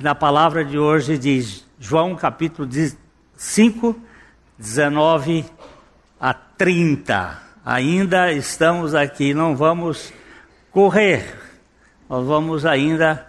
e 0.00 0.02
na 0.02 0.14
palavra 0.14 0.64
de 0.64 0.78
hoje 0.78 1.18
diz 1.18 1.62
João 1.78 2.16
capítulo 2.16 2.66
5, 3.36 4.00
19 4.58 5.44
a 6.18 6.32
30. 6.32 7.38
Ainda 7.62 8.32
estamos 8.32 8.94
aqui, 8.94 9.34
não 9.34 9.54
vamos 9.54 10.10
correr, 10.70 11.38
nós 12.08 12.26
vamos 12.26 12.64
ainda 12.64 13.26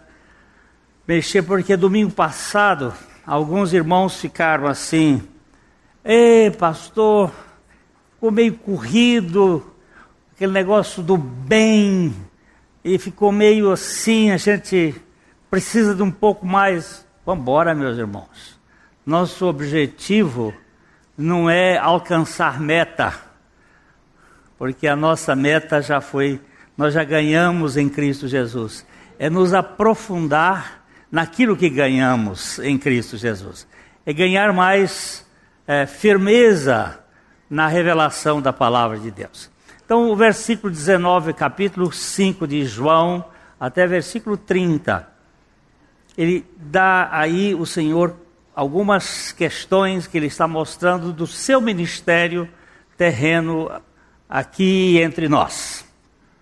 mexer, 1.05 1.41
porque 1.41 1.75
domingo 1.75 2.13
passado 2.13 2.93
alguns 3.27 3.73
irmãos 3.73 4.21
ficaram 4.21 4.65
assim, 4.65 5.21
ei 6.05 6.51
pastor, 6.51 7.33
ficou 8.13 8.31
meio 8.31 8.53
corrido, 8.55 9.73
aquele 10.33 10.53
negócio 10.53 11.03
do 11.03 11.17
bem, 11.17 12.15
e 12.81 12.97
ficou 12.97 13.29
meio 13.29 13.73
assim, 13.73 14.31
a 14.31 14.37
gente 14.37 14.95
precisa 15.51 15.93
de 15.93 16.01
um 16.01 16.09
pouco 16.09 16.45
mais. 16.45 17.05
Vamos 17.25 17.41
embora, 17.41 17.75
meus 17.75 17.97
irmãos. 17.97 18.57
Nosso 19.05 19.45
objetivo 19.45 20.53
não 21.17 21.49
é 21.49 21.77
alcançar 21.77 22.59
meta, 22.59 23.13
porque 24.57 24.87
a 24.87 24.95
nossa 24.95 25.35
meta 25.35 25.81
já 25.81 25.99
foi, 25.99 26.39
nós 26.77 26.93
já 26.93 27.03
ganhamos 27.03 27.75
em 27.75 27.89
Cristo 27.89 28.29
Jesus. 28.29 28.87
É 29.19 29.29
nos 29.29 29.53
aprofundar 29.53 30.85
naquilo 31.11 31.57
que 31.57 31.69
ganhamos 31.69 32.57
em 32.59 32.77
Cristo 32.77 33.17
Jesus. 33.17 33.67
É 34.05 34.13
ganhar 34.13 34.53
mais 34.53 35.27
é, 35.67 35.85
firmeza 35.85 36.97
na 37.49 37.67
revelação 37.67 38.41
da 38.41 38.53
palavra 38.53 38.97
de 38.97 39.11
Deus. 39.11 39.51
Então, 39.83 40.09
o 40.09 40.15
versículo 40.15 40.71
19, 40.71 41.33
capítulo 41.33 41.91
5 41.91 42.47
de 42.47 42.65
João, 42.65 43.25
até 43.59 43.85
versículo 43.85 44.37
30, 44.37 45.10
ele 46.17 46.45
dá 46.57 47.09
aí 47.11 47.55
o 47.55 47.65
Senhor 47.65 48.15
algumas 48.55 49.31
questões 49.31 50.07
que 50.07 50.17
ele 50.17 50.27
está 50.27 50.47
mostrando 50.47 51.13
do 51.13 51.25
seu 51.25 51.61
ministério 51.61 52.47
terreno 52.97 53.71
aqui 54.29 54.99
entre 55.01 55.27
nós. 55.27 55.85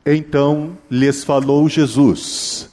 Então 0.05 0.77
lhes 0.89 1.23
falou 1.23 1.69
Jesus: 1.69 2.69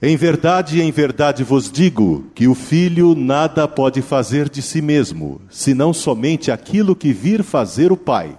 Em 0.00 0.16
verdade, 0.16 0.80
em 0.80 0.90
verdade 0.90 1.44
vos 1.44 1.70
digo 1.70 2.30
que 2.34 2.48
o 2.48 2.54
filho 2.54 3.14
nada 3.14 3.68
pode 3.68 4.00
fazer 4.02 4.48
de 4.48 4.62
si 4.62 4.80
mesmo, 4.80 5.40
senão 5.50 5.92
somente 5.92 6.50
aquilo 6.50 6.96
que 6.96 7.12
vir 7.12 7.42
fazer 7.42 7.92
o 7.92 7.96
Pai 7.96 8.36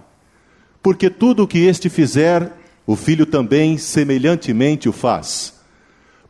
porque 0.84 1.08
tudo 1.08 1.44
o 1.44 1.48
que 1.48 1.60
este 1.60 1.88
fizer, 1.88 2.52
o 2.86 2.94
filho 2.94 3.24
também 3.24 3.78
semelhantemente 3.78 4.86
o 4.86 4.92
faz. 4.92 5.54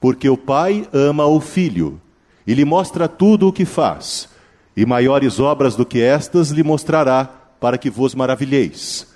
Porque 0.05 0.29
o 0.29 0.37
pai 0.37 0.87
ama 0.93 1.25
o 1.25 1.41
filho 1.41 1.99
e 2.47 2.53
lhe 2.53 2.63
mostra 2.63 3.09
tudo 3.09 3.49
o 3.49 3.53
que 3.55 3.65
faz, 3.65 4.29
e 4.77 4.85
maiores 4.85 5.41
obras 5.41 5.77
do 5.77 5.87
que 5.87 5.99
estas 5.99 6.51
lhe 6.51 6.63
mostrará, 6.63 7.25
para 7.59 7.79
que 7.79 7.89
vos 7.89 8.15
maravilheis. 8.15 9.07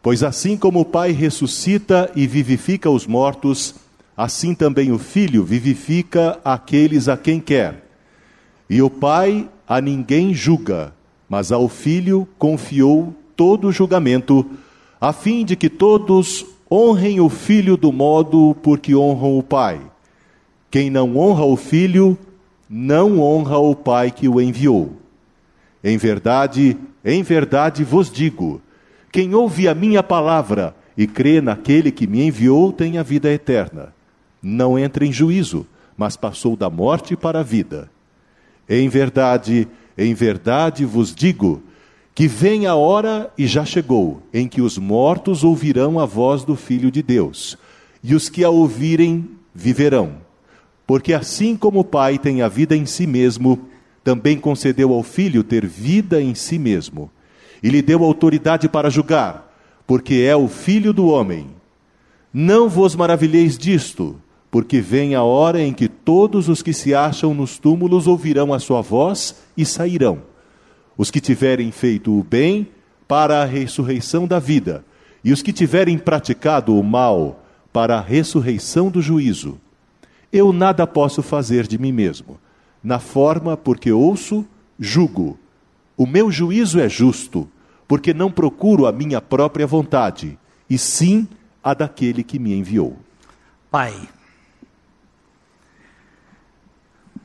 Pois 0.00 0.22
assim 0.22 0.56
como 0.56 0.78
o 0.78 0.84
pai 0.84 1.10
ressuscita 1.10 2.08
e 2.14 2.24
vivifica 2.24 2.88
os 2.88 3.04
mortos, 3.04 3.74
assim 4.16 4.54
também 4.54 4.92
o 4.92 4.98
filho 5.00 5.42
vivifica 5.42 6.38
aqueles 6.44 7.08
a 7.08 7.16
quem 7.16 7.40
quer. 7.40 7.84
E 8.70 8.80
o 8.80 8.88
pai 8.88 9.48
a 9.66 9.80
ninguém 9.80 10.32
julga, 10.32 10.94
mas 11.28 11.50
ao 11.50 11.68
filho 11.68 12.28
confiou 12.38 13.12
todo 13.34 13.66
o 13.66 13.72
julgamento 13.72 14.48
a 15.00 15.12
fim 15.12 15.44
de 15.44 15.56
que 15.56 15.68
todos 15.68 16.46
honrem 16.70 17.18
o 17.18 17.28
filho 17.28 17.76
do 17.76 17.90
modo 17.90 18.56
por 18.62 18.78
que 18.78 18.94
honram 18.94 19.36
o 19.36 19.42
pai. 19.42 19.80
Quem 20.70 20.90
não 20.90 21.16
honra 21.16 21.44
o 21.44 21.56
filho, 21.56 22.18
não 22.68 23.20
honra 23.20 23.58
o 23.58 23.74
pai 23.74 24.10
que 24.10 24.28
o 24.28 24.40
enviou. 24.40 24.92
Em 25.82 25.96
verdade, 25.96 26.76
em 27.04 27.22
verdade 27.22 27.84
vos 27.84 28.10
digo: 28.10 28.60
quem 29.10 29.34
ouve 29.34 29.66
a 29.66 29.74
minha 29.74 30.02
palavra 30.02 30.74
e 30.96 31.06
crê 31.06 31.40
naquele 31.40 31.90
que 31.90 32.06
me 32.06 32.22
enviou 32.22 32.72
tem 32.72 32.98
a 32.98 33.02
vida 33.02 33.32
eterna. 33.32 33.94
Não 34.42 34.78
entra 34.78 35.06
em 35.06 35.12
juízo, 35.12 35.66
mas 35.96 36.16
passou 36.16 36.56
da 36.56 36.68
morte 36.68 37.16
para 37.16 37.40
a 37.40 37.42
vida. 37.42 37.90
Em 38.68 38.88
verdade, 38.88 39.66
em 39.96 40.12
verdade 40.12 40.84
vos 40.84 41.14
digo: 41.14 41.62
que 42.14 42.28
vem 42.28 42.66
a 42.66 42.74
hora, 42.74 43.32
e 43.38 43.46
já 43.46 43.64
chegou, 43.64 44.20
em 44.34 44.48
que 44.48 44.60
os 44.60 44.76
mortos 44.76 45.44
ouvirão 45.44 45.98
a 45.98 46.04
voz 46.04 46.44
do 46.44 46.56
Filho 46.56 46.90
de 46.90 47.00
Deus, 47.00 47.56
e 48.02 48.14
os 48.14 48.28
que 48.28 48.42
a 48.44 48.50
ouvirem 48.50 49.30
viverão. 49.54 50.27
Porque 50.88 51.12
assim 51.12 51.54
como 51.54 51.80
o 51.80 51.84
Pai 51.84 52.16
tem 52.16 52.40
a 52.40 52.48
vida 52.48 52.74
em 52.74 52.86
si 52.86 53.06
mesmo, 53.06 53.60
também 54.02 54.38
concedeu 54.38 54.94
ao 54.94 55.02
Filho 55.02 55.44
ter 55.44 55.66
vida 55.66 56.18
em 56.18 56.34
si 56.34 56.58
mesmo, 56.58 57.10
e 57.62 57.68
lhe 57.68 57.82
deu 57.82 58.02
autoridade 58.02 58.70
para 58.70 58.88
julgar, 58.88 59.52
porque 59.86 60.14
é 60.26 60.34
o 60.34 60.48
Filho 60.48 60.94
do 60.94 61.08
homem. 61.08 61.48
Não 62.32 62.70
vos 62.70 62.96
maravilheis 62.96 63.58
disto, 63.58 64.18
porque 64.50 64.80
vem 64.80 65.14
a 65.14 65.22
hora 65.22 65.60
em 65.60 65.74
que 65.74 65.88
todos 65.88 66.48
os 66.48 66.62
que 66.62 66.72
se 66.72 66.94
acham 66.94 67.34
nos 67.34 67.58
túmulos 67.58 68.06
ouvirão 68.06 68.54
a 68.54 68.58
sua 68.58 68.80
voz 68.80 69.36
e 69.54 69.66
sairão 69.66 70.22
os 70.96 71.10
que 71.10 71.20
tiverem 71.20 71.70
feito 71.70 72.18
o 72.18 72.24
bem 72.24 72.66
para 73.06 73.42
a 73.42 73.44
ressurreição 73.44 74.26
da 74.26 74.38
vida, 74.38 74.82
e 75.22 75.32
os 75.32 75.42
que 75.42 75.52
tiverem 75.52 75.98
praticado 75.98 76.74
o 76.74 76.82
mal 76.82 77.44
para 77.74 77.98
a 77.98 78.00
ressurreição 78.00 78.90
do 78.90 79.02
juízo. 79.02 79.60
Eu 80.32 80.52
nada 80.52 80.86
posso 80.86 81.22
fazer 81.22 81.66
de 81.66 81.78
mim 81.78 81.92
mesmo. 81.92 82.38
Na 82.82 82.98
forma 82.98 83.56
porque 83.56 83.90
ouço, 83.90 84.46
julgo. 84.78 85.38
O 85.96 86.06
meu 86.06 86.30
juízo 86.30 86.78
é 86.78 86.88
justo, 86.88 87.50
porque 87.86 88.14
não 88.14 88.30
procuro 88.30 88.86
a 88.86 88.92
minha 88.92 89.20
própria 89.20 89.66
vontade, 89.66 90.38
e 90.68 90.78
sim 90.78 91.26
a 91.62 91.74
daquele 91.74 92.22
que 92.22 92.38
me 92.38 92.54
enviou. 92.54 92.98
Pai, 93.70 94.08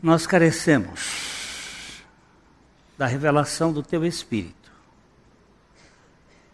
nós 0.01 0.25
carecemos 0.25 2.01
da 2.97 3.05
revelação 3.05 3.71
do 3.71 3.83
teu 3.83 4.05
Espírito 4.05 4.71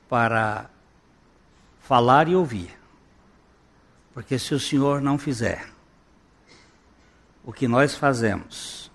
para 0.09 0.69
falar 1.81 2.27
e 2.27 2.35
ouvir. 2.35 2.77
Porque 4.13 4.37
se 4.37 4.53
o 4.53 4.59
Senhor 4.59 5.01
não 5.01 5.17
fizer 5.17 5.78
o 7.49 7.51
que 7.51 7.67
nós 7.67 7.95
fazemos, 7.95 8.91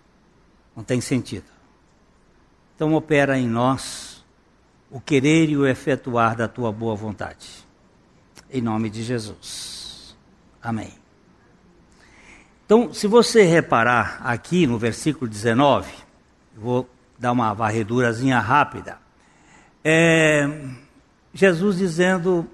não 0.77 0.85
tem 0.85 1.01
sentido. 1.01 1.51
Então 2.77 2.95
opera 2.95 3.37
em 3.37 3.49
nós 3.49 4.25
o 4.89 5.01
querer 5.01 5.51
e 5.51 5.57
o 5.57 5.67
efetuar 5.67 6.37
da 6.37 6.47
tua 6.47 6.71
boa 6.71 6.95
vontade. 6.95 7.49
Em 8.49 8.63
nome 8.63 8.89
de 8.91 9.03
Jesus. 9.03 10.17
Amém. 10.63 10.95
Então, 12.65 12.95
se 12.95 13.09
você 13.09 13.43
reparar 13.43 14.21
aqui 14.23 14.69
no 14.69 14.79
versículo 14.79 15.29
19, 15.29 15.93
vou 16.57 16.89
dar 17.19 17.33
uma 17.33 17.53
varredurazinha 17.53 18.39
rápida. 18.39 18.99
É, 19.83 20.49
Jesus 21.33 21.79
dizendo: 21.79 22.49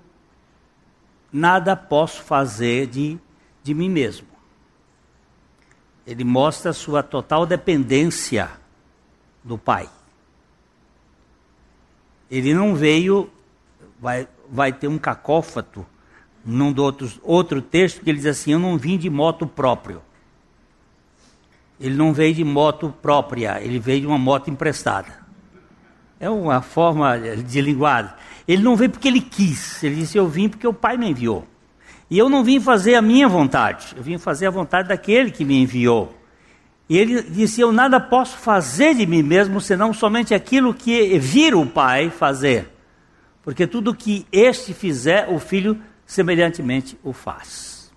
Nada 1.30 1.76
posso 1.76 2.22
fazer 2.22 2.86
de, 2.86 3.18
de 3.62 3.74
mim 3.74 3.90
mesmo. 3.90 4.29
Ele 6.06 6.24
mostra 6.24 6.72
sua 6.72 7.02
total 7.02 7.46
dependência 7.46 8.50
do 9.44 9.56
Pai. 9.56 9.88
Ele 12.30 12.54
não 12.54 12.74
veio, 12.74 13.30
vai, 14.00 14.28
vai 14.48 14.72
ter 14.72 14.88
um 14.88 14.98
cacófato 14.98 15.84
num 16.44 16.72
do 16.72 16.82
outro, 16.82 17.10
outro 17.22 17.60
texto 17.60 18.00
que 18.02 18.10
ele 18.10 18.18
diz 18.18 18.26
assim: 18.26 18.52
Eu 18.52 18.58
não 18.58 18.78
vim 18.78 18.96
de 18.96 19.10
moto 19.10 19.46
próprio. 19.46 20.02
Ele 21.78 21.94
não 21.94 22.12
veio 22.12 22.34
de 22.34 22.44
moto 22.44 22.94
própria, 23.00 23.60
ele 23.62 23.78
veio 23.78 24.02
de 24.02 24.06
uma 24.06 24.18
moto 24.18 24.50
emprestada. 24.50 25.18
É 26.18 26.28
uma 26.28 26.60
forma 26.60 27.18
de 27.18 27.60
linguagem. 27.62 28.12
Ele 28.46 28.62
não 28.62 28.76
veio 28.76 28.90
porque 28.90 29.08
ele 29.08 29.20
quis, 29.20 29.82
ele 29.82 29.96
disse: 29.96 30.18
Eu 30.18 30.28
vim 30.28 30.48
porque 30.48 30.66
o 30.66 30.74
Pai 30.74 30.96
me 30.96 31.08
enviou. 31.08 31.46
E 32.10 32.18
eu 32.18 32.28
não 32.28 32.42
vim 32.42 32.58
fazer 32.58 32.96
a 32.96 33.02
minha 33.02 33.28
vontade, 33.28 33.94
eu 33.96 34.02
vim 34.02 34.18
fazer 34.18 34.48
a 34.48 34.50
vontade 34.50 34.88
daquele 34.88 35.30
que 35.30 35.44
me 35.44 35.62
enviou. 35.62 36.12
E 36.88 36.98
ele 36.98 37.22
disse: 37.22 37.60
Eu 37.60 37.70
nada 37.70 38.00
posso 38.00 38.36
fazer 38.36 38.96
de 38.96 39.06
mim 39.06 39.22
mesmo, 39.22 39.60
senão 39.60 39.94
somente 39.94 40.34
aquilo 40.34 40.74
que 40.74 41.16
vira 41.20 41.56
o 41.56 41.64
Pai 41.64 42.10
fazer. 42.10 42.68
Porque 43.44 43.64
tudo 43.64 43.94
que 43.94 44.26
este 44.32 44.74
fizer, 44.74 45.28
o 45.28 45.38
Filho 45.38 45.80
semelhantemente 46.04 46.98
o 47.04 47.12
faz. 47.12 47.92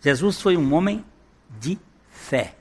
Jesus 0.00 0.42
foi 0.42 0.56
um 0.56 0.74
homem 0.74 1.04
de 1.60 1.78
fé. 2.10 2.56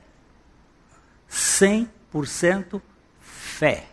100% 1.30 2.80
fé. 3.20 3.86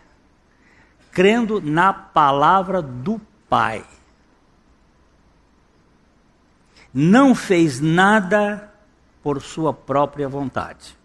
Crendo 1.11 1.61
na 1.61 1.93
palavra 1.93 2.83
do 2.83 3.19
Pai. 3.49 3.83
Não 6.93 7.35
fez 7.35 7.81
nada 7.81 8.73
por 9.23 9.41
sua 9.41 9.73
própria 9.73 10.29
vontade. 10.29 10.97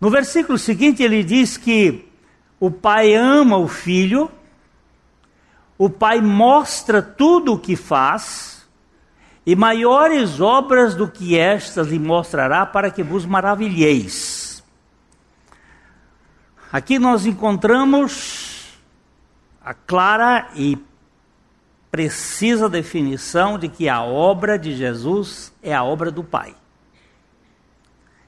No 0.00 0.10
versículo 0.10 0.58
seguinte, 0.58 1.02
ele 1.02 1.22
diz 1.24 1.56
que 1.56 2.08
o 2.60 2.70
pai 2.70 3.14
ama 3.14 3.56
o 3.56 3.68
filho, 3.68 4.30
o 5.76 5.88
pai 5.88 6.20
mostra 6.20 7.00
tudo 7.00 7.54
o 7.54 7.58
que 7.58 7.76
faz, 7.76 8.68
e 9.46 9.56
maiores 9.56 10.40
obras 10.40 10.94
do 10.94 11.08
que 11.08 11.38
estas 11.38 11.88
lhe 11.88 11.98
mostrará 11.98 12.66
para 12.66 12.90
que 12.90 13.02
vos 13.02 13.24
maravilheis. 13.24 14.62
Aqui 16.70 16.98
nós 16.98 17.24
encontramos 17.24 18.78
a 19.64 19.72
clara 19.72 20.50
e 20.54 20.76
precisa 21.90 22.68
definição 22.68 23.58
de 23.58 23.68
que 23.68 23.88
a 23.88 24.02
obra 24.02 24.58
de 24.58 24.76
Jesus 24.76 25.52
é 25.62 25.74
a 25.74 25.82
obra 25.82 26.10
do 26.10 26.22
Pai. 26.22 26.54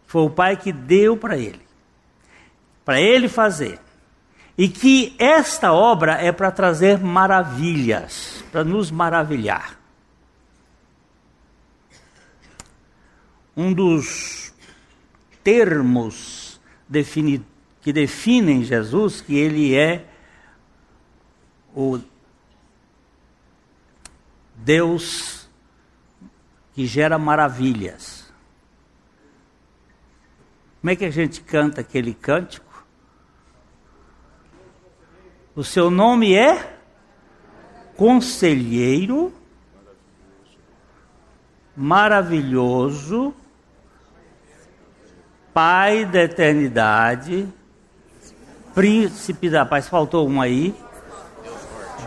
Foi 0.07 0.23
o 0.23 0.31
Pai 0.31 0.57
que 0.57 0.73
deu 0.73 1.17
para 1.17 1.37
ele, 1.37 1.61
para 2.85 3.01
ele 3.01 3.29
fazer. 3.29 3.79
E 4.57 4.69
que 4.69 5.15
esta 5.19 5.73
obra 5.73 6.15
é 6.15 6.33
para 6.33 6.51
trazer 6.51 6.99
maravilhas, 6.99 8.45
para 8.51 8.65
nos 8.65 8.91
maravilhar. 8.91 9.79
Um 13.57 13.73
dos 13.73 14.53
termos 15.43 16.61
defini 16.89 17.45
que 17.81 17.93
definem 17.93 18.63
Jesus, 18.63 19.21
que 19.21 19.37
ele 19.37 19.75
é 19.75 20.07
o 21.75 21.99
Deus 24.65 25.49
que 26.73 26.87
gera 26.87 27.19
maravilhas. 27.19 28.33
Como 30.81 30.91
é 30.91 30.97
que 30.97 31.05
a 31.05 31.11
gente 31.11 31.41
canta 31.43 31.81
aquele 31.81 32.15
cântico? 32.15 32.87
O 35.55 35.63
seu 35.63 35.91
nome 35.91 36.35
é 36.35 36.79
Conselheiro 37.97 39.33
Maravilhoso, 41.77 43.35
Pai 45.55 46.05
da 46.05 46.25
Eternidade, 46.25 47.49
Príncipe 48.75 49.49
da 49.49 49.65
Paz. 49.65 49.89
Faltou 49.89 50.29
um 50.29 50.43
aí. 50.43 50.75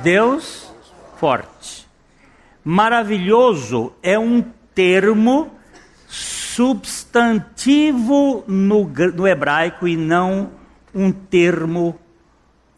Deus 0.04 0.72
forte. 1.18 1.83
Maravilhoso 2.64 3.92
é 4.02 4.18
um 4.18 4.42
termo 4.74 5.52
substantivo 6.08 8.46
no, 8.48 8.86
no 8.86 9.28
hebraico 9.28 9.86
e 9.88 9.98
não 9.98 10.52
um 10.94 11.12
termo 11.12 12.00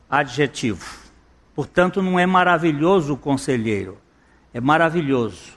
adjetivo. 0.09 1.05
Portanto, 1.53 2.01
não 2.01 2.17
é 2.19 2.25
maravilhoso 2.25 3.13
o 3.13 3.17
conselheiro, 3.17 3.97
é 4.53 4.59
maravilhoso. 4.59 5.53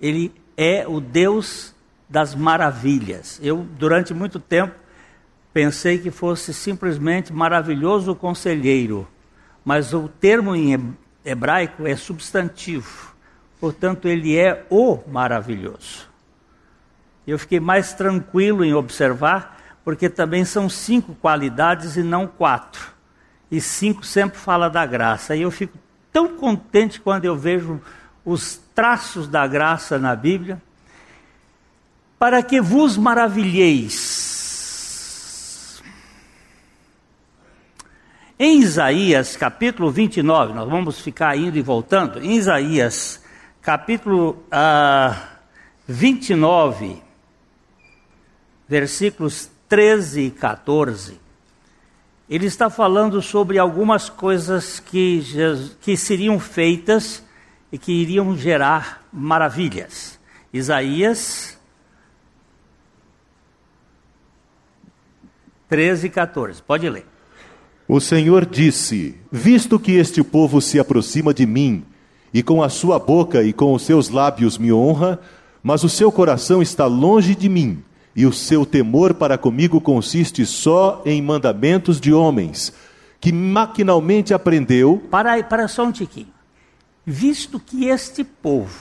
Ele 0.00 0.32
é 0.56 0.86
o 0.86 1.00
Deus 1.00 1.74
das 2.08 2.34
maravilhas. 2.34 3.40
Eu, 3.42 3.66
durante 3.78 4.14
muito 4.14 4.38
tempo, 4.38 4.74
pensei 5.52 5.98
que 5.98 6.10
fosse 6.10 6.54
simplesmente 6.54 7.32
maravilhoso 7.32 8.12
o 8.12 8.16
conselheiro, 8.16 9.08
mas 9.64 9.94
o 9.94 10.08
termo 10.08 10.54
em 10.54 10.94
hebraico 11.24 11.86
é 11.86 11.96
substantivo, 11.96 13.14
portanto, 13.60 14.08
ele 14.08 14.36
é 14.36 14.66
o 14.70 14.98
maravilhoso. 15.06 16.08
Eu 17.26 17.38
fiquei 17.38 17.60
mais 17.60 17.92
tranquilo 17.92 18.64
em 18.64 18.74
observar, 18.74 19.60
porque 19.84 20.08
também 20.08 20.44
são 20.44 20.68
cinco 20.68 21.14
qualidades 21.14 21.96
e 21.96 22.02
não 22.02 22.26
quatro. 22.26 22.92
E 23.50 23.60
cinco 23.60 24.04
sempre 24.04 24.38
fala 24.38 24.68
da 24.68 24.84
graça. 24.84 25.36
E 25.36 25.42
eu 25.42 25.50
fico 25.50 25.78
tão 26.12 26.36
contente 26.36 27.00
quando 27.00 27.24
eu 27.24 27.36
vejo 27.36 27.80
os 28.24 28.60
traços 28.74 29.28
da 29.28 29.46
graça 29.46 29.98
na 29.98 30.16
Bíblia. 30.16 30.60
Para 32.18 32.42
que 32.42 32.60
vos 32.60 32.96
maravilheis 32.96 34.31
Em 38.44 38.58
Isaías 38.58 39.36
capítulo 39.36 39.88
29, 39.88 40.52
nós 40.52 40.68
vamos 40.68 40.98
ficar 40.98 41.38
indo 41.38 41.56
e 41.56 41.62
voltando. 41.62 42.18
Em 42.18 42.32
Isaías 42.32 43.22
capítulo 43.60 44.30
uh, 44.30 44.46
ah, 44.50 45.28
29, 45.86 47.00
versículos 48.66 49.48
13 49.68 50.22
e 50.22 50.30
14, 50.32 51.20
ele 52.28 52.46
está 52.46 52.68
falando 52.68 53.22
sobre 53.22 53.60
algumas 53.60 54.10
coisas 54.10 54.80
que, 54.80 55.22
que 55.80 55.96
seriam 55.96 56.40
feitas 56.40 57.24
e 57.70 57.78
que 57.78 57.92
iriam 57.92 58.36
gerar 58.36 59.06
maravilhas. 59.12 60.18
Isaías 60.52 61.56
13 65.68 66.08
e 66.08 66.10
14, 66.10 66.60
pode 66.60 66.90
ler. 66.90 67.11
O 67.88 68.00
Senhor 68.00 68.46
disse: 68.46 69.14
Visto 69.30 69.78
que 69.78 69.92
este 69.92 70.22
povo 70.22 70.60
se 70.60 70.78
aproxima 70.78 71.34
de 71.34 71.46
mim, 71.46 71.84
e 72.32 72.42
com 72.42 72.62
a 72.62 72.68
sua 72.68 72.98
boca 72.98 73.42
e 73.42 73.52
com 73.52 73.74
os 73.74 73.82
seus 73.82 74.08
lábios 74.08 74.56
me 74.56 74.72
honra, 74.72 75.20
mas 75.62 75.84
o 75.84 75.88
seu 75.88 76.10
coração 76.10 76.62
está 76.62 76.86
longe 76.86 77.34
de 77.34 77.48
mim, 77.48 77.82
e 78.14 78.24
o 78.24 78.32
seu 78.32 78.64
temor 78.64 79.14
para 79.14 79.36
comigo 79.36 79.80
consiste 79.80 80.46
só 80.46 81.02
em 81.04 81.20
mandamentos 81.20 82.00
de 82.00 82.12
homens, 82.12 82.72
que 83.20 83.32
maquinalmente 83.32 84.32
aprendeu. 84.32 85.02
Para 85.10 85.42
para 85.42 85.68
só 85.68 85.84
um 85.84 85.92
tiquinho. 85.92 86.32
Visto 87.04 87.58
que 87.58 87.86
este 87.86 88.22
povo, 88.22 88.80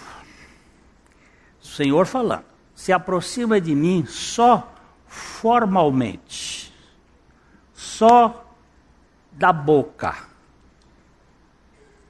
o 1.61 1.65
Senhor 1.65 2.05
falando, 2.05 2.45
se 2.75 2.91
aproxima 2.91 3.59
de 3.59 3.73
mim 3.73 4.05
só 4.07 4.71
formalmente, 5.07 6.71
só 7.73 8.50
da 9.31 9.53
boca, 9.53 10.15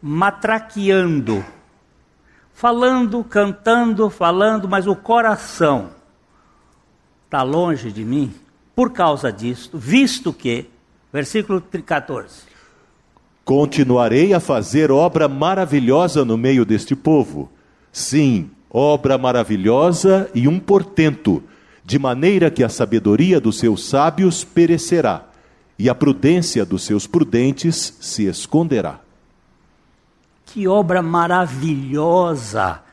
matraqueando, 0.02 1.46
falando, 2.54 3.24
cantando, 3.24 4.10
falando, 4.10 4.68
mas 4.68 4.88
o 4.88 4.96
coração 4.96 5.92
está 7.25 7.44
longe 7.44 7.92
de 7.92 8.04
mim 8.04 8.34
por 8.75 8.92
causa 8.92 9.32
disto, 9.32 9.78
visto 9.78 10.34
que, 10.34 10.66
versículo 11.13 11.62
14: 11.62 12.44
Continuarei 13.46 14.34
a 14.34 14.40
fazer 14.40 14.92
obra 14.92 15.28
maravilhosa 15.28 16.25
no 16.25 16.38
meio 16.38 16.66
deste 16.66 16.96
povo. 16.96 17.51
Sim, 17.92 18.50
obra 18.70 19.18
maravilhosa 19.18 20.30
e 20.34 20.48
um 20.48 20.60
portento, 20.60 21.44
de 21.84 22.00
maneira 22.00 22.50
que 22.50 22.63
a 22.63 22.70
sabedoria 22.70 23.40
dos 23.40 23.60
seus 23.60 23.86
sábios 23.86 24.44
perecerá 24.44 25.31
e 25.82 25.90
a 25.90 25.96
prudência 25.96 26.64
dos 26.64 26.84
seus 26.84 27.08
prudentes 27.08 27.98
se 28.00 28.28
esconderá. 28.28 29.00
Que 30.46 30.68
obra 30.68 31.02
maravilhosa 31.02 32.84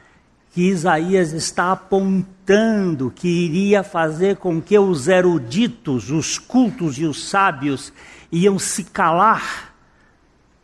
que 0.54 0.71
Isaías 0.71 1.35
está 1.35 1.73
apontando 1.73 3.12
que 3.14 3.28
iria 3.28 3.83
fazer 3.83 4.37
com 4.37 4.59
que 4.59 4.78
os 4.78 5.07
eruditos, 5.07 6.11
os 6.11 6.38
cultos 6.38 6.97
e 6.97 7.04
os 7.04 7.28
sábios 7.28 7.92
iam 8.33 8.59
se 8.59 8.85
calar. 8.85 9.75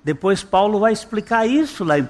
Depois 0.03 0.43
Paulo 0.43 0.81
vai 0.81 0.95
explicar 0.95 1.47
isso 1.47 1.85
lá 1.85 1.99
em 1.99 2.05
1 2.05 2.07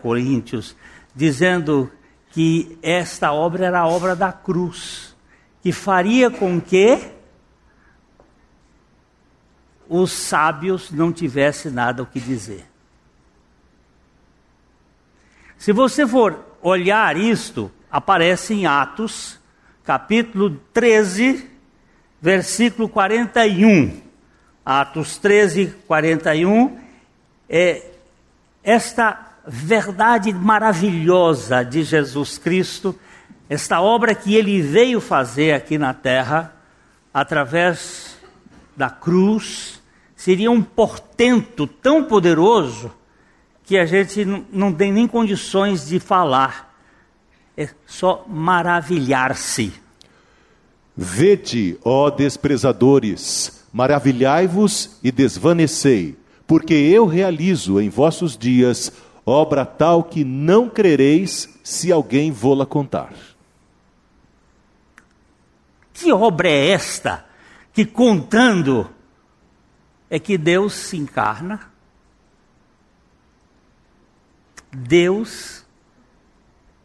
Coríntios, 0.00 0.74
dizendo 1.14 1.90
que 2.30 2.78
esta 2.82 3.34
obra 3.34 3.66
era 3.66 3.80
a 3.80 3.86
obra 3.86 4.16
da 4.16 4.32
cruz, 4.32 5.14
que 5.60 5.72
faria 5.72 6.30
com 6.30 6.58
que 6.58 7.17
os 9.88 10.12
sábios 10.12 10.90
não 10.90 11.12
tivessem 11.12 11.72
nada 11.72 12.02
o 12.02 12.06
que 12.06 12.20
dizer. 12.20 12.66
Se 15.56 15.72
você 15.72 16.06
for 16.06 16.44
olhar 16.62 17.16
isto, 17.16 17.70
aparece 17.90 18.54
em 18.54 18.66
Atos, 18.66 19.38
capítulo 19.84 20.50
13, 20.72 21.48
versículo 22.20 22.88
41. 22.88 24.00
Atos 24.64 25.16
13, 25.16 25.74
41 25.86 26.78
é 27.48 27.90
esta 28.62 29.28
verdade 29.46 30.32
maravilhosa 30.32 31.64
de 31.64 31.82
Jesus 31.82 32.36
Cristo, 32.36 32.94
esta 33.48 33.80
obra 33.80 34.14
que 34.14 34.34
ele 34.34 34.60
veio 34.60 35.00
fazer 35.00 35.54
aqui 35.54 35.78
na 35.78 35.94
terra, 35.94 36.54
através 37.14 38.18
da 38.76 38.90
cruz, 38.90 39.77
seria 40.18 40.50
um 40.50 40.60
portento 40.60 41.66
tão 41.66 42.04
poderoso 42.04 42.92
que 43.64 43.78
a 43.78 43.86
gente 43.86 44.26
não 44.52 44.70
tem 44.70 44.92
nem 44.92 45.08
condições 45.08 45.88
de 45.88 45.98
falar. 45.98 46.76
É 47.56 47.70
só 47.86 48.26
maravilhar-se 48.28 49.72
Vede, 51.00 51.78
ó 51.84 52.10
desprezadores, 52.10 53.64
maravilhai-vos 53.72 54.98
e 55.00 55.12
desvanecei, 55.12 56.16
porque 56.44 56.74
eu 56.74 57.06
realizo 57.06 57.80
em 57.80 57.88
vossos 57.88 58.36
dias 58.36 58.92
obra 59.24 59.64
tal 59.64 60.02
que 60.02 60.24
não 60.24 60.68
crereis 60.68 61.48
se 61.62 61.92
alguém 61.92 62.32
vô-la 62.32 62.66
contar. 62.66 63.12
Que 65.94 66.10
obra 66.10 66.48
é 66.48 66.70
esta 66.70 67.24
que 67.72 67.84
contando 67.84 68.90
é 70.10 70.18
que 70.18 70.38
Deus 70.38 70.72
se 70.74 70.96
encarna? 70.96 71.70
Deus 74.72 75.64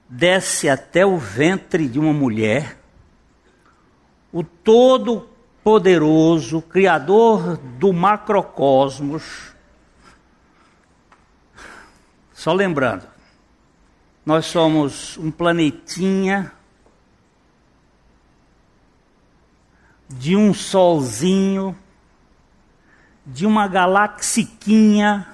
desce 0.08 0.70
até 0.70 1.04
o 1.06 1.18
ventre 1.18 1.86
de 1.88 2.00
uma 2.00 2.14
mulher, 2.14 2.80
o 4.32 4.44
Todo-Poderoso, 4.44 6.62
Criador 6.62 7.58
do 7.58 7.92
macrocosmos. 7.92 9.52
Só 12.32 12.54
lembrando, 12.54 13.08
nós 14.26 14.46
somos 14.46 15.18
um 15.18 15.32
planetinha 15.32 16.54
de 20.10 20.36
um 20.36 20.54
solzinho, 20.54 21.76
de 23.26 23.46
uma 23.46 23.68
galaxiquinha 23.68 25.34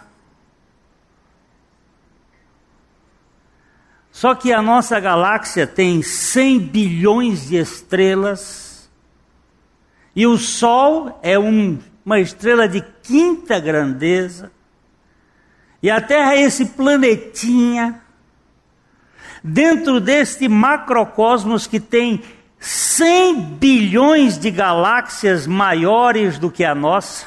Só 4.19 4.35
que 4.35 4.51
a 4.51 4.61
nossa 4.61 4.99
galáxia 4.99 5.65
tem 5.65 6.01
100 6.01 6.59
bilhões 6.59 7.47
de 7.47 7.55
estrelas 7.55 8.89
e 10.13 10.27
o 10.27 10.37
Sol 10.37 11.17
é 11.23 11.39
um, 11.39 11.79
uma 12.05 12.19
estrela 12.19 12.67
de 12.67 12.83
quinta 13.01 13.57
grandeza. 13.61 14.51
E 15.81 15.89
a 15.89 16.01
Terra 16.01 16.35
é 16.35 16.41
esse 16.41 16.65
planetinha 16.65 18.01
dentro 19.41 20.01
deste 20.01 20.49
macrocosmos 20.49 21.65
que 21.65 21.79
tem 21.79 22.21
100 22.59 23.41
bilhões 23.55 24.37
de 24.37 24.51
galáxias 24.51 25.47
maiores 25.47 26.37
do 26.37 26.51
que 26.51 26.65
a 26.65 26.75
nossa. 26.75 27.25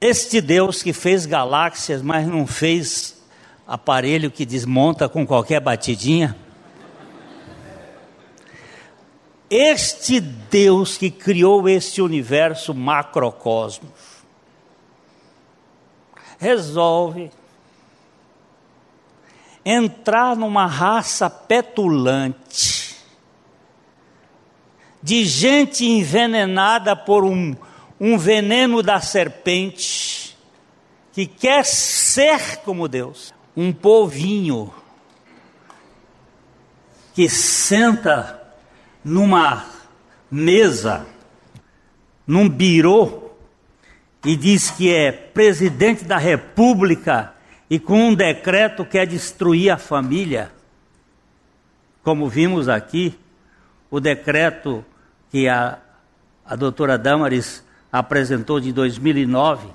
Este 0.00 0.40
Deus 0.40 0.82
que 0.82 0.94
fez 0.94 1.26
galáxias, 1.26 2.00
mas 2.00 2.26
não 2.26 2.46
fez 2.46 3.22
aparelho 3.66 4.30
que 4.30 4.46
desmonta 4.46 5.08
com 5.10 5.26
qualquer 5.26 5.60
batidinha. 5.60 6.34
Este 9.50 10.20
Deus 10.20 10.96
que 10.96 11.10
criou 11.10 11.68
este 11.68 12.00
universo 12.00 12.72
macrocosmos 12.72 13.90
resolve 16.38 17.30
entrar 19.62 20.34
numa 20.34 20.66
raça 20.66 21.28
petulante 21.28 22.96
de 25.02 25.26
gente 25.26 25.84
envenenada 25.84 26.96
por 26.96 27.24
um, 27.24 27.54
um 28.00 28.16
veneno 28.16 28.82
da 28.82 28.98
serpente 29.00 30.34
que 31.12 31.26
quer 31.26 31.66
ser 31.66 32.56
como 32.64 32.88
Deus 32.88 33.34
um 33.54 33.72
povinho 33.72 34.72
que 37.12 37.28
senta 37.28 38.40
numa 39.04 39.66
mesa, 40.30 41.06
num 42.26 42.48
birô, 42.48 43.30
e 44.24 44.36
diz 44.36 44.70
que 44.70 44.94
é 44.94 45.10
presidente 45.12 46.04
da 46.04 46.16
república 46.16 47.34
e 47.68 47.78
com 47.78 48.08
um 48.08 48.14
decreto 48.14 48.84
quer 48.84 49.06
destruir 49.06 49.70
a 49.70 49.78
família. 49.78 50.52
Como 52.02 52.28
vimos 52.28 52.68
aqui, 52.68 53.18
o 53.90 53.98
decreto 54.00 54.84
que 55.30 55.48
a, 55.48 55.78
a 56.44 56.56
doutora 56.56 56.96
Damaris 56.96 57.62
apresentou 57.92 58.60
de 58.60 58.72
2009, 58.72 59.68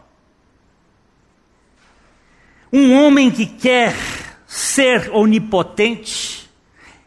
um 2.72 2.94
homem 2.94 3.32
que 3.32 3.46
quer 3.46 3.96
ser 4.46 5.10
onipotente, 5.12 6.50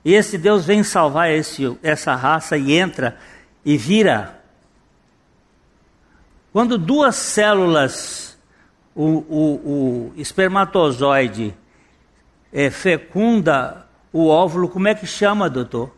e 0.05 0.15
esse 0.15 0.39
Deus 0.39 0.65
vem 0.65 0.83
salvar 0.83 1.31
esse, 1.31 1.77
essa 1.83 2.15
raça 2.15 2.57
e 2.57 2.73
entra 2.73 3.19
e 3.65 3.77
vira. 3.77 4.43
Quando 6.53 6.79
duas 6.79 7.17
células, 7.17 8.39
o, 8.95 9.05
o, 9.05 10.11
o 10.11 10.13
espermatozoide 10.17 11.55
é, 12.53 12.71
fecunda 12.71 13.87
o 14.13 14.29
óvulo, 14.29 14.69
como 14.69 14.89
é 14.89 14.95
que 14.95 15.07
chama, 15.07 15.51
doutor? 15.51 15.95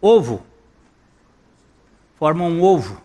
Ovo. 0.00 0.46
Forma 2.16 2.44
um 2.44 2.62
ovo. 2.62 3.02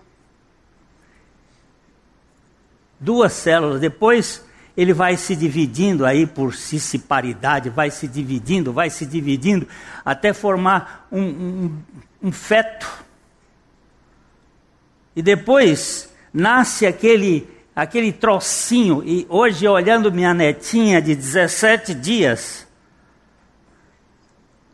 Duas 3.04 3.34
células. 3.34 3.82
Depois 3.82 4.44
ele 4.76 4.94
vai 4.94 5.18
se 5.18 5.36
dividindo 5.36 6.06
aí 6.06 6.26
por 6.26 6.56
cissiparidade, 6.56 7.70
vai 7.70 7.92
se 7.92 8.08
dividindo, 8.08 8.72
vai 8.72 8.90
se 8.90 9.06
dividindo, 9.06 9.68
até 10.04 10.34
formar 10.34 11.08
um, 11.12 11.22
um, 11.22 11.78
um 12.24 12.32
feto. 12.32 12.90
E 15.16 15.22
depois 15.22 16.10
nasce 16.34 16.88
aquele, 16.88 17.48
aquele 17.76 18.12
trocinho, 18.12 19.04
e 19.06 19.28
hoje 19.30 19.68
olhando 19.68 20.12
minha 20.12 20.34
netinha 20.34 21.00
de 21.00 21.14
17 21.14 21.94
dias, 21.94 22.66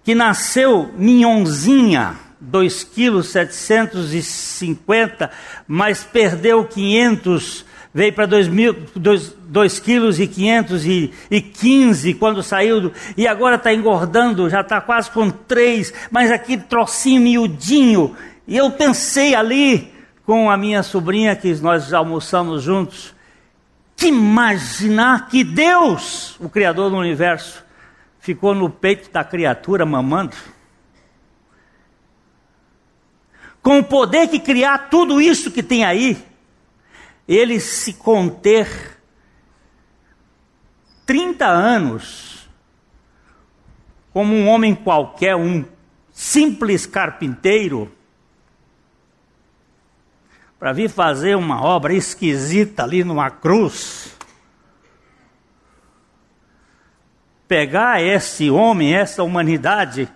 que 0.02 0.16
nasceu 0.16 0.94
minhonzinha, 0.96 2.16
2 2.40 2.86
quilos 2.86 3.32
750, 3.32 5.30
mas 5.68 6.06
perdeu 6.06 6.64
500 6.64 7.66
veio 7.94 8.14
para 8.14 8.26
2 8.28 9.80
quilos 9.80 10.20
e 10.20 10.28
515 10.28 12.14
quando 12.14 12.44
saiu, 12.44 12.82
do, 12.82 12.94
e 13.18 13.28
agora 13.28 13.56
está 13.56 13.74
engordando, 13.74 14.50
já 14.50 14.62
está 14.62 14.80
quase 14.80 15.10
com 15.12 15.30
3, 15.30 15.94
mas 16.12 16.32
aqui 16.32 16.58
trocinho 16.58 17.22
miudinho. 17.22 18.16
E 18.48 18.56
eu 18.56 18.70
pensei 18.72 19.36
ali 19.36 19.92
com 20.26 20.50
a 20.50 20.58
minha 20.58 20.84
sobrinha, 20.84 21.36
que 21.36 21.52
nós 21.56 21.92
almoçamos 21.92 22.62
juntos, 22.62 23.16
que 23.96 24.08
imaginar 24.08 25.28
que 25.28 25.44
Deus, 25.44 26.36
o 26.40 26.48
Criador 26.48 26.92
do 26.92 26.98
universo, 26.98 27.64
ficou 28.20 28.54
no 28.54 28.70
peito 28.70 29.12
da 29.12 29.24
criatura 29.24 29.86
mamando. 29.86 30.36
Com 33.62 33.80
o 33.80 33.84
poder 33.84 34.28
que 34.28 34.40
criar 34.40 34.90
tudo 34.90 35.20
isso 35.20 35.52
que 35.52 35.64
tem 35.64 35.84
aí, 35.84 36.18
ele 37.36 37.60
se 37.60 37.94
conter 37.94 39.00
30 41.06 41.46
anos 41.46 42.50
como 44.12 44.34
um 44.34 44.48
homem 44.48 44.74
qualquer, 44.74 45.36
um 45.36 45.64
simples 46.12 46.88
carpinteiro, 46.88 47.92
para 50.58 50.74
vir 50.74 50.90
fazer 50.90 51.36
uma 51.36 51.64
obra 51.64 51.94
esquisita 51.94 52.84
ali 52.84 53.04
numa 53.04 53.30
cruz. 53.30 54.18
Pegar 57.48 58.02
esse 58.02 58.50
homem, 58.50 58.96
essa 58.96 59.24
humanidade 59.24 60.10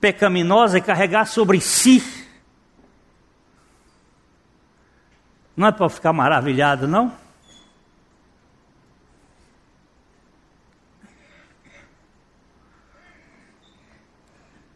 pecaminosa 0.00 0.78
e 0.78 0.82
carregar 0.82 1.26
sobre 1.26 1.60
si 1.60 2.00
Não 5.56 5.68
é 5.68 5.72
para 5.72 5.88
ficar 5.88 6.12
maravilhado, 6.12 6.88
não? 6.88 7.12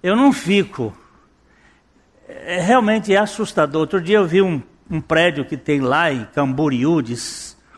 Eu 0.01 0.15
não 0.15 0.33
fico. 0.33 0.97
É, 2.29 2.61
realmente 2.61 3.13
é 3.13 3.19
assustador. 3.19 3.81
Outro 3.81 4.01
dia 4.01 4.19
eu 4.19 4.27
vi 4.27 4.41
um, 4.41 4.63
um 4.89 5.01
prédio 5.01 5.45
que 5.45 5.57
tem 5.57 5.81
lá 5.81 6.13
em 6.13 6.25
Camboriú, 6.27 7.03
de 7.03 7.17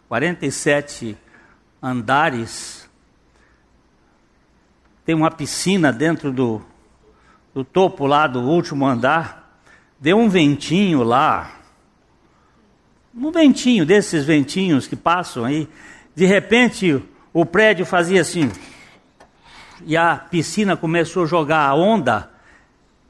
47 0.07 1.16
andares. 1.83 2.88
Tem 5.04 5.14
uma 5.14 5.30
piscina 5.30 5.90
dentro 5.90 6.30
do, 6.30 6.62
do 7.54 7.64
topo 7.64 8.07
lá 8.07 8.26
do 8.26 8.40
último 8.40 8.87
andar. 8.87 9.59
Deu 9.99 10.19
um 10.19 10.28
ventinho 10.28 11.02
lá, 11.02 11.60
um 13.14 13.31
ventinho, 13.31 13.85
desses 13.85 14.25
ventinhos 14.25 14.87
que 14.87 14.97
passam 14.97 15.45
aí, 15.45 15.69
de 16.14 16.26
repente 16.26 17.02
o 17.33 17.45
prédio 17.45 17.85
fazia 17.87 18.21
assim, 18.21 18.50
e 19.85 19.97
a 19.97 20.17
piscina 20.17 20.76
começou 20.76 21.25
a 21.25 21.26
jogar 21.26 21.67
a 21.67 21.75
onda, 21.75 22.31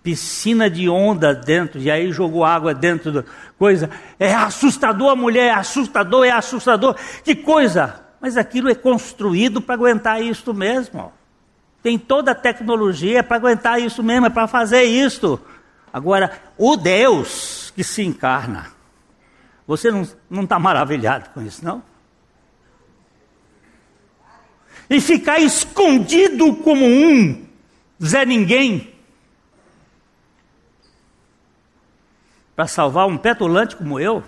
piscina 0.02 0.70
de 0.70 0.88
onda 0.88 1.34
dentro, 1.34 1.80
e 1.80 1.90
aí 1.90 2.10
jogou 2.12 2.44
água 2.44 2.72
dentro 2.72 3.12
da 3.12 3.24
coisa. 3.58 3.90
É 4.18 4.32
assustador 4.32 5.10
a 5.10 5.16
mulher, 5.16 5.48
é 5.48 5.52
assustador, 5.52 6.24
é 6.24 6.30
assustador. 6.30 6.96
Que 7.24 7.34
coisa! 7.34 8.00
Mas 8.20 8.36
aquilo 8.36 8.68
é 8.68 8.74
construído 8.74 9.60
para 9.60 9.74
aguentar 9.74 10.22
isso 10.22 10.52
mesmo. 10.54 11.12
Tem 11.82 11.98
toda 11.98 12.32
a 12.32 12.34
tecnologia 12.34 13.22
para 13.22 13.36
aguentar 13.36 13.80
isso 13.80 14.02
mesmo, 14.02 14.26
é 14.26 14.30
para 14.30 14.46
fazer 14.46 14.82
isso. 14.82 15.40
Agora, 15.92 16.30
o 16.56 16.76
Deus 16.76 17.72
que 17.74 17.82
se 17.82 18.02
encarna, 18.02 18.66
você 19.70 19.88
não 19.88 20.42
está 20.42 20.58
maravilhado 20.58 21.30
com 21.30 21.40
isso, 21.40 21.64
não? 21.64 21.80
E 24.90 25.00
ficar 25.00 25.38
escondido 25.38 26.56
como 26.56 26.84
um 26.84 27.46
Zé 28.04 28.26
Ninguém 28.26 28.92
para 32.56 32.66
salvar 32.66 33.06
um 33.06 33.16
petulante 33.16 33.76
como 33.76 34.00
eu? 34.00 34.24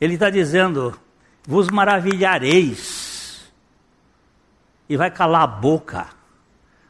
Ele 0.00 0.14
está 0.14 0.30
dizendo: 0.30 0.96
vos 1.44 1.68
maravilhareis, 1.68 3.52
e 4.88 4.96
vai 4.96 5.10
calar 5.10 5.42
a 5.42 5.48
boca 5.48 6.10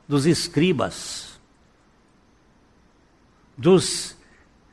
dos 0.06 0.26
escribas, 0.26 1.40
dos 3.56 4.19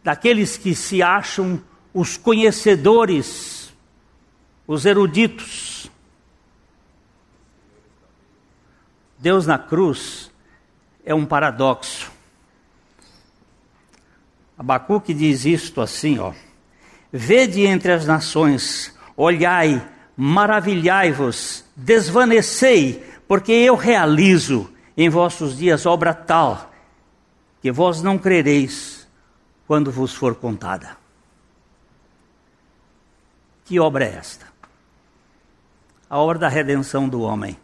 daqueles 0.07 0.55
que 0.55 0.73
se 0.73 1.03
acham 1.03 1.61
os 1.93 2.15
conhecedores, 2.15 3.73
os 4.65 4.85
eruditos. 4.85 5.91
Deus 9.19 9.45
na 9.45 9.59
cruz 9.59 10.31
é 11.03 11.13
um 11.13 11.25
paradoxo. 11.25 12.09
Abacuque 14.57 15.13
diz 15.13 15.43
isto 15.43 15.81
assim, 15.81 16.19
ó. 16.19 16.31
Vede 17.11 17.65
entre 17.65 17.91
as 17.91 18.05
nações, 18.05 18.97
olhai, 19.17 19.85
maravilhai-vos, 20.15 21.65
desvanecei, 21.75 23.05
porque 23.27 23.51
eu 23.51 23.75
realizo 23.75 24.73
em 24.95 25.09
vossos 25.09 25.57
dias 25.57 25.85
obra 25.85 26.13
tal, 26.13 26.71
que 27.61 27.73
vós 27.73 28.01
não 28.01 28.17
crereis 28.17 28.96
quando 29.67 29.91
vos 29.91 30.15
for 30.15 30.33
contada. 30.35 30.97
Que 33.65 33.79
obra 33.79 34.05
é 34.05 34.15
esta? 34.15 34.47
A 36.09 36.17
obra 36.17 36.39
da 36.39 36.47
redenção 36.47 37.09
do 37.09 37.21
homem 37.21 37.57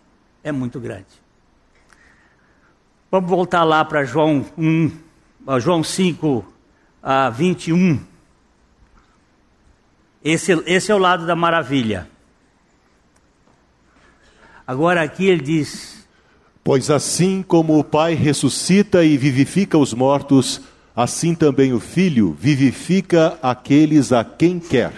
é 0.43 0.51
muito 0.51 0.79
grande. 0.81 1.23
Vamos 3.09 3.29
voltar 3.29 3.63
lá 3.63 3.85
para 3.85 4.03
João 4.03 4.45
1, 4.57 4.91
João 5.61 5.81
5, 5.81 6.45
a 7.01 7.29
21. 7.29 8.03
Esse, 10.21 10.51
esse 10.65 10.91
é 10.91 10.95
o 10.95 10.97
lado 10.97 11.25
da 11.25 11.35
maravilha. 11.35 12.09
Agora 14.67 15.01
aqui 15.03 15.25
ele 15.25 15.41
diz: 15.41 16.05
Pois 16.63 16.89
assim 16.89 17.41
como 17.43 17.77
o 17.77 17.83
Pai 17.83 18.13
ressuscita 18.13 19.05
e 19.05 19.17
vivifica 19.17 19.77
os 19.77 19.93
mortos, 19.93 20.61
assim 20.95 21.33
também 21.33 21.73
o 21.73 21.79
Filho 21.79 22.35
vivifica 22.39 23.37
aqueles 23.41 24.11
a 24.11 24.23
quem 24.23 24.59
quer. 24.59 24.93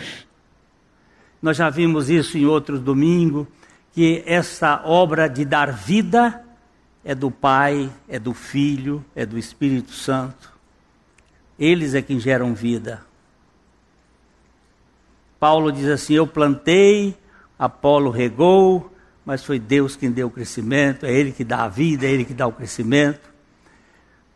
Nós 1.42 1.58
já 1.58 1.70
vimos 1.70 2.10
isso 2.10 2.38
em 2.38 2.46
outro 2.46 2.80
domingo, 2.80 3.48
que 3.94 4.24
essa 4.26 4.82
obra 4.84 5.28
de 5.28 5.46
dar 5.46 5.72
vida 5.72 6.44
é 7.04 7.14
do 7.14 7.30
Pai, 7.30 7.90
é 8.08 8.18
do 8.18 8.34
Filho, 8.34 9.06
é 9.16 9.26
do 9.26 9.38
Espírito 9.38 9.92
Santo. 9.92 10.52
Eles 11.58 11.94
é 11.94 12.02
quem 12.02 12.20
geram 12.20 12.54
vida. 12.54 13.06
Paulo 15.40 15.72
diz 15.72 15.86
assim: 15.86 16.16
Eu 16.16 16.26
plantei, 16.26 17.16
Apolo 17.58 18.10
regou, 18.10 18.92
mas 19.24 19.44
foi 19.44 19.60
Deus 19.60 19.96
quem 19.96 20.12
deu 20.12 20.28
o 20.28 20.32
crescimento, 20.32 21.06
é 21.06 21.14
Ele 21.14 21.32
que 21.32 21.44
dá 21.44 21.64
a 21.64 21.70
vida, 21.70 22.06
é 22.06 22.12
Ele 22.12 22.26
que 22.26 22.34
dá 22.34 22.48
o 22.48 22.52
crescimento. 22.52 23.35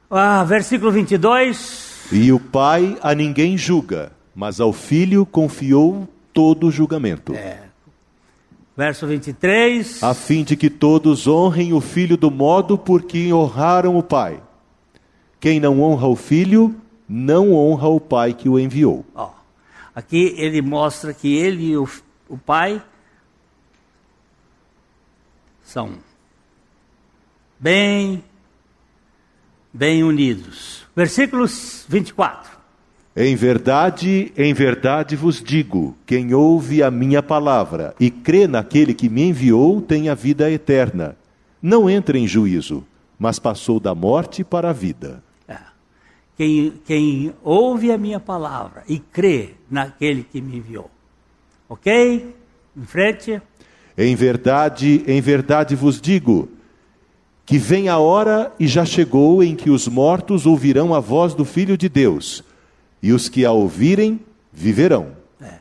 Ah, 0.10 0.44
versículo 0.44 0.92
22. 0.92 2.08
E 2.12 2.32
o 2.32 2.40
Pai 2.40 2.98
a 3.02 3.14
ninguém 3.14 3.56
julga, 3.56 4.12
mas 4.34 4.60
ao 4.60 4.74
Filho 4.74 5.26
confiou 5.26 6.08
todo 6.34 6.68
o 6.68 6.72
julgamento. 6.72 7.36
É. 7.36 7.70
Verso 8.76 9.06
23. 9.06 10.02
A 10.02 10.14
fim 10.14 10.44
de 10.44 10.56
que 10.56 10.70
todos 10.70 11.28
honrem 11.28 11.74
o 11.74 11.82
Filho 11.82 12.18
do 12.18 12.32
modo 12.32 12.78
por 12.78 13.04
que 13.04 13.32
honraram 13.32 13.98
o 13.98 14.02
Pai. 14.02 14.42
Quem 15.40 15.60
não 15.60 15.82
honra 15.82 16.08
o 16.08 16.16
Filho, 16.16 16.76
não 17.08 17.54
honra 17.54 17.90
o 17.90 18.00
Pai 18.00 18.34
que 18.34 18.50
o 18.50 18.58
enviou. 18.58 19.06
Ó, 19.14 19.32
aqui 19.94 20.34
ele 20.38 20.62
mostra 20.62 21.14
que 21.14 21.36
ele 21.36 21.72
e 21.72 21.78
o, 21.78 21.88
o 22.28 22.38
Pai 22.38 22.82
são 25.62 25.92
bem, 27.60 28.24
bem 29.74 30.04
unidos. 30.04 30.86
Versículos 30.96 31.86
24. 31.88 32.60
Em 33.16 33.36
verdade, 33.36 34.32
em 34.38 34.54
verdade 34.54 35.16
vos 35.16 35.42
digo: 35.42 35.96
quem 36.06 36.34
ouve 36.34 36.84
a 36.84 36.92
minha 36.92 37.22
palavra 37.22 37.96
e 38.00 38.10
crê 38.10 38.48
naquele 38.48 38.94
que 38.94 39.10
me 39.10 39.24
enviou 39.24 39.82
tem 39.82 40.10
a 40.10 40.16
vida 40.16 40.50
eterna. 40.50 41.18
Não 41.62 41.90
entra 41.90 42.18
em 42.18 42.28
juízo, 42.28 42.86
mas 43.18 43.38
passou 43.38 43.80
da 43.80 43.94
morte 43.94 44.44
para 44.44 44.70
a 44.70 44.74
vida. 44.74 45.24
Quem, 46.38 46.74
quem 46.86 47.34
ouve 47.44 47.92
a 47.92 47.98
minha 47.98 48.18
palavra 48.18 48.84
e 48.88 48.98
crê 48.98 49.56
naquele 49.70 50.24
que 50.24 50.40
me 50.40 50.56
enviou. 50.56 50.90
Ok? 51.68 52.34
Em 52.78 52.86
frente. 52.86 53.42
Em 53.98 54.16
verdade, 54.16 55.04
em 55.06 55.20
verdade 55.20 55.76
vos 55.76 56.00
digo 56.00 56.48
que 57.50 57.58
vem 57.58 57.90
a 57.90 57.98
hora 57.98 58.54
e 58.60 58.68
já 58.68 58.86
chegou 58.86 59.42
em 59.44 59.56
que 59.56 59.72
os 59.72 59.88
mortos 59.88 60.46
ouvirão 60.46 60.94
a 60.94 61.00
voz 61.00 61.34
do 61.34 61.44
Filho 61.44 61.76
de 61.76 61.90
Deus, 61.90 62.44
e 63.02 63.12
os 63.12 63.28
que 63.28 63.44
a 63.44 63.52
ouvirem 63.52 64.20
viverão. 64.54 65.14
É. 65.42 65.56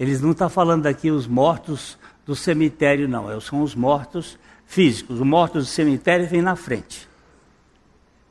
Eles 0.00 0.20
não 0.20 0.32
estão 0.32 0.48
tá 0.48 0.52
falando 0.52 0.86
aqui 0.86 1.12
os 1.12 1.28
mortos 1.28 1.96
do 2.26 2.34
cemitério, 2.34 3.06
não. 3.06 3.40
São 3.40 3.62
os 3.62 3.76
mortos 3.76 4.36
físicos. 4.66 5.20
Os 5.20 5.24
mortos 5.24 5.66
do 5.66 5.70
cemitério 5.70 6.26
vêm 6.26 6.42
na 6.42 6.56
frente. 6.56 7.08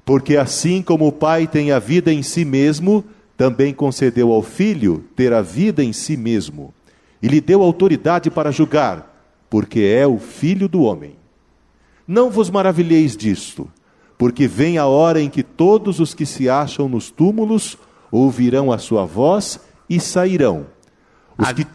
Porque 0.04 0.36
assim 0.36 0.82
como 0.82 1.08
o 1.08 1.12
Pai 1.14 1.48
tem 1.48 1.72
a 1.72 1.80
vida 1.80 2.12
em 2.12 2.22
si 2.22 2.44
mesmo, 2.44 3.06
também 3.38 3.74
concedeu 3.74 4.34
ao 4.34 4.44
Filho 4.44 5.06
ter 5.16 5.32
a 5.32 5.42
vida 5.42 5.82
em 5.82 5.94
si 5.94 6.18
mesmo. 6.18 6.74
E 7.22 7.30
lhe 7.30 7.40
deu 7.40 7.64
autoridade 7.64 8.30
para 8.30 8.52
julgar, 8.52 9.18
porque 9.50 9.80
é 9.80 10.06
o 10.06 10.20
Filho 10.20 10.68
do 10.68 10.82
homem. 10.82 11.16
Não 12.08 12.30
vos 12.30 12.50
maravilheis 12.50 13.18
disto, 13.18 13.70
porque 14.18 14.48
vem 14.48 14.78
a 14.78 14.86
hora 14.86 15.22
em 15.22 15.30
que 15.30 15.44
todos 15.44 16.00
os 16.00 16.14
que 16.14 16.26
se 16.26 16.50
acham 16.50 16.88
nos 16.88 17.12
túmulos 17.12 17.78
ouvirão 18.10 18.72
a 18.72 18.78
sua 18.78 19.06
voz 19.06 19.60
e 19.90 20.00
sairão. 20.00 20.68
Os 21.38 21.52
que... 21.52 21.68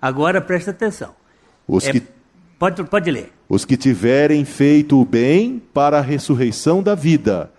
Agora 0.00 0.40
presta 0.40 0.70
atenção. 0.70 1.14
Os 1.66 1.84
é... 1.86 1.92
que... 1.92 2.02
pode, 2.58 2.84
pode 2.84 3.10
ler. 3.10 3.32
Os 3.48 3.64
que 3.64 3.76
tiverem 3.76 4.44
feito 4.44 5.00
o 5.00 5.04
bem 5.04 5.60
para 5.74 5.98
a 5.98 6.02
ressurreição 6.02 6.82
da 6.82 6.94
vida 6.94 7.52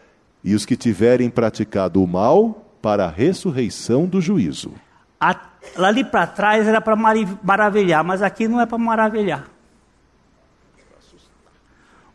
e 0.43 0.55
os 0.55 0.65
que 0.65 0.77
tiverem 0.77 1.29
praticado 1.29 2.01
o 2.01 2.07
mal 2.07 2.73
para 2.81 3.05
a 3.05 3.09
ressurreição 3.09 4.05
do 4.05 4.21
juízo. 4.21 4.71
A, 5.19 5.35
ali 5.77 6.03
para 6.03 6.25
trás 6.25 6.67
era 6.67 6.81
para 6.81 6.95
maravilhar, 7.43 8.03
mas 8.03 8.21
aqui 8.21 8.47
não 8.47 8.59
é 8.59 8.65
para 8.65 8.77
maravilhar. 8.77 9.45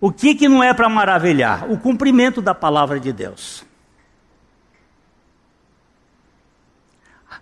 O 0.07 0.13
que, 0.13 0.37
que 0.37 0.49
não 0.49 0.63
é 0.63 0.73
para 0.73 0.89
maravilhar? 0.89 1.69
O 1.69 1.77
cumprimento 1.77 2.41
da 2.41 2.55
palavra 2.55 3.01
de 3.01 3.13
Deus. 3.13 3.65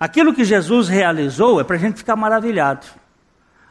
Aquilo 0.01 0.33
que 0.33 0.47
Jesus 0.47 0.89
realizou 0.89 1.61
é 1.61 1.65
para 1.65 1.77
a 1.77 1.79
gente 1.79 1.99
ficar 1.99 2.17
maravilhado. 2.17 2.87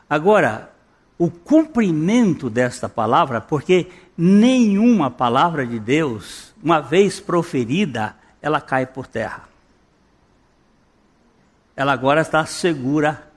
Agora, 0.08 0.72
o 1.18 1.28
cumprimento 1.28 2.52
desta 2.52 2.88
palavra, 2.88 3.42
porque 3.42 3.90
nenhuma 4.16 5.10
palavra 5.10 5.66
de 5.66 5.80
Deus, 5.80 6.54
uma 6.62 6.80
vez 6.80 7.20
proferida, 7.20 8.16
ela 8.44 8.62
cai 8.62 8.86
por 8.86 9.08
terra. 9.08 9.50
Ela 11.76 11.94
agora 11.94 12.22
está 12.22 12.46
segura. 12.46 13.28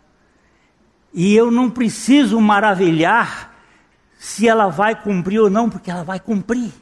E 1.15 1.35
eu 1.35 1.51
não 1.51 1.71
preciso 1.71 2.39
maravilhar 2.43 3.56
se 4.27 4.49
ela 4.49 4.67
vai 4.67 5.01
cumprir 5.01 5.39
ou 5.39 5.49
não, 5.49 5.71
porque 5.71 5.89
ela 5.89 6.03
vai 6.03 6.19
cumprir. 6.19 6.73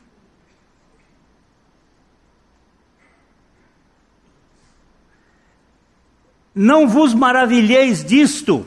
Não 6.54 6.88
vos 6.88 7.12
maravilheis 7.12 8.02
disto. 8.02 8.66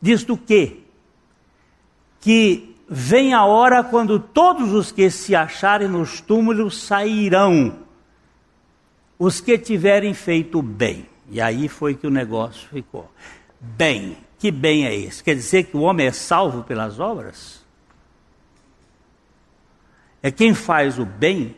Disto 0.00 0.34
o 0.34 0.38
quê? 0.38 0.84
Que 2.20 2.76
vem 2.88 3.34
a 3.34 3.44
hora 3.44 3.82
quando 3.82 4.20
todos 4.20 4.72
os 4.72 4.92
que 4.92 5.10
se 5.10 5.34
acharem 5.34 5.88
nos 5.88 6.20
túmulos 6.20 6.80
sairão, 6.80 7.80
os 9.18 9.40
que 9.40 9.58
tiverem 9.58 10.14
feito 10.14 10.62
bem. 10.62 11.08
E 11.28 11.40
aí 11.40 11.66
foi 11.66 11.96
que 11.96 12.06
o 12.06 12.10
negócio 12.10 12.68
ficou. 12.68 13.10
Bem, 13.60 14.16
que 14.38 14.50
bem 14.50 14.86
é 14.86 14.94
esse? 14.94 15.22
Quer 15.22 15.34
dizer 15.34 15.64
que 15.64 15.76
o 15.76 15.80
homem 15.80 16.06
é 16.06 16.12
salvo 16.12 16.62
pelas 16.62 17.00
obras? 17.00 17.64
É 20.22 20.30
quem 20.30 20.54
faz 20.54 20.98
o 20.98 21.04
bem 21.04 21.56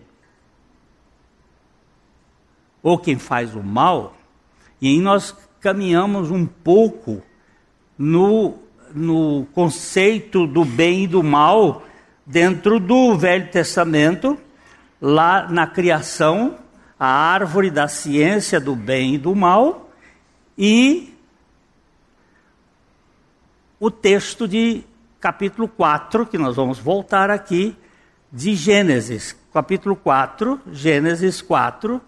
ou 2.83 2.99
quem 2.99 3.19
faz 3.19 3.55
o 3.55 3.63
mal? 3.63 4.17
E 4.81 4.89
aí 4.89 5.01
nós 5.01 5.37
caminhamos 5.61 6.31
um 6.31 6.47
pouco 6.47 7.23
no, 7.99 8.59
no 8.95 9.47
conceito 9.53 10.47
do 10.47 10.65
bem 10.65 11.05
e 11.05 11.07
do 11.07 11.23
mal 11.23 11.83
dentro 12.25 12.81
do 12.81 13.17
Velho 13.19 13.51
Testamento, 13.51 14.39
lá 15.01 15.49
na 15.49 15.67
criação, 15.67 16.59
a 16.99 17.07
árvore 17.07 17.71
da 17.71 17.89
ciência 17.89 18.61
do 18.61 18.75
bem 18.77 19.15
e 19.15 19.19
do 19.19 19.35
mal, 19.35 19.91
e 20.57 21.10
o 23.81 23.91
texto 23.91 24.47
de 24.47 24.85
capítulo 25.19 25.67
4, 25.67 26.27
que 26.27 26.39
nós 26.39 26.55
vamos 26.55 26.79
voltar 26.79 27.31
aqui, 27.31 27.75
de 28.33 28.55
Gênesis, 28.55 29.35
capítulo 29.53 29.97
4, 29.97 30.61
Gênesis 30.71 31.43
4, 31.43 32.01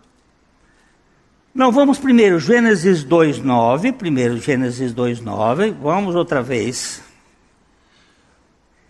não, 1.54 1.70
vamos 1.70 1.98
primeiro, 1.98 2.40
Gênesis 2.40 3.04
2,9. 3.04 3.92
Primeiro, 3.92 4.38
Gênesis 4.38 4.94
2,9. 4.94 5.74
Vamos 5.82 6.14
outra 6.14 6.42
vez. 6.42 7.02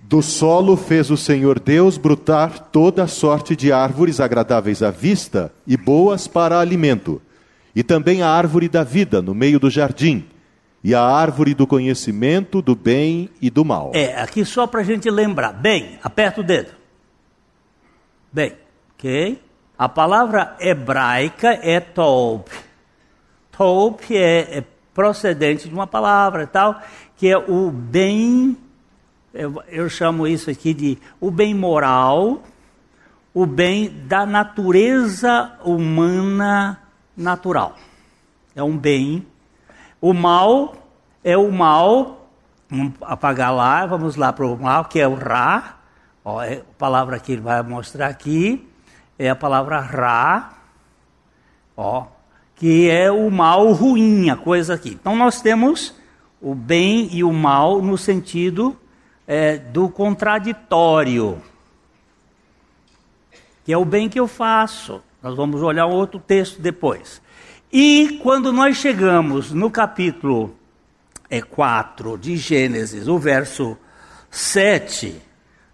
Do 0.01 0.23
solo 0.23 0.77
fez 0.77 1.11
o 1.11 1.16
Senhor 1.16 1.59
Deus 1.59 1.99
brotar 1.99 2.68
toda 2.71 3.09
sorte 3.09 3.57
de 3.57 3.73
árvores 3.73 4.21
agradáveis 4.21 4.81
à 4.81 4.92
vista 4.92 5.53
e 5.66 5.77
boas 5.77 6.29
para 6.29 6.61
alimento, 6.61 7.21
e 7.75 7.83
também 7.83 8.23
a 8.23 8.29
árvore 8.29 8.68
da 8.68 8.85
vida 8.85 9.21
no 9.21 9.35
meio 9.35 9.59
do 9.59 9.71
jardim, 9.71 10.25
e 10.85 10.95
a 10.95 11.03
árvore 11.03 11.55
do 11.55 11.66
conhecimento 11.66 12.61
do 12.61 12.75
bem 12.75 13.31
e 13.40 13.49
do 13.51 13.64
mal. 13.64 13.92
É, 13.95 14.21
aqui 14.21 14.45
só 14.45 14.66
para 14.66 14.81
a 14.81 14.85
gente 14.85 15.09
lembrar. 15.11 15.53
Bem, 15.53 15.99
aperta 16.03 16.40
o 16.40 16.45
dedo. 16.45 16.73
Bem, 18.33 18.55
ok? 18.95 19.40
A 19.79 19.88
palavra 19.88 20.57
hebraica 20.61 21.59
é 21.62 21.79
tob. 21.79 22.45
Tob 23.51 23.99
é, 24.11 24.59
é 24.59 24.64
procedente 24.95 25.68
de 25.68 25.75
uma 25.75 25.87
palavra 25.87 26.47
tal, 26.47 26.81
que 27.16 27.29
é 27.29 27.37
o 27.37 27.71
bem, 27.71 28.57
eu, 29.33 29.62
eu 29.68 29.88
chamo 29.88 30.27
isso 30.27 30.51
aqui 30.51 30.75
de 30.75 30.99
o 31.21 31.31
bem 31.31 31.55
moral, 31.55 32.42
o 33.33 33.47
bem 33.47 33.88
da 33.88 34.27
natureza 34.27 35.53
humana 35.64 36.79
natural. 37.16 37.77
É 38.55 38.62
um 38.62 38.77
bem. 38.77 39.27
O 40.03 40.12
mal 40.12 40.75
é 41.25 41.38
o 41.38 41.51
mal, 41.51 42.29
vamos 42.69 42.93
apagar 43.01 43.55
lá, 43.55 43.87
vamos 43.87 44.17
lá 44.17 44.35
para 44.35 44.47
o 44.47 44.61
mal, 44.61 44.85
que 44.85 45.01
é 45.01 45.09
o 45.09 45.15
Ra, 45.15 45.77
ó, 46.23 46.43
é 46.43 46.57
a 46.57 46.62
palavra 46.77 47.19
que 47.19 47.33
ele 47.33 47.41
vai 47.41 47.62
mostrar 47.62 48.09
aqui 48.09 48.69
é 49.19 49.31
a 49.31 49.37
palavra 49.37 49.81
ra, 49.81 50.53
ó, 51.77 52.07
que 52.57 52.91
é 52.91 53.11
o 53.11 53.31
mal 53.31 53.73
ruim, 53.73 54.31
a 54.31 54.37
coisa 54.37 54.75
aqui. 54.75 54.91
Então 54.91 55.17
nós 55.17 55.41
temos 55.41 55.95
o 56.41 56.55
bem 56.55 57.09
e 57.12 57.23
o 57.23 57.33
mal 57.33 57.81
no 57.81 57.97
sentido 57.97 58.77
é, 59.27 59.59
do 59.59 59.88
contraditório, 59.88 61.41
que 63.65 63.73
é 63.73 63.79
o 63.79 63.85
bem 63.85 64.09
que 64.09 64.19
eu 64.19 64.27
faço. 64.27 65.01
Nós 65.23 65.37
vamos 65.37 65.62
olhar 65.62 65.87
outro 65.87 66.19
texto 66.19 66.61
depois. 66.61 67.23
E 67.73 68.19
quando 68.23 68.53
nós 68.53 68.77
chegamos 68.77 69.51
no 69.51 69.71
capítulo 69.71 70.55
é, 71.31 71.41
4 71.41 72.19
de 72.19 72.37
Gênesis, 72.37 73.09
o 73.09 73.19
verso 73.19 73.79
7, 74.31 75.17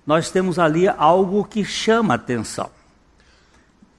nós 0.07 0.31
temos 0.31 0.61
ali 0.61 0.87
algo 0.87 1.45
que 1.45 1.65
chama 1.65 2.15
atenção. 2.15 2.71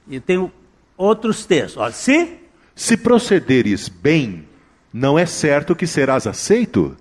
E 0.08 0.18
tem 0.22 0.50
outros 0.96 1.46
textos. 1.46 1.76
Olha, 1.76 1.92
se 1.92 2.38
se 2.74 2.96
procederes 2.96 3.90
bem, 3.90 4.48
não 4.94 5.20
é 5.20 5.26
certo 5.26 5.76
que 5.76 5.86
serás 5.86 6.26
aceito? 6.26 6.96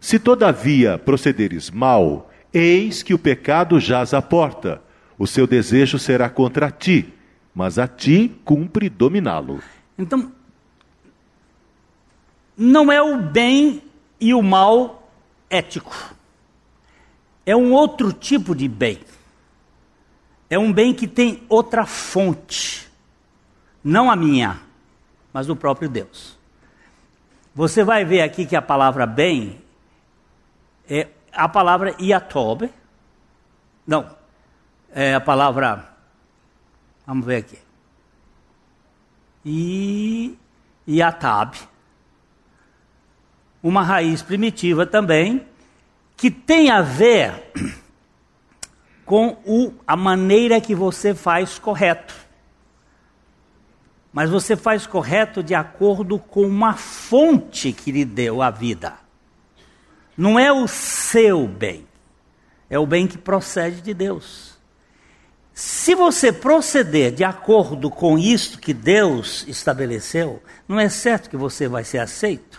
Se 0.00 0.18
todavia 0.18 0.98
procederes 0.98 1.70
mal, 1.70 2.28
eis 2.52 3.04
que 3.04 3.14
o 3.14 3.18
pecado 3.18 3.78
jaz 3.78 4.12
à 4.12 4.20
porta. 4.20 4.82
O 5.16 5.28
seu 5.28 5.46
desejo 5.46 5.96
será 5.96 6.28
contra 6.28 6.72
ti, 6.72 7.14
mas 7.54 7.78
a 7.78 7.86
ti 7.86 8.36
cumpre 8.44 8.88
dominá-lo. 8.88 9.62
Então, 9.96 10.32
não 12.60 12.92
é 12.92 13.00
o 13.00 13.16
bem 13.16 13.82
e 14.20 14.34
o 14.34 14.42
mal 14.42 15.08
ético. 15.48 15.96
É 17.46 17.56
um 17.56 17.72
outro 17.72 18.12
tipo 18.12 18.54
de 18.54 18.68
bem. 18.68 19.00
É 20.50 20.58
um 20.58 20.70
bem 20.70 20.92
que 20.92 21.08
tem 21.08 21.42
outra 21.48 21.86
fonte, 21.86 22.86
não 23.82 24.10
a 24.10 24.16
minha, 24.16 24.60
mas 25.32 25.48
o 25.48 25.56
próprio 25.56 25.88
Deus. 25.88 26.36
Você 27.54 27.82
vai 27.82 28.04
ver 28.04 28.20
aqui 28.20 28.44
que 28.44 28.54
a 28.54 28.60
palavra 28.60 29.06
bem 29.06 29.58
é 30.86 31.08
a 31.32 31.48
palavra 31.48 31.96
iatob, 31.98 32.70
não, 33.86 34.14
é 34.92 35.14
a 35.14 35.20
palavra, 35.20 35.88
vamos 37.06 37.24
ver 37.24 37.36
aqui, 37.36 37.58
I, 39.46 40.36
iatab, 40.86 41.56
uma 43.62 43.82
raiz 43.82 44.22
primitiva 44.22 44.86
também, 44.86 45.46
que 46.16 46.30
tem 46.30 46.70
a 46.70 46.82
ver 46.82 47.52
com 49.04 49.36
o, 49.44 49.72
a 49.86 49.96
maneira 49.96 50.60
que 50.60 50.74
você 50.74 51.14
faz 51.14 51.58
correto. 51.58 52.14
Mas 54.12 54.30
você 54.30 54.56
faz 54.56 54.86
correto 54.86 55.42
de 55.42 55.54
acordo 55.54 56.18
com 56.18 56.42
uma 56.42 56.74
fonte 56.74 57.72
que 57.72 57.92
lhe 57.92 58.04
deu 58.04 58.42
a 58.42 58.50
vida. 58.50 58.94
Não 60.16 60.38
é 60.38 60.52
o 60.52 60.66
seu 60.66 61.46
bem, 61.46 61.86
é 62.68 62.78
o 62.78 62.86
bem 62.86 63.06
que 63.06 63.18
procede 63.18 63.80
de 63.80 63.94
Deus. 63.94 64.58
Se 65.54 65.94
você 65.94 66.32
proceder 66.32 67.12
de 67.12 67.22
acordo 67.22 67.90
com 67.90 68.18
isto 68.18 68.58
que 68.58 68.72
Deus 68.72 69.44
estabeleceu, 69.46 70.42
não 70.66 70.80
é 70.80 70.88
certo 70.88 71.28
que 71.28 71.36
você 71.36 71.68
vai 71.68 71.84
ser 71.84 71.98
aceito. 71.98 72.49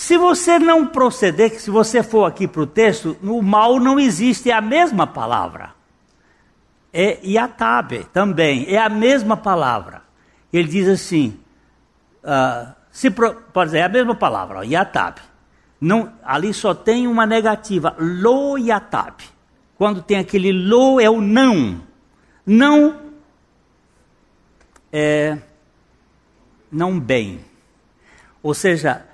Se 0.00 0.16
você 0.16 0.58
não 0.58 0.86
proceder, 0.86 1.60
se 1.60 1.70
você 1.70 2.02
for 2.02 2.24
aqui 2.24 2.48
para 2.48 2.62
o 2.62 2.66
texto, 2.66 3.18
no 3.20 3.42
mal 3.42 3.78
não 3.78 4.00
existe, 4.00 4.50
é 4.50 4.54
a 4.54 4.60
mesma 4.62 5.06
palavra. 5.06 5.74
É 6.90 7.20
Yatab 7.22 8.04
também, 8.10 8.64
é 8.66 8.78
a 8.78 8.88
mesma 8.88 9.36
palavra. 9.36 10.02
Ele 10.50 10.66
diz 10.66 10.88
assim, 10.88 11.38
uh, 12.24 12.72
se 12.90 13.10
pro, 13.10 13.34
pode 13.52 13.72
dizer, 13.72 13.80
é 13.80 13.82
a 13.82 13.90
mesma 13.90 14.14
palavra, 14.14 14.60
ó, 14.60 14.62
Yatab. 14.62 15.20
Não, 15.78 16.10
ali 16.24 16.54
só 16.54 16.72
tem 16.72 17.06
uma 17.06 17.26
negativa, 17.26 17.94
lo 17.98 18.56
Yatab. 18.56 19.22
Quando 19.76 20.00
tem 20.00 20.16
aquele 20.16 20.50
lo 20.50 20.98
é 20.98 21.10
o 21.10 21.20
não. 21.20 21.78
Não 22.46 23.02
é 24.90 25.36
não 26.72 26.98
bem. 26.98 27.44
Ou 28.42 28.54
seja, 28.54 29.09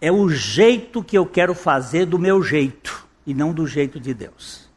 é 0.00 0.10
o 0.10 0.28
jeito 0.28 1.02
que 1.02 1.16
eu 1.16 1.26
quero 1.26 1.54
fazer 1.54 2.06
do 2.06 2.18
meu 2.18 2.42
jeito 2.42 3.06
e 3.26 3.34
não 3.34 3.52
do 3.52 3.66
jeito 3.66 4.00
de 4.00 4.14
Deus. 4.14 4.68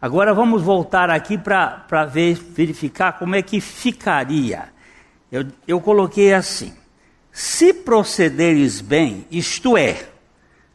Agora 0.00 0.34
vamos 0.34 0.62
voltar 0.62 1.10
aqui 1.10 1.38
para 1.38 2.04
verificar 2.50 3.18
como 3.18 3.34
é 3.34 3.42
que 3.42 3.60
ficaria. 3.60 4.64
Eu, 5.30 5.46
eu 5.66 5.80
coloquei 5.80 6.34
assim: 6.34 6.74
se 7.30 7.72
procederes 7.72 8.80
bem, 8.80 9.26
isto 9.30 9.76
é, 9.76 10.08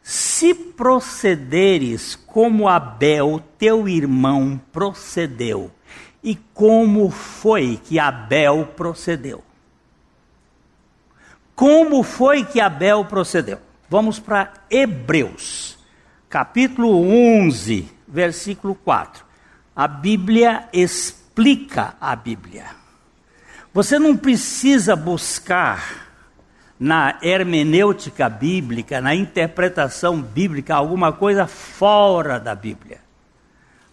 se 0.02 0.54
procederes 0.54 2.16
como 2.16 2.68
Abel, 2.68 3.42
teu 3.58 3.88
irmão, 3.88 4.60
procedeu, 4.72 5.70
e 6.22 6.34
como 6.54 7.10
foi 7.10 7.78
que 7.84 7.98
Abel 7.98 8.68
procedeu? 8.74 9.42
Como 11.58 12.04
foi 12.04 12.44
que 12.44 12.60
Abel 12.60 13.04
procedeu? 13.06 13.58
Vamos 13.90 14.20
para 14.20 14.52
Hebreus, 14.70 15.76
capítulo 16.28 17.02
11, 17.02 17.88
versículo 18.06 18.76
4. 18.76 19.24
A 19.74 19.88
Bíblia 19.88 20.68
explica 20.72 21.96
a 22.00 22.14
Bíblia. 22.14 22.66
Você 23.74 23.98
não 23.98 24.16
precisa 24.16 24.94
buscar 24.94 26.06
na 26.78 27.18
hermenêutica 27.20 28.28
bíblica, 28.28 29.00
na 29.00 29.12
interpretação 29.16 30.22
bíblica, 30.22 30.76
alguma 30.76 31.12
coisa 31.12 31.48
fora 31.48 32.38
da 32.38 32.54
Bíblia. 32.54 33.00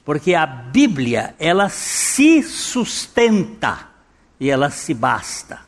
Porque 0.03 0.35
a 0.35 0.45
Bíblia, 0.45 1.33
ela 1.39 1.67
se 1.69 2.43
sustenta 2.43 3.87
e 4.39 4.51
ela 4.51 4.69
se 4.69 4.93
basta. 4.93 5.65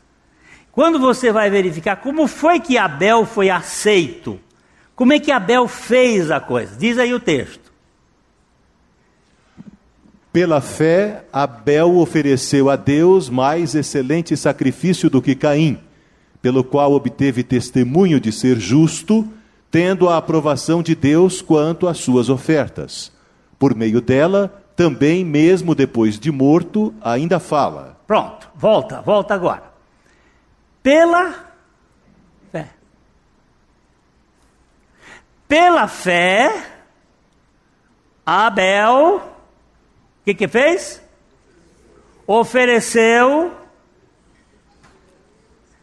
Quando 0.78 1.00
você 1.00 1.32
vai 1.32 1.50
verificar 1.50 1.96
como 1.96 2.28
foi 2.28 2.60
que 2.60 2.78
Abel 2.78 3.26
foi 3.26 3.50
aceito, 3.50 4.38
como 4.94 5.12
é 5.12 5.18
que 5.18 5.32
Abel 5.32 5.66
fez 5.66 6.30
a 6.30 6.38
coisa? 6.38 6.76
Diz 6.76 6.98
aí 6.98 7.12
o 7.12 7.18
texto. 7.18 7.72
Pela 10.32 10.60
fé, 10.60 11.24
Abel 11.32 11.96
ofereceu 11.96 12.70
a 12.70 12.76
Deus 12.76 13.28
mais 13.28 13.74
excelente 13.74 14.36
sacrifício 14.36 15.10
do 15.10 15.20
que 15.20 15.34
Caim 15.34 15.80
pelo 16.40 16.62
qual 16.62 16.92
obteve 16.92 17.42
testemunho 17.42 18.20
de 18.20 18.30
ser 18.30 18.60
justo, 18.60 19.28
tendo 19.72 20.08
a 20.08 20.16
aprovação 20.16 20.80
de 20.80 20.94
Deus 20.94 21.42
quanto 21.42 21.88
às 21.88 21.98
suas 21.98 22.28
ofertas. 22.28 23.10
Por 23.58 23.74
meio 23.74 24.00
dela, 24.00 24.62
também, 24.76 25.24
mesmo 25.24 25.74
depois 25.74 26.20
de 26.20 26.30
morto, 26.30 26.94
ainda 27.00 27.40
fala. 27.40 27.98
Pronto, 28.06 28.48
volta, 28.54 29.00
volta 29.00 29.34
agora. 29.34 29.67
Pela 30.82 31.46
fé. 32.52 32.68
Pela 35.46 35.88
fé, 35.88 36.66
Abel, 38.24 39.16
o 39.16 39.22
que 40.24 40.34
que 40.34 40.48
fez? 40.48 41.02
Ofereceu 42.26 43.56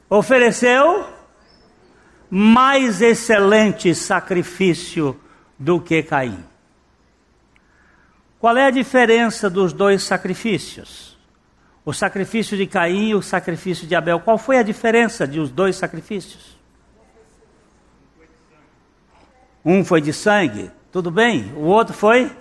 ofereceu 0.10 1.08
mais 2.30 3.02
excelente 3.02 3.94
sacrifício 3.94 5.20
do 5.58 5.80
que 5.80 6.04
Caim. 6.04 6.44
Qual 8.40 8.58
é 8.58 8.66
a 8.66 8.72
diferença 8.72 9.50
dos 9.50 9.74
dois 9.74 10.04
sacrifícios? 10.04 11.05
O 11.86 11.94
sacrifício 11.94 12.58
de 12.58 12.66
Caim 12.66 13.10
e 13.10 13.16
o 13.16 13.22
sacrifício 13.22 13.86
de 13.86 13.94
Abel. 13.94 14.20
Qual 14.20 14.40
foi 14.40 14.58
a 14.58 14.64
diferença 14.64 15.28
de 15.28 15.40
os 15.40 15.52
dois 15.52 15.76
sacrifícios? 15.76 16.58
Um 19.64 19.86
foi 19.86 20.02
de 20.02 20.12
sangue, 20.12 20.72
tudo 20.92 21.12
bem. 21.12 21.54
O 21.56 21.62
outro 21.62 21.94
foi. 21.94 22.36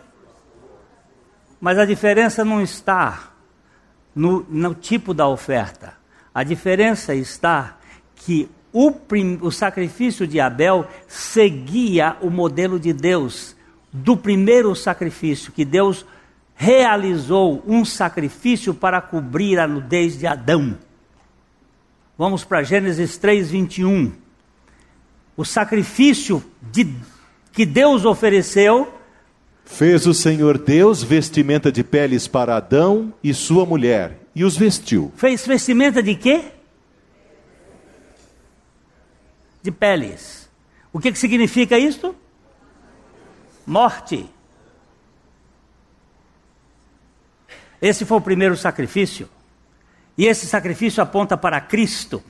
Mas 1.61 1.79
a 1.79 1.85
diferença 1.85 2.45
não 2.45 2.63
está 2.63 3.33
no, 4.15 4.47
no 4.49 4.75
tipo 4.75 5.13
da 5.13 5.29
oferta. 5.29 5.95
A 6.35 6.43
diferença 6.43 7.15
está 7.15 7.79
que 8.17 8.51
o, 8.73 8.91
prim, 8.91 9.39
o 9.41 9.51
sacrifício 9.51 10.27
de 10.27 10.41
Abel 10.41 10.87
seguia 11.07 12.17
o 12.21 12.29
modelo 12.29 12.79
de 12.81 12.93
Deus, 12.93 13.55
do 13.93 14.17
primeiro 14.17 14.75
sacrifício, 14.75 15.53
que 15.53 15.65
Deus 15.65 16.05
realizou 16.55 17.63
um 17.67 17.85
sacrifício 17.85 18.73
para 18.73 19.01
cobrir 19.01 19.59
a 19.59 19.67
nudez 19.67 20.19
de 20.19 20.27
Adão. 20.27 20.79
Vamos 22.17 22.45
para 22.45 22.63
Gênesis 22.63 23.17
3, 23.17 23.51
21. 23.51 24.13
O 25.37 25.45
sacrifício 25.45 26.45
de, 26.63 26.95
que 27.53 27.67
Deus 27.67 28.05
ofereceu. 28.05 28.93
Fez 29.65 30.07
o 30.07 30.15
Senhor 30.15 30.59
Deus 30.59 31.03
vestimenta 31.03 31.73
de 31.73 31.83
peles 31.83 32.29
para 32.29 32.57
Adão 32.57 33.13
e 33.23 33.35
sua 33.35 33.67
mulher, 33.67 34.19
e 34.35 34.45
os 34.45 34.57
vestiu. 34.57 35.13
Fez 35.17 35.45
vestimenta 35.47 36.03
de 36.03 36.15
quê? 36.15 36.45
De 39.63 39.73
peles. 39.73 40.49
O 40.93 41.01
que, 41.01 41.11
que 41.11 41.19
significa 41.19 41.77
isto? 41.77 42.15
Morte. 43.67 44.29
Esse 47.85 48.07
foi 48.07 48.17
o 48.17 48.21
primeiro 48.23 48.57
sacrifício. 48.57 49.29
E 50.17 50.25
esse 50.25 50.47
sacrifício 50.47 51.03
aponta 51.03 51.37
para 51.37 51.61
Cristo. 51.61 52.25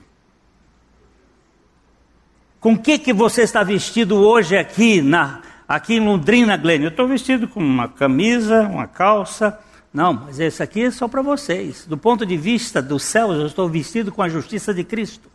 Com 2.59 2.77
que 2.77 2.99
que 2.99 3.13
você 3.13 3.43
está 3.43 3.63
vestido 3.63 4.17
hoje 4.17 4.57
aqui 4.57 5.01
na 5.01 5.41
aqui 5.65 5.93
em 5.93 6.01
Londrina, 6.01 6.57
Glenn? 6.57 6.83
Eu 6.83 6.89
estou 6.89 7.07
vestido 7.07 7.47
com 7.47 7.61
uma 7.61 7.87
camisa, 7.87 8.63
uma 8.63 8.85
calça, 8.85 9.57
não, 9.93 10.11
mas 10.11 10.41
esse 10.41 10.61
aqui 10.61 10.83
é 10.83 10.91
só 10.91 11.07
para 11.07 11.21
vocês. 11.21 11.85
Do 11.85 11.97
ponto 11.97 12.25
de 12.25 12.35
vista 12.35 12.81
dos 12.81 13.03
céus, 13.03 13.37
eu 13.37 13.45
estou 13.45 13.69
vestido 13.69 14.11
com 14.11 14.21
a 14.21 14.27
justiça 14.27 14.73
de 14.73 14.83
Cristo. 14.83 15.31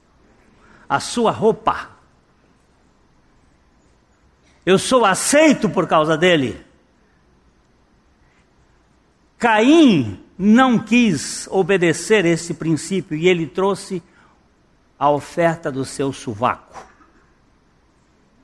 A 0.86 1.00
sua 1.00 1.30
roupa. 1.30 1.92
Eu 4.66 4.78
sou 4.78 5.06
aceito 5.06 5.70
por 5.70 5.86
causa 5.86 6.14
dele. 6.14 6.62
Caim 9.40 10.20
não 10.38 10.78
quis 10.78 11.48
obedecer 11.50 12.26
esse 12.26 12.52
princípio 12.52 13.16
e 13.16 13.26
ele 13.26 13.46
trouxe 13.46 14.02
a 14.98 15.10
oferta 15.10 15.72
do 15.72 15.82
seu 15.82 16.12
sovaco, 16.12 16.86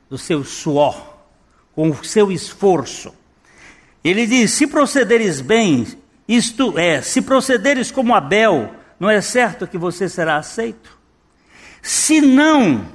do 0.08 0.16
seu 0.16 0.42
suor, 0.42 1.18
com 1.74 1.90
o 1.90 2.02
seu 2.02 2.32
esforço. 2.32 3.14
Ele 4.02 4.26
diz: 4.26 4.52
se 4.52 4.66
procederes 4.66 5.42
bem, 5.42 5.86
isto 6.26 6.78
é, 6.78 7.02
se 7.02 7.20
procederes 7.20 7.90
como 7.90 8.14
Abel, 8.14 8.74
não 8.98 9.10
é 9.10 9.20
certo 9.20 9.66
que 9.66 9.76
você 9.76 10.08
será 10.08 10.36
aceito? 10.36 10.96
Se 11.82 12.22
não, 12.22 12.86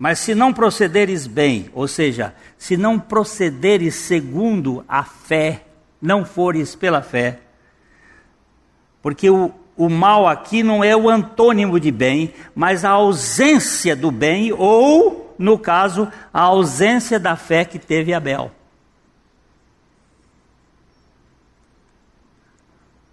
mas 0.00 0.18
se 0.18 0.34
não 0.34 0.52
procederes 0.52 1.28
bem, 1.28 1.70
ou 1.72 1.86
seja, 1.86 2.34
se 2.58 2.76
não 2.76 2.98
procederes 2.98 3.94
segundo 3.94 4.84
a 4.88 5.04
fé, 5.04 5.62
não 6.02 6.24
fores 6.24 6.74
pela 6.74 7.02
fé, 7.02 7.38
porque 9.00 9.30
o, 9.30 9.52
o 9.76 9.88
mal 9.88 10.26
aqui 10.26 10.64
não 10.64 10.82
é 10.82 10.96
o 10.96 11.08
antônimo 11.08 11.78
de 11.78 11.92
bem, 11.92 12.34
mas 12.54 12.84
a 12.84 12.90
ausência 12.90 13.94
do 13.94 14.10
bem, 14.10 14.52
ou, 14.52 15.36
no 15.38 15.56
caso, 15.56 16.10
a 16.34 16.40
ausência 16.40 17.20
da 17.20 17.36
fé 17.36 17.64
que 17.64 17.78
teve 17.78 18.12
Abel. 18.12 18.50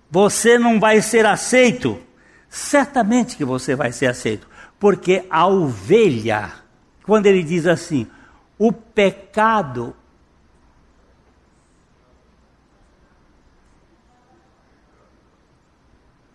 você 0.10 0.58
não 0.58 0.80
vai 0.80 1.02
ser 1.02 1.26
aceito. 1.26 2.02
Certamente 2.50 3.36
que 3.36 3.43
você 3.43 3.76
vai 3.76 3.91
ser 3.91 4.08
aceito, 4.08 4.47
porque 4.80 5.26
a 5.30 5.45
ovelha, 5.45 6.52
quando 7.08 7.26
ele 7.26 7.41
diz 7.41 7.65
assim, 7.65 8.06
o 8.60 8.72
pecado 8.72 9.96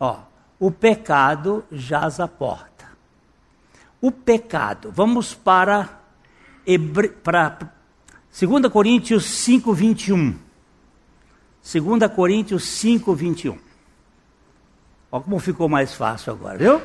Ó, 0.01 0.19
o 0.59 0.69
pecado 0.73 1.65
jaz 1.71 2.19
a 2.19 2.27
porta. 2.27 2.87
O 4.01 4.11
pecado, 4.11 4.91
vamos 4.91 5.33
para, 5.33 6.01
para 7.23 7.73
2 8.37 8.67
Coríntios 8.67 9.25
5, 9.27 9.73
21. 9.73 10.37
2 11.63 12.13
Coríntios 12.13 12.65
5, 12.65 13.15
21. 13.15 13.59
Olha 15.13 15.23
como 15.23 15.39
ficou 15.39 15.69
mais 15.69 15.95
fácil 15.95 16.33
agora, 16.33 16.59
viu? 16.59 16.83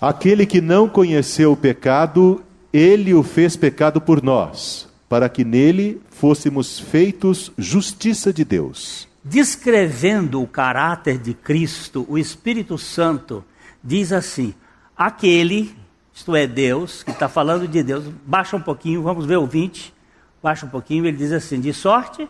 Aquele 0.00 0.46
que 0.46 0.62
não 0.62 0.88
conheceu 0.88 1.52
o 1.52 1.56
pecado, 1.56 2.42
ele 2.74 3.14
o 3.14 3.22
fez 3.22 3.56
pecado 3.56 4.00
por 4.00 4.20
nós, 4.20 4.88
para 5.08 5.28
que 5.28 5.44
nele 5.44 6.02
fôssemos 6.10 6.80
feitos 6.80 7.52
justiça 7.56 8.32
de 8.32 8.44
Deus. 8.44 9.06
Descrevendo 9.22 10.42
o 10.42 10.46
caráter 10.46 11.16
de 11.16 11.34
Cristo, 11.34 12.04
o 12.08 12.18
Espírito 12.18 12.76
Santo 12.76 13.44
diz 13.82 14.12
assim: 14.12 14.52
aquele, 14.96 15.72
isto 16.12 16.34
é 16.34 16.48
Deus, 16.48 17.04
que 17.04 17.12
está 17.12 17.28
falando 17.28 17.68
de 17.68 17.80
Deus, 17.80 18.06
baixa 18.26 18.56
um 18.56 18.60
pouquinho, 18.60 19.02
vamos 19.02 19.24
ver 19.24 19.38
o 19.38 19.46
20, 19.46 19.94
baixa 20.42 20.66
um 20.66 20.68
pouquinho, 20.68 21.06
ele 21.06 21.16
diz 21.16 21.30
assim: 21.30 21.60
de 21.60 21.72
sorte 21.72 22.28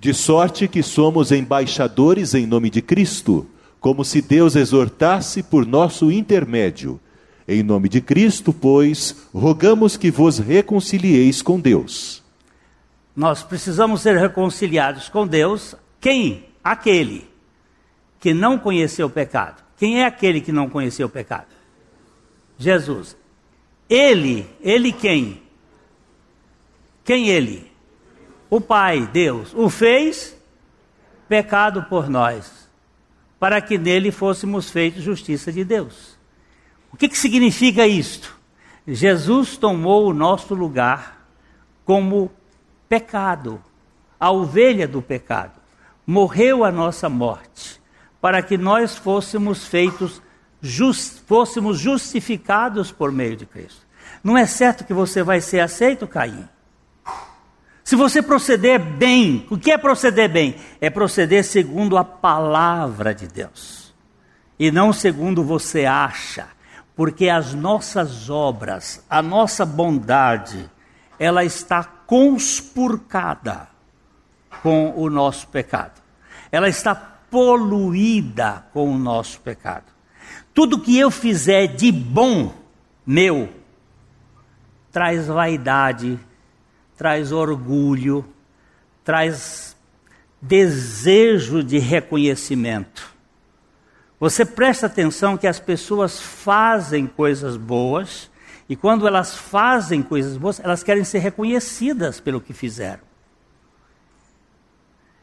de 0.00 0.14
sorte 0.14 0.68
que 0.68 0.80
somos 0.80 1.32
embaixadores 1.32 2.32
em 2.32 2.46
nome 2.46 2.70
de 2.70 2.80
Cristo, 2.80 3.46
como 3.80 4.04
se 4.04 4.22
Deus 4.22 4.54
exortasse 4.54 5.42
por 5.42 5.66
nosso 5.66 6.12
intermédio. 6.12 7.00
Em 7.48 7.62
nome 7.62 7.88
de 7.88 8.02
Cristo, 8.02 8.52
pois, 8.52 9.16
rogamos 9.34 9.96
que 9.96 10.10
vos 10.10 10.38
reconcilieis 10.38 11.40
com 11.40 11.58
Deus. 11.58 12.22
Nós 13.16 13.42
precisamos 13.42 14.02
ser 14.02 14.18
reconciliados 14.18 15.08
com 15.08 15.26
Deus. 15.26 15.74
Quem? 15.98 16.44
Aquele 16.62 17.26
que 18.20 18.34
não 18.34 18.58
conheceu 18.58 19.06
o 19.06 19.10
pecado. 19.10 19.64
Quem 19.78 20.02
é 20.02 20.04
aquele 20.04 20.42
que 20.42 20.52
não 20.52 20.68
conheceu 20.68 21.06
o 21.06 21.10
pecado? 21.10 21.48
Jesus. 22.58 23.16
Ele, 23.88 24.46
ele 24.60 24.92
quem? 24.92 25.40
Quem 27.02 27.28
ele? 27.30 27.68
o 28.50 28.60
Pai, 28.60 29.06
Deus, 29.06 29.52
o 29.54 29.68
fez 29.68 30.36
pecado 31.28 31.84
por 31.84 32.08
nós, 32.08 32.68
para 33.38 33.60
que 33.60 33.76
nele 33.76 34.10
fôssemos 34.10 34.70
feitos 34.70 35.02
justiça 35.02 35.52
de 35.52 35.64
Deus. 35.64 36.17
O 36.92 36.96
que, 36.96 37.08
que 37.08 37.18
significa 37.18 37.86
isto? 37.86 38.36
Jesus 38.86 39.56
tomou 39.56 40.08
o 40.08 40.14
nosso 40.14 40.54
lugar 40.54 41.28
como 41.84 42.30
pecado, 42.88 43.62
a 44.18 44.30
ovelha 44.30 44.88
do 44.88 45.02
pecado. 45.02 45.60
Morreu 46.06 46.64
a 46.64 46.72
nossa 46.72 47.08
morte, 47.08 47.80
para 48.20 48.42
que 48.42 48.56
nós 48.56 48.96
fôssemos 48.96 49.66
feitos, 49.66 50.22
just, 50.60 51.20
fôssemos 51.26 51.78
justificados 51.78 52.90
por 52.90 53.12
meio 53.12 53.36
de 53.36 53.44
Cristo. 53.44 53.86
Não 54.24 54.36
é 54.36 54.46
certo 54.46 54.84
que 54.84 54.94
você 54.94 55.22
vai 55.22 55.40
ser 55.40 55.60
aceito, 55.60 56.06
Caim? 56.06 56.48
Se 57.84 57.96
você 57.96 58.20
proceder 58.20 58.78
bem, 58.78 59.46
o 59.48 59.56
que 59.56 59.70
é 59.70 59.78
proceder 59.78 60.28
bem? 60.30 60.56
É 60.80 60.90
proceder 60.90 61.42
segundo 61.42 61.96
a 61.96 62.04
palavra 62.04 63.14
de 63.14 63.26
Deus. 63.26 63.94
E 64.58 64.70
não 64.70 64.92
segundo 64.92 65.42
você 65.42 65.86
acha. 65.86 66.48
Porque 66.98 67.28
as 67.28 67.54
nossas 67.54 68.28
obras, 68.28 69.04
a 69.08 69.22
nossa 69.22 69.64
bondade, 69.64 70.68
ela 71.16 71.44
está 71.44 71.84
conspurcada 71.84 73.68
com 74.64 74.92
o 74.96 75.08
nosso 75.08 75.46
pecado. 75.46 76.02
Ela 76.50 76.68
está 76.68 76.96
poluída 76.96 78.66
com 78.72 78.92
o 78.92 78.98
nosso 78.98 79.38
pecado. 79.42 79.86
Tudo 80.52 80.80
que 80.80 80.98
eu 80.98 81.08
fizer 81.08 81.68
de 81.68 81.92
bom 81.92 82.52
meu 83.06 83.48
traz 84.90 85.28
vaidade 85.28 86.18
traz 86.98 87.30
orgulho, 87.30 88.24
traz 89.04 89.76
desejo 90.42 91.62
de 91.62 91.78
reconhecimento. 91.78 93.16
Você 94.20 94.44
presta 94.44 94.86
atenção 94.86 95.36
que 95.36 95.46
as 95.46 95.60
pessoas 95.60 96.20
fazem 96.20 97.06
coisas 97.06 97.56
boas 97.56 98.30
e 98.68 98.74
quando 98.74 99.06
elas 99.06 99.36
fazem 99.36 100.02
coisas 100.02 100.36
boas, 100.36 100.60
elas 100.60 100.82
querem 100.82 101.04
ser 101.04 101.18
reconhecidas 101.20 102.20
pelo 102.20 102.40
que 102.40 102.52
fizeram. 102.52 103.06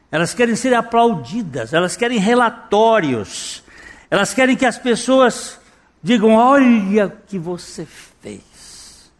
Elas 0.09 0.33
querem 0.33 0.55
ser 0.55 0.73
aplaudidas, 0.73 1.73
elas 1.73 1.97
querem 1.97 2.19
relatórios, 2.19 3.63
elas 4.09 4.33
querem 4.33 4.55
que 4.55 4.65
as 4.65 4.77
pessoas 4.77 5.59
digam: 6.01 6.35
olha 6.35 7.07
o 7.07 7.11
que 7.27 7.37
você 7.37 7.85
fez. 7.85 9.11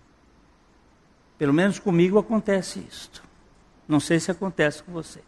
Pelo 1.38 1.53
menos 1.53 1.79
comigo 1.79 2.17
acontece 2.17 2.79
isto. 2.89 3.21
Não 3.88 3.99
sei 3.99 4.19
se 4.19 4.31
acontece 4.31 4.81
com 4.81 4.93
vocês. 4.93 5.25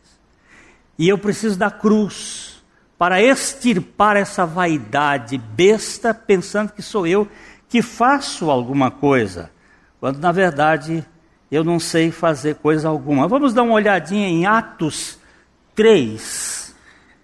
E 0.97 1.10
eu 1.10 1.17
preciso 1.17 1.60
da 1.60 1.69
cruz 1.69 2.56
para 2.97 3.21
extirpar 3.21 4.15
essa 4.17 4.45
vaidade 4.45 5.38
besta, 5.38 6.13
pensando 6.13 6.71
que 6.71 6.81
sou 6.81 7.05
eu 7.05 7.27
que 7.69 7.81
faço 7.81 8.49
alguma 8.49 8.89
coisa, 8.89 9.51
quando 9.99 10.19
na 10.19 10.31
verdade 10.31 11.05
eu 11.51 11.63
não 11.63 11.79
sei 11.79 12.12
fazer 12.12 12.55
coisa 12.55 12.88
alguma. 12.88 13.27
Vamos 13.27 13.53
dar 13.53 13.63
uma 13.63 13.73
olhadinha 13.73 14.27
em 14.27 14.45
Atos 14.45 15.19
3. 15.75 16.75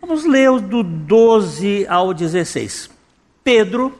Vamos 0.02 0.26
ler 0.26 0.60
do 0.60 0.84
12 0.84 1.88
ao 1.88 2.14
16. 2.14 2.90
Pedro 3.44 4.00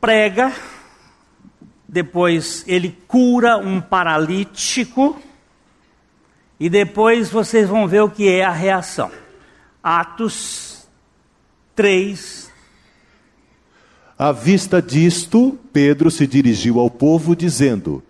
prega 0.00 0.52
depois 1.88 2.64
ele 2.66 2.96
cura 3.06 3.56
um 3.56 3.80
paralítico, 3.80 5.20
e 6.58 6.68
depois 6.68 7.30
vocês 7.30 7.68
vão 7.68 7.86
ver 7.86 8.02
o 8.02 8.10
que 8.10 8.28
é 8.28 8.44
a 8.44 8.50
reação. 8.50 9.10
Atos 9.82 10.86
3. 11.74 12.50
À 14.18 14.32
vista 14.32 14.80
disto, 14.80 15.58
Pedro 15.72 16.10
se 16.10 16.26
dirigiu 16.26 16.80
ao 16.80 16.90
povo, 16.90 17.36
dizendo: 17.36 18.02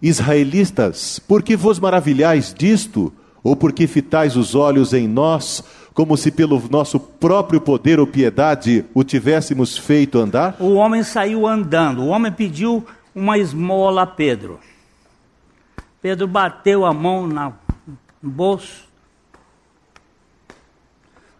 Israelitas, 0.00 1.18
por 1.18 1.42
que 1.42 1.56
vos 1.56 1.80
maravilhais 1.80 2.52
disto? 2.52 3.12
Ou 3.42 3.54
porque 3.56 3.86
fitais 3.86 4.36
os 4.36 4.54
olhos 4.54 4.94
em 4.94 5.06
nós, 5.06 5.62
como 5.92 6.16
se 6.16 6.30
pelo 6.30 6.62
nosso 6.70 6.98
próprio 6.98 7.60
poder 7.60 8.00
ou 8.00 8.06
piedade 8.06 8.84
o 8.94 9.04
tivéssemos 9.04 9.76
feito 9.76 10.18
andar? 10.18 10.56
O 10.58 10.74
homem 10.74 11.02
saiu 11.02 11.46
andando, 11.46 12.02
o 12.02 12.08
homem 12.08 12.32
pediu 12.32 12.84
uma 13.14 13.38
esmola 13.38 14.02
a 14.02 14.06
Pedro. 14.06 14.58
Pedro 16.00 16.26
bateu 16.26 16.84
a 16.84 16.92
mão 16.92 17.26
na, 17.26 17.52
bolso. 18.30 18.88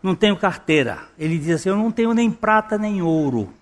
Não 0.02 0.14
tenho 0.14 0.36
carteira. 0.36 1.08
Ele 1.18 1.38
diz 1.38 1.56
assim: 1.56 1.68
Eu 1.68 1.76
não 1.76 1.90
tenho 1.90 2.12
nem 2.12 2.30
prata 2.30 2.76
nem 2.76 3.00
ouro. 3.00 3.52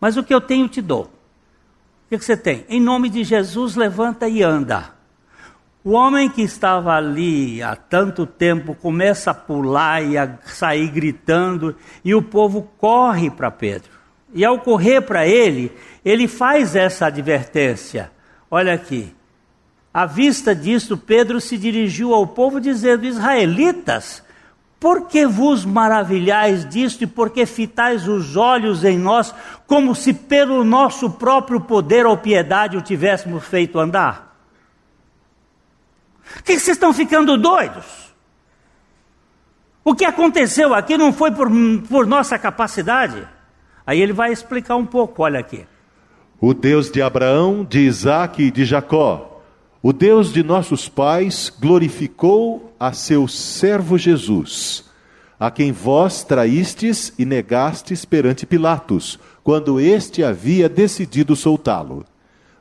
Mas 0.00 0.16
o 0.16 0.22
que 0.22 0.32
eu 0.32 0.40
tenho 0.40 0.68
te 0.68 0.80
dou. 0.80 1.04
O 1.04 2.08
que 2.08 2.18
você 2.18 2.36
tem? 2.36 2.64
Em 2.68 2.80
nome 2.80 3.08
de 3.08 3.24
Jesus, 3.24 3.74
levanta 3.74 4.28
e 4.28 4.42
anda. 4.42 4.94
O 5.84 5.92
homem 5.92 6.28
que 6.28 6.42
estava 6.42 6.94
ali 6.94 7.62
há 7.62 7.74
tanto 7.76 8.26
tempo 8.26 8.74
começa 8.74 9.30
a 9.30 9.34
pular 9.34 10.02
e 10.02 10.18
a 10.18 10.38
sair 10.44 10.88
gritando, 10.88 11.74
e 12.04 12.14
o 12.14 12.22
povo 12.22 12.70
corre 12.76 13.30
para 13.30 13.50
Pedro. 13.50 13.90
E 14.34 14.44
ao 14.44 14.58
correr 14.58 15.00
para 15.00 15.26
ele, 15.26 15.72
ele 16.04 16.28
faz 16.28 16.76
essa 16.76 17.06
advertência. 17.06 18.10
Olha 18.50 18.74
aqui. 18.74 19.14
À 19.92 20.06
vista 20.06 20.54
disto, 20.54 20.96
Pedro 20.96 21.40
se 21.40 21.56
dirigiu 21.56 22.14
ao 22.14 22.26
povo, 22.26 22.60
dizendo: 22.60 23.06
Israelitas, 23.06 24.22
por 24.78 25.08
que 25.08 25.26
vos 25.26 25.64
maravilhais 25.64 26.68
disto 26.68 27.02
e 27.02 27.06
por 27.06 27.30
que 27.30 27.44
fitais 27.46 28.06
os 28.06 28.36
olhos 28.36 28.84
em 28.84 28.96
nós, 28.96 29.34
como 29.66 29.94
se 29.94 30.12
pelo 30.12 30.62
nosso 30.62 31.10
próprio 31.10 31.60
poder 31.60 32.06
ou 32.06 32.16
piedade 32.16 32.76
o 32.76 32.82
tivéssemos 32.82 33.44
feito 33.44 33.78
andar? 33.78 34.36
Que 36.44 36.52
vocês 36.52 36.76
estão 36.76 36.92
ficando 36.92 37.36
doidos? 37.36 38.14
O 39.82 39.94
que 39.94 40.04
aconteceu 40.04 40.74
aqui 40.74 40.98
não 40.98 41.12
foi 41.12 41.32
por, 41.32 41.48
por 41.88 42.06
nossa 42.06 42.38
capacidade. 42.38 43.26
Aí 43.86 44.00
ele 44.00 44.12
vai 44.12 44.30
explicar 44.30 44.76
um 44.76 44.84
pouco, 44.84 45.22
olha 45.22 45.40
aqui. 45.40 45.66
O 46.40 46.52
Deus 46.52 46.90
de 46.90 47.00
Abraão, 47.00 47.64
de 47.64 47.80
Isaque 47.80 48.44
e 48.44 48.50
de 48.50 48.64
Jacó, 48.64 49.27
o 49.82 49.92
Deus 49.92 50.32
de 50.32 50.42
nossos 50.42 50.88
pais, 50.88 51.52
glorificou 51.60 52.74
a 52.80 52.92
seu 52.92 53.28
servo 53.28 53.96
Jesus, 53.96 54.84
a 55.38 55.50
quem 55.50 55.70
vós 55.70 56.24
traístes 56.24 57.12
e 57.18 57.24
negastes 57.24 58.04
perante 58.04 58.44
Pilatos, 58.44 59.18
quando 59.44 59.80
este 59.80 60.24
havia 60.24 60.68
decidido 60.68 61.36
soltá-lo. 61.36 62.04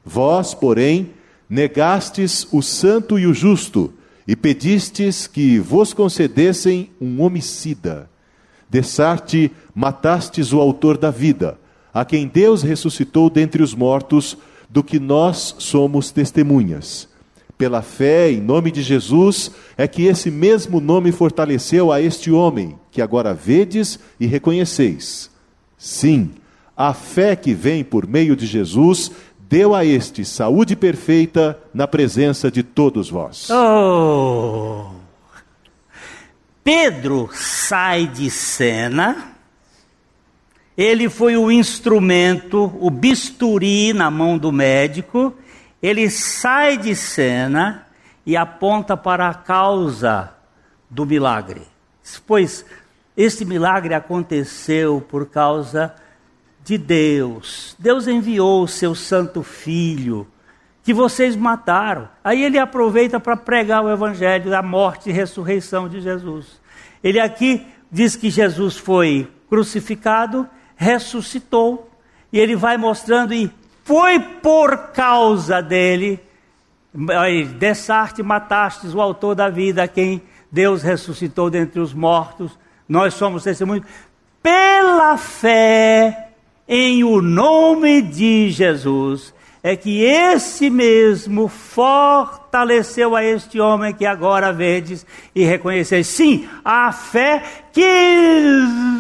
Vós, 0.06 0.53
porém, 0.53 1.12
negastes 1.49 2.47
o 2.51 2.62
santo 2.62 3.17
e 3.17 3.25
o 3.25 3.34
justo, 3.34 3.93
e 4.27 4.36
pedistes 4.36 5.25
que 5.25 5.58
vos 5.58 5.93
concedessem 5.93 6.91
um 7.01 7.21
homicida. 7.21 8.10
Dessarte 8.69 9.51
matastes 9.73 10.51
o 10.53 10.60
autor 10.60 10.97
da 10.97 11.10
vida, 11.10 11.58
a 11.93 12.06
quem 12.06 12.27
Deus 12.27 12.62
ressuscitou 12.62 13.30
dentre 13.30 13.63
os 13.63 13.73
mortos, 13.73 14.38
do 14.69 14.84
que 14.84 14.99
nós 14.99 15.56
somos 15.60 16.12
testemunhas. 16.12 17.08
Pela 17.58 17.82
fé 17.82 18.32
em 18.32 18.39
nome 18.39 18.69
de 18.69 18.82
Jesus, 18.82 19.51
é 19.75 19.88
que 19.88 20.03
esse 20.03 20.30
mesmo 20.30 20.80
nome 20.80 21.12
fortaleceu 21.12 21.91
a 21.91 21.99
este 21.99 22.32
homem, 22.32 22.77
que 22.91 23.01
agora 23.01 23.34
vedes 23.34 23.99
e 24.19 24.27
reconheceis. 24.27 25.32
Sim, 25.77 26.32
a 26.75 26.93
fé 26.93 27.36
que 27.36 27.53
vem 27.53 27.84
por 27.84 28.08
meio 28.08 28.36
de 28.36 28.45
Jesus 28.45 29.12
deu 29.49 29.73
a 29.73 29.86
este 29.86 30.25
saúde 30.25 30.75
perfeita 30.75 31.58
na 31.73 31.88
presença 31.88 32.51
de 32.51 32.62
todos 32.62 33.10
vós. 33.10 33.49
Oh! 33.49 34.91
Pedro 36.63 37.30
sai 37.34 38.08
de 38.08 38.30
cena, 38.30 39.36
ele 40.78 41.09
foi 41.09 41.36
o 41.36 41.51
instrumento, 41.51 42.71
o 42.80 42.91
bisturi 42.91 43.93
na 43.93 44.11
mão 44.11 44.38
do 44.38 44.51
médico, 44.51 45.34
ele 45.82 46.09
sai 46.09 46.78
de 46.78 46.95
cena 46.95 47.88
e 48.23 48.38
aponta 48.38 48.95
para 48.95 49.28
a 49.28 49.34
causa 49.34 50.32
do 50.89 51.05
milagre. 51.05 51.63
Pois 52.28 52.63
este 53.15 53.43
milagre 53.43 53.95
aconteceu 53.95 55.01
por 55.01 55.25
causa 55.25 55.95
de 56.63 56.78
Deus. 56.78 57.75
Deus 57.80 58.07
enviou 58.07 58.61
o 58.61 58.67
seu 58.67 58.93
santo 58.93 59.41
filho 59.41 60.28
que 60.84 60.93
vocês 60.93 61.36
mataram. 61.36 62.07
Aí 62.23 62.43
ele 62.43 62.59
aproveita 62.59 63.19
para 63.19 63.36
pregar 63.36 63.84
o 63.84 63.89
evangelho 63.89 64.51
da 64.51 64.61
morte 64.61 65.09
e 65.09 65.13
ressurreição 65.13 65.89
de 65.89 65.99
Jesus. 65.99 66.61
Ele 67.03 67.19
aqui 67.19 67.65
diz 67.91 68.15
que 68.15 68.30
Jesus 68.30 68.78
foi 68.78 69.28
crucificado, 69.49 70.47
ressuscitou, 70.78 71.89
e 72.32 72.39
ele 72.39 72.55
vai 72.55 72.78
mostrando 72.78 73.34
e 73.34 73.51
foi 73.84 74.19
por 74.19 74.91
causa 74.93 75.61
dele, 75.61 76.19
dessarte 77.57 78.23
matastes 78.23 78.93
o 78.93 79.01
autor 79.01 79.36
da 79.36 79.49
vida, 79.49 79.84
a 79.84 79.88
quem 79.88 80.21
Deus 80.51 80.82
ressuscitou 80.82 81.49
dentre 81.49 81.80
os 81.80 81.93
mortos, 81.93 82.57
nós 82.88 83.13
somos 83.13 83.43
testemunhos. 83.43 83.86
pela 84.41 85.17
fé 85.17 86.30
em 86.67 87.03
o 87.03 87.21
nome 87.21 88.01
de 88.01 88.49
Jesus, 88.49 89.34
é 89.68 89.76
que 89.76 90.01
esse 90.01 90.70
mesmo 90.70 91.49
fortaleceu 91.49 93.18
a 93.18 93.24
este 93.24 93.59
homem 93.59 93.93
que 93.93 94.05
agora 94.05 94.53
vedes 94.53 95.05
e 95.36 95.43
reconheceis. 95.43 96.07
Sim, 96.07 96.47
a 96.63 96.93
fé 96.93 97.43
que 97.74 97.86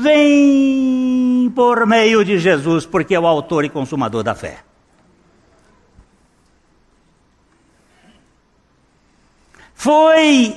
vem 0.03 1.49
por 1.55 1.85
meio 1.85 2.25
de 2.25 2.37
Jesus, 2.37 2.85
porque 2.85 3.15
é 3.15 3.19
o 3.19 3.25
autor 3.25 3.63
e 3.63 3.69
consumador 3.69 4.23
da 4.23 4.35
fé. 4.35 4.57
Foi 9.73 10.53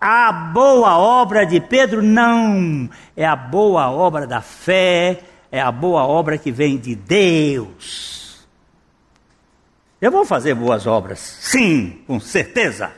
a 0.00 0.32
boa 0.32 0.96
obra 0.96 1.44
de 1.44 1.60
Pedro? 1.60 2.00
Não, 2.00 2.88
é 3.14 3.26
a 3.26 3.36
boa 3.36 3.90
obra 3.90 4.26
da 4.26 4.40
fé, 4.40 5.20
é 5.52 5.60
a 5.60 5.70
boa 5.70 6.06
obra 6.06 6.38
que 6.38 6.50
vem 6.50 6.78
de 6.78 6.94
Deus. 6.94 8.23
Eu 10.04 10.10
vou 10.10 10.26
fazer 10.26 10.54
boas 10.54 10.86
obras, 10.86 11.18
sim, 11.18 12.02
com 12.06 12.20
certeza, 12.20 12.92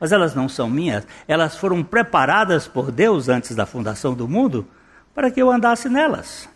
mas 0.00 0.12
elas 0.12 0.34
não 0.34 0.48
são 0.48 0.70
minhas, 0.70 1.06
elas 1.28 1.58
foram 1.58 1.84
preparadas 1.84 2.66
por 2.66 2.90
Deus 2.90 3.28
antes 3.28 3.54
da 3.54 3.66
fundação 3.66 4.14
do 4.14 4.26
mundo 4.26 4.66
para 5.14 5.30
que 5.30 5.42
eu 5.42 5.50
andasse 5.50 5.90
nelas. 5.90 6.48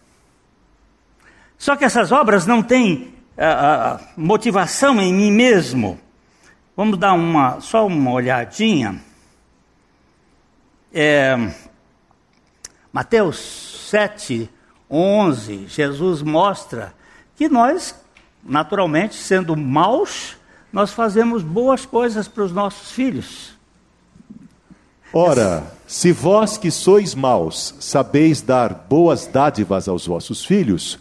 Só 1.58 1.76
que 1.76 1.84
essas 1.84 2.10
obras 2.10 2.46
não 2.46 2.62
têm 2.62 3.14
uh, 3.36 3.96
uh, 3.96 4.00
motivação 4.16 4.98
em 4.98 5.12
mim 5.12 5.30
mesmo. 5.30 6.00
Vamos 6.74 6.96
dar 6.96 7.12
uma, 7.12 7.60
só 7.60 7.86
uma 7.86 8.12
olhadinha. 8.12 8.98
É, 10.90 11.36
Mateus 12.90 13.90
7, 13.90 14.48
11, 14.90 15.66
Jesus 15.68 16.22
mostra 16.22 16.94
que 17.36 17.46
nós, 17.46 18.01
naturalmente, 18.44 19.14
sendo 19.14 19.56
maus, 19.56 20.36
nós 20.72 20.92
fazemos 20.92 21.42
boas 21.42 21.86
coisas 21.86 22.26
para 22.26 22.44
os 22.44 22.52
nossos 22.52 22.90
filhos. 22.90 23.52
Ora, 25.12 25.70
se 25.86 26.10
vós 26.10 26.56
que 26.56 26.70
sois 26.70 27.14
maus 27.14 27.74
sabeis 27.78 28.40
dar 28.40 28.72
boas 28.88 29.26
dádivas 29.26 29.86
aos 29.86 30.06
vossos 30.06 30.44
filhos, 30.44 30.98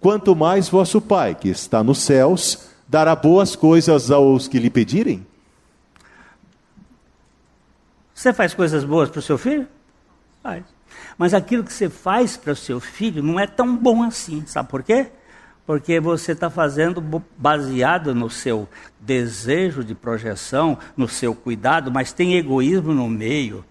quanto 0.00 0.36
mais 0.36 0.68
vosso 0.68 1.00
Pai, 1.00 1.34
que 1.34 1.48
está 1.48 1.82
nos 1.82 1.98
céus, 1.98 2.68
dará 2.86 3.16
boas 3.16 3.56
coisas 3.56 4.10
aos 4.10 4.46
que 4.46 4.58
lhe 4.58 4.68
pedirem? 4.68 5.26
Você 8.14 8.32
faz 8.32 8.52
coisas 8.52 8.84
boas 8.84 9.08
para 9.08 9.18
o 9.18 9.22
seu 9.22 9.38
filho? 9.38 9.66
Faz. 10.42 10.62
Mas 11.16 11.32
aquilo 11.32 11.64
que 11.64 11.72
você 11.72 11.88
faz 11.88 12.36
para 12.36 12.52
o 12.52 12.56
seu 12.56 12.78
filho 12.78 13.22
não 13.22 13.40
é 13.40 13.46
tão 13.46 13.74
bom 13.74 14.02
assim. 14.02 14.44
Sabe 14.46 14.68
por 14.68 14.82
quê? 14.82 15.08
Porque 15.66 15.98
você 15.98 16.32
está 16.32 16.50
fazendo 16.50 17.02
baseado 17.38 18.14
no 18.14 18.28
seu 18.28 18.68
desejo 19.00 19.82
de 19.82 19.94
projeção, 19.94 20.78
no 20.96 21.08
seu 21.08 21.34
cuidado, 21.34 21.90
mas 21.90 22.12
tem 22.12 22.36
egoísmo 22.36 22.92
no 22.92 23.08
meio. 23.08 23.64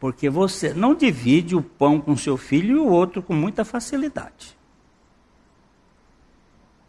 Porque 0.00 0.30
você 0.30 0.72
não 0.72 0.94
divide 0.94 1.54
o 1.54 1.62
pão 1.62 2.00
com 2.00 2.16
seu 2.16 2.36
filho 2.36 2.76
e 2.76 2.78
o 2.78 2.88
outro 2.88 3.22
com 3.22 3.34
muita 3.34 3.64
facilidade. 3.64 4.56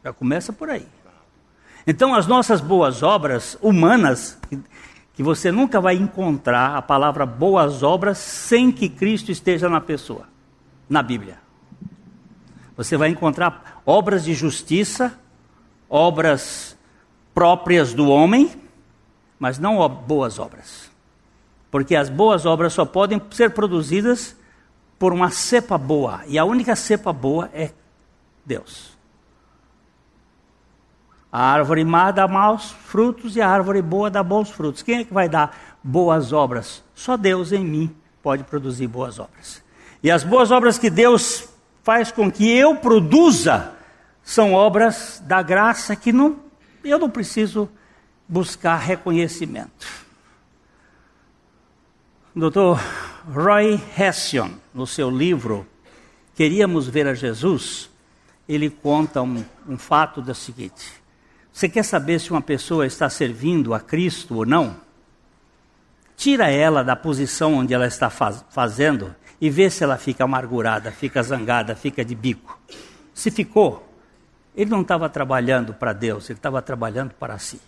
Já 0.03 0.13
começa 0.13 0.53
por 0.53 0.69
aí. 0.69 0.87
Então, 1.85 2.13
as 2.13 2.27
nossas 2.27 2.61
boas 2.61 3.03
obras 3.03 3.57
humanas, 3.61 4.37
que 5.13 5.23
você 5.23 5.51
nunca 5.51 5.81
vai 5.81 5.95
encontrar 5.95 6.77
a 6.77 6.81
palavra 6.81 7.25
boas 7.25 7.83
obras 7.83 8.17
sem 8.17 8.71
que 8.71 8.87
Cristo 8.87 9.31
esteja 9.31 9.67
na 9.67 9.81
pessoa, 9.81 10.27
na 10.87 11.01
Bíblia. 11.01 11.48
Você 12.79 12.95
vai 12.95 13.09
encontrar 13.09 13.81
obras 13.85 14.23
de 14.23 14.33
justiça, 14.33 15.19
obras 15.89 16.77
próprias 17.33 17.93
do 17.93 18.07
homem, 18.07 18.53
mas 19.37 19.59
não 19.59 19.85
boas 19.89 20.39
obras. 20.39 20.89
Porque 21.69 21.93
as 21.93 22.07
boas 22.07 22.45
obras 22.45 22.71
só 22.71 22.85
podem 22.85 23.21
ser 23.31 23.49
produzidas 23.49 24.33
por 24.97 25.11
uma 25.11 25.29
cepa 25.29 25.77
boa, 25.77 26.21
e 26.25 26.39
a 26.39 26.45
única 26.45 26.73
cepa 26.73 27.11
boa 27.11 27.49
é 27.53 27.71
Deus. 28.45 28.97
A 31.29 31.51
árvore 31.51 31.83
má 31.83 32.11
dá 32.11 32.29
maus 32.29 32.71
frutos 32.71 33.35
e 33.35 33.41
a 33.41 33.49
árvore 33.49 33.81
boa 33.81 34.09
dá 34.09 34.23
bons 34.23 34.51
frutos. 34.51 34.81
Quem 34.81 34.99
é 34.99 35.03
que 35.03 35.13
vai 35.13 35.27
dar 35.27 35.77
boas 35.83 36.31
obras? 36.31 36.81
Só 36.95 37.17
Deus 37.17 37.51
em 37.51 37.65
mim 37.65 37.93
pode 38.23 38.45
produzir 38.45 38.87
boas 38.87 39.19
obras. 39.19 39.61
E 40.01 40.09
as 40.09 40.23
boas 40.23 40.49
obras 40.49 40.77
que 40.77 40.89
Deus 40.89 41.48
faz 41.89 42.11
com 42.11 42.31
que 42.31 42.47
eu 42.47 42.75
produza 42.75 43.73
são 44.23 44.53
obras 44.53 45.23
da 45.25 45.41
graça 45.41 45.95
que 45.95 46.13
não, 46.13 46.39
eu 46.83 46.99
não 46.99 47.09
preciso 47.09 47.67
buscar 48.27 48.77
reconhecimento. 48.77 49.87
Dr. 52.35 52.79
Roy 53.33 53.81
Hession, 53.97 54.51
no 54.71 54.85
seu 54.85 55.09
livro 55.09 55.65
Queríamos 56.35 56.87
Ver 56.87 57.07
a 57.07 57.15
Jesus, 57.15 57.89
ele 58.47 58.69
conta 58.69 59.23
um, 59.23 59.43
um 59.67 59.75
fato 59.75 60.21
da 60.21 60.35
seguinte: 60.35 60.93
você 61.51 61.67
quer 61.67 61.81
saber 61.81 62.19
se 62.19 62.29
uma 62.29 62.39
pessoa 62.39 62.85
está 62.85 63.09
servindo 63.09 63.73
a 63.73 63.79
Cristo 63.79 64.35
ou 64.35 64.45
não? 64.45 64.75
Tira 66.15 66.51
ela 66.51 66.83
da 66.83 66.95
posição 66.95 67.55
onde 67.55 67.73
ela 67.73 67.87
está 67.87 68.11
faz, 68.11 68.45
fazendo 68.51 69.15
e 69.41 69.49
vê 69.49 69.69
se 69.69 69.83
ela 69.83 69.97
fica 69.97 70.23
amargurada, 70.23 70.91
fica 70.91 71.23
zangada, 71.23 71.75
fica 71.75 72.03
de 72.03 72.13
bico. 72.13 72.59
Se 73.13 73.31
ficou, 73.31 73.87
ele 74.55 74.69
não 74.69 74.81
estava 74.81 75.09
trabalhando 75.09 75.73
para 75.73 75.93
Deus, 75.93 76.29
ele 76.29 76.39
estava 76.39 76.61
trabalhando 76.61 77.13
para 77.13 77.37
si. 77.39 77.61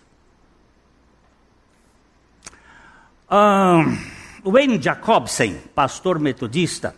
Um, 3.31 4.51
Wayne 4.51 4.81
Jacobsen, 4.81 5.55
pastor 5.73 6.19
metodista, 6.19 6.93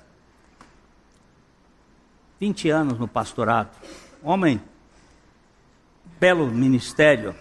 20 2.40 2.70
anos 2.70 2.98
no 2.98 3.08
pastorado, 3.08 3.70
homem 4.24 4.60
belo 6.20 6.48
ministério, 6.48 7.36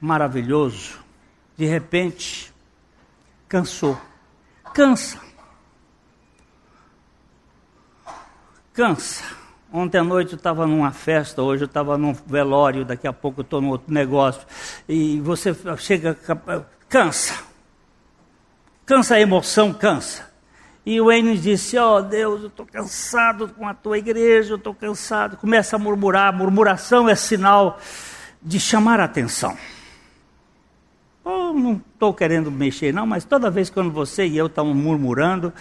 maravilhoso, 0.00 0.98
de 1.56 1.66
repente 1.66 2.52
cansou. 3.46 4.00
Cansa. 4.72 5.29
Cansa. 8.72 9.24
Ontem 9.72 9.98
à 9.98 10.04
noite 10.04 10.32
eu 10.32 10.36
estava 10.36 10.66
numa 10.66 10.90
festa, 10.90 11.42
hoje 11.42 11.62
eu 11.62 11.66
estava 11.66 11.96
num 11.96 12.12
velório, 12.12 12.84
daqui 12.84 13.06
a 13.06 13.12
pouco 13.12 13.40
eu 13.40 13.42
estou 13.42 13.60
num 13.60 13.68
outro 13.68 13.92
negócio. 13.92 14.42
E 14.88 15.20
você 15.20 15.54
chega, 15.78 16.16
cansa. 16.88 17.34
Cansa 18.84 19.14
a 19.14 19.20
emoção, 19.20 19.72
cansa. 19.72 20.28
E 20.84 21.00
o 21.00 21.12
Enes 21.12 21.42
disse: 21.42 21.78
Ó 21.78 21.98
oh, 21.98 22.02
Deus, 22.02 22.40
eu 22.42 22.46
estou 22.48 22.66
cansado 22.66 23.48
com 23.48 23.68
a 23.68 23.74
tua 23.74 23.98
igreja, 23.98 24.54
eu 24.54 24.56
estou 24.56 24.74
cansado. 24.74 25.36
Começa 25.36 25.76
a 25.76 25.78
murmurar. 25.78 26.32
Murmuração 26.32 27.08
é 27.08 27.14
sinal 27.14 27.78
de 28.42 28.58
chamar 28.58 28.98
a 28.98 29.04
atenção. 29.04 29.56
Eu 31.24 31.54
não 31.54 31.80
estou 31.92 32.14
querendo 32.14 32.50
mexer, 32.50 32.92
não, 32.92 33.06
mas 33.06 33.24
toda 33.24 33.50
vez 33.50 33.70
quando 33.70 33.92
você 33.92 34.26
e 34.26 34.36
eu 34.36 34.46
estamos 34.46 34.74
murmurando, 34.74 35.52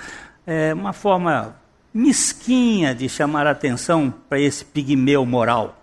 é 0.48 0.74
uma 0.74 0.94
forma 0.94 1.59
mesquinha 1.94 2.94
de 2.94 3.10
chamar 3.10 3.48
a 3.48 3.52
atenção 3.52 4.14
para 4.28 4.40
esse 4.40 4.64
pigmeu 4.64 5.26
moral. 5.26 5.82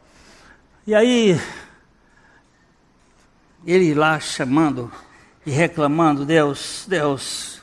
E 0.87 0.95
aí, 0.95 1.41
ele 3.67 3.95
lá 3.95 4.19
chamando 4.21 4.91
e 5.45 5.51
reclamando: 5.51 6.25
Deus, 6.25 6.87
Deus, 6.89 7.57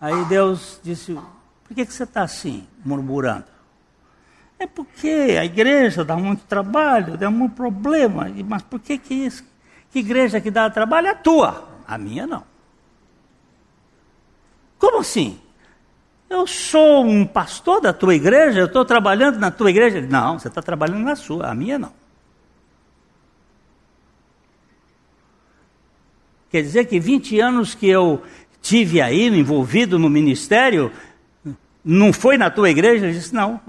Aí 0.00 0.24
Deus 0.24 0.80
disse: 0.82 1.12
Por 1.12 1.74
que, 1.74 1.84
que 1.84 1.92
você 1.92 2.04
está 2.04 2.22
assim, 2.22 2.66
murmurando? 2.84 3.44
É 4.58 4.66
porque 4.66 5.36
a 5.38 5.44
igreja 5.44 6.04
dá 6.04 6.16
muito 6.16 6.44
trabalho, 6.44 7.18
dá 7.18 7.30
muito 7.30 7.54
problema. 7.54 8.26
Mas 8.46 8.62
por 8.62 8.80
que, 8.80 8.96
que 8.96 9.14
isso? 9.14 9.44
Que 9.90 9.98
igreja 9.98 10.40
que 10.40 10.50
dá 10.50 10.70
trabalho 10.70 11.08
é 11.08 11.10
a 11.10 11.14
tua, 11.14 11.68
a 11.86 11.98
minha 11.98 12.26
não. 12.26 12.44
Como 14.78 15.00
assim? 15.00 15.38
Eu 16.30 16.46
sou 16.46 17.04
um 17.04 17.26
pastor 17.26 17.80
da 17.80 17.92
tua 17.92 18.14
igreja, 18.14 18.60
eu 18.60 18.66
estou 18.66 18.84
trabalhando 18.84 19.40
na 19.40 19.50
tua 19.50 19.68
igreja. 19.68 20.00
Não, 20.00 20.38
você 20.38 20.46
está 20.46 20.62
trabalhando 20.62 21.02
na 21.02 21.16
sua, 21.16 21.48
a 21.48 21.54
minha 21.56 21.76
não. 21.76 21.92
Quer 26.48 26.62
dizer 26.62 26.84
que 26.84 27.00
20 27.00 27.40
anos 27.40 27.74
que 27.74 27.88
eu 27.88 28.22
tive 28.62 29.00
aí 29.00 29.26
envolvido 29.26 29.98
no 29.98 30.08
ministério, 30.08 30.92
não 31.84 32.12
foi 32.12 32.38
na 32.38 32.48
tua 32.48 32.70
igreja? 32.70 33.06
Ele 33.06 33.14
disse: 33.14 33.34
Não, 33.34 33.60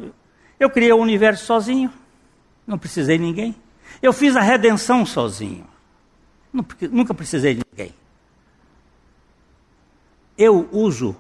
eu 0.60 0.70
criei 0.70 0.94
o 0.94 0.98
universo 0.98 1.46
sozinho, 1.46 1.92
não 2.68 2.78
precisei 2.78 3.18
de 3.18 3.24
ninguém. 3.24 3.56
Eu 4.04 4.14
fiz 4.14 4.36
a 4.36 4.42
redenção 4.42 5.04
sozinho, 5.04 5.66
nunca 6.92 7.12
precisei 7.12 7.56
de 7.56 7.62
ninguém. 7.72 7.96
Eu 10.38 10.70
uso 10.72 11.16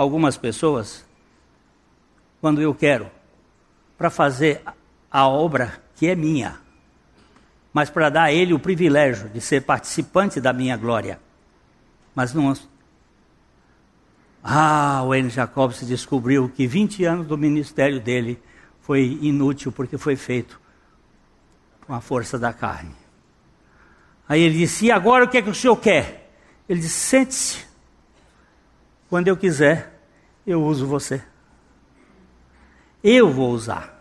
algumas 0.00 0.38
pessoas 0.38 1.04
quando 2.40 2.62
eu 2.62 2.74
quero, 2.74 3.10
para 3.98 4.08
fazer 4.08 4.62
a 5.10 5.28
obra 5.28 5.78
que 5.94 6.08
é 6.08 6.14
minha, 6.14 6.58
mas 7.70 7.90
para 7.90 8.08
dar 8.08 8.22
a 8.22 8.32
ele 8.32 8.54
o 8.54 8.58
privilégio 8.58 9.28
de 9.28 9.42
ser 9.42 9.60
participante 9.60 10.40
da 10.40 10.54
minha 10.54 10.74
glória. 10.74 11.20
Mas 12.14 12.32
não. 12.32 12.56
Ah, 14.42 15.02
o 15.04 15.14
N. 15.14 15.28
Jacobs 15.28 15.86
descobriu 15.86 16.48
que 16.48 16.66
20 16.66 17.04
anos 17.04 17.26
do 17.26 17.36
ministério 17.36 18.00
dele 18.00 18.40
foi 18.80 19.18
inútil 19.20 19.70
porque 19.70 19.98
foi 19.98 20.16
feito 20.16 20.58
com 21.86 21.92
a 21.92 22.00
força 22.00 22.38
da 22.38 22.54
carne. 22.54 22.94
Aí 24.26 24.40
ele 24.40 24.56
disse: 24.56 24.86
E 24.86 24.90
agora 24.90 25.26
o 25.26 25.28
que 25.28 25.36
é 25.36 25.42
que 25.42 25.50
o 25.50 25.54
senhor 25.54 25.76
quer? 25.76 26.32
Ele 26.66 26.80
disse: 26.80 27.00
Sente-se. 27.00 27.70
Quando 29.10 29.26
eu 29.26 29.36
quiser, 29.36 29.89
eu 30.52 30.62
uso 30.64 30.86
você. 30.86 31.22
Eu 33.02 33.30
vou 33.30 33.50
usar. 33.50 34.00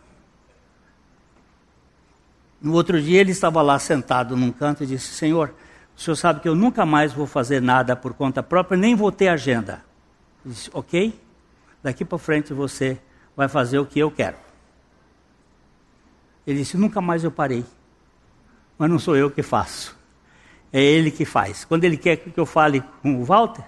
No 2.62 2.74
outro 2.74 3.02
dia 3.02 3.22
ele 3.22 3.32
estava 3.32 3.62
lá 3.62 3.80
sentado 3.80 4.36
num 4.36 4.52
canto 4.52 4.84
e 4.84 4.88
disse: 4.88 5.14
Senhor, 5.14 5.54
o 5.96 6.00
senhor 6.00 6.16
sabe 6.16 6.42
que 6.42 6.50
eu 6.50 6.56
nunca 6.56 6.86
mais 6.86 7.14
vou 7.14 7.26
fazer 7.26 7.62
nada 7.62 7.96
por 7.96 8.14
conta 8.14 8.44
própria, 8.44 8.78
nem 8.78 8.96
vou 8.96 9.12
ter 9.12 9.30
agenda. 9.30 9.84
Eu 10.46 10.52
disse: 10.52 10.70
Ok, 10.74 11.20
daqui 11.82 12.04
para 12.04 12.18
frente 12.18 12.54
você 12.54 13.00
vai 13.36 13.48
fazer 13.48 13.80
o 13.80 13.86
que 13.86 14.00
eu 14.00 14.12
quero. 14.12 14.38
Ele 16.46 16.60
disse: 16.60 16.78
Nunca 16.78 17.00
mais 17.00 17.24
eu 17.24 17.32
parei. 17.32 17.64
Mas 18.78 18.90
não 18.90 19.00
sou 19.00 19.16
eu 19.16 19.30
que 19.30 19.44
faço. 19.44 19.98
É 20.72 20.82
ele 20.82 21.12
que 21.12 21.26
faz. 21.26 21.66
Quando 21.66 21.84
ele 21.84 21.98
quer 21.98 22.18
que 22.18 22.38
eu 22.38 22.46
fale 22.46 22.82
com 23.02 23.16
o 23.16 23.24
Walter, 23.24 23.66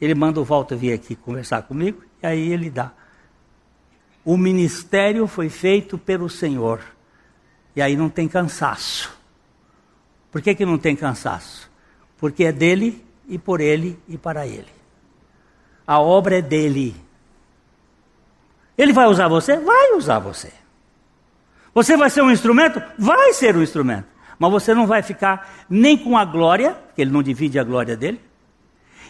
ele 0.00 0.14
manda 0.14 0.40
o 0.40 0.44
Walter 0.44 0.76
vir 0.76 0.92
aqui 0.92 1.16
conversar 1.16 1.62
comigo, 1.62 2.02
e 2.22 2.26
aí 2.26 2.52
ele 2.52 2.70
dá. 2.70 2.92
O 4.24 4.36
ministério 4.36 5.26
foi 5.26 5.48
feito 5.48 5.96
pelo 5.96 6.28
Senhor. 6.28 6.80
E 7.74 7.80
aí 7.80 7.96
não 7.96 8.08
tem 8.08 8.28
cansaço. 8.28 9.16
Por 10.30 10.42
que, 10.42 10.54
que 10.54 10.66
não 10.66 10.78
tem 10.78 10.94
cansaço? 10.94 11.70
Porque 12.18 12.44
é 12.44 12.52
dele 12.52 13.04
e 13.28 13.38
por 13.38 13.60
ele 13.60 13.98
e 14.08 14.18
para 14.18 14.46
ele. 14.46 14.66
A 15.86 16.00
obra 16.00 16.38
é 16.38 16.42
dele. 16.42 16.94
Ele 18.76 18.92
vai 18.92 19.06
usar 19.06 19.28
você? 19.28 19.56
Vai 19.56 19.92
usar 19.94 20.18
você. 20.18 20.52
Você 21.72 21.96
vai 21.96 22.10
ser 22.10 22.22
um 22.22 22.30
instrumento? 22.30 22.82
Vai 22.98 23.32
ser 23.32 23.56
um 23.56 23.62
instrumento. 23.62 24.06
Mas 24.38 24.50
você 24.50 24.74
não 24.74 24.86
vai 24.86 25.02
ficar 25.02 25.66
nem 25.68 25.96
com 25.96 26.16
a 26.16 26.24
glória, 26.24 26.72
porque 26.72 27.02
ele 27.02 27.10
não 27.10 27.22
divide 27.22 27.58
a 27.58 27.64
glória 27.64 27.96
dele, 27.96 28.20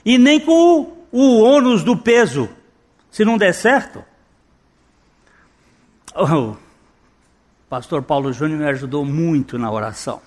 e 0.04 0.16
nem 0.16 0.40
com 0.40 0.52
o, 0.52 1.08
o 1.12 1.42
ônus 1.42 1.82
do 1.82 1.96
peso. 1.96 2.48
Se 3.18 3.24
não 3.24 3.36
der 3.36 3.52
certo. 3.52 4.04
Oh, 6.14 6.56
pastor 7.68 8.02
Paulo 8.02 8.32
Júnior 8.32 8.58
me 8.58 8.66
ajudou 8.66 9.04
muito 9.04 9.58
na 9.58 9.70
oração. 9.70 10.20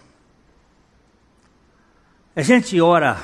A 2.33 2.41
gente 2.41 2.79
ora, 2.79 3.17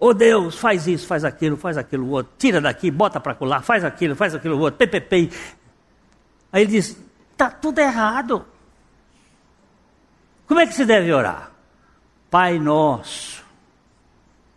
oh 0.00 0.14
Deus, 0.14 0.58
faz 0.58 0.88
isso, 0.88 1.06
faz 1.06 1.24
aquilo, 1.24 1.56
faz 1.56 1.76
aquilo 1.76 2.08
outro, 2.08 2.32
tira 2.38 2.60
daqui, 2.60 2.90
bota 2.90 3.20
para 3.20 3.34
colar, 3.34 3.62
faz 3.62 3.84
aquilo, 3.84 4.16
faz 4.16 4.34
aquilo 4.34 4.58
outro, 4.58 4.78
ppp. 4.78 5.30
Aí 6.50 6.62
ele 6.62 6.70
diz: 6.70 6.96
está 7.32 7.50
tudo 7.50 7.78
errado. 7.80 8.44
Como 10.46 10.58
é 10.58 10.66
que 10.66 10.74
se 10.74 10.84
deve 10.84 11.12
orar? 11.12 11.52
Pai 12.30 12.58
nosso, 12.58 13.44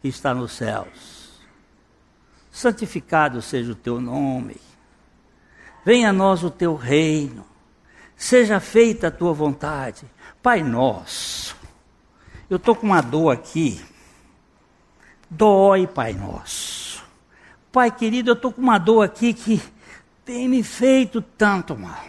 que 0.02 0.08
está 0.08 0.34
nos 0.34 0.54
céus, 0.54 1.09
santificado 2.60 3.42
seja 3.42 3.72
o 3.72 3.76
teu 3.76 4.02
nome, 4.02 4.58
venha 5.86 6.10
a 6.10 6.14
nós 6.14 6.44
o 6.44 6.52
teu 6.52 6.76
reino 6.76 7.46
seja 8.20 8.60
feita 8.60 9.08
a 9.08 9.12
tua 9.12 9.32
vontade. 9.32 10.06
Pai 10.44 10.62
nosso, 10.62 11.56
eu 12.50 12.58
estou 12.58 12.76
com 12.76 12.88
uma 12.88 13.02
dor 13.02 13.32
aqui. 13.32 13.82
Dói, 15.30 15.88
Pai 15.88 16.14
nosso. 16.14 17.02
Pai 17.72 17.90
querido, 17.90 18.32
eu 18.32 18.34
estou 18.34 18.52
com 18.52 18.62
uma 18.62 18.78
dor 18.78 19.04
aqui 19.04 19.34
que 19.34 19.62
tem 20.26 20.50
me 20.50 20.62
feito 20.62 21.22
tanto 21.22 21.78
mal. 21.78 22.04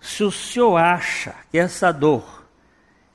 Se 0.00 0.24
o 0.24 0.32
Senhor 0.32 0.76
acha 0.76 1.34
que 1.50 1.58
essa 1.58 1.92
dor 1.92 2.44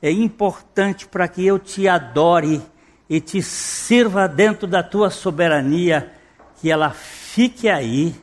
é 0.00 0.10
importante 0.10 1.06
para 1.06 1.28
que 1.28 1.44
eu 1.44 1.58
te 1.58 1.86
adore 1.86 2.62
e 3.08 3.20
te 3.20 3.42
sirva 3.42 4.28
dentro 4.28 4.66
da 4.66 4.82
tua 4.82 5.10
soberania, 5.10 6.12
que 6.60 6.70
ela 6.70 6.90
fique 6.90 7.68
aí 7.68 8.14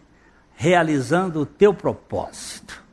realizando 0.55 1.41
o 1.41 1.45
teu 1.45 1.73
propósito. 1.73 2.83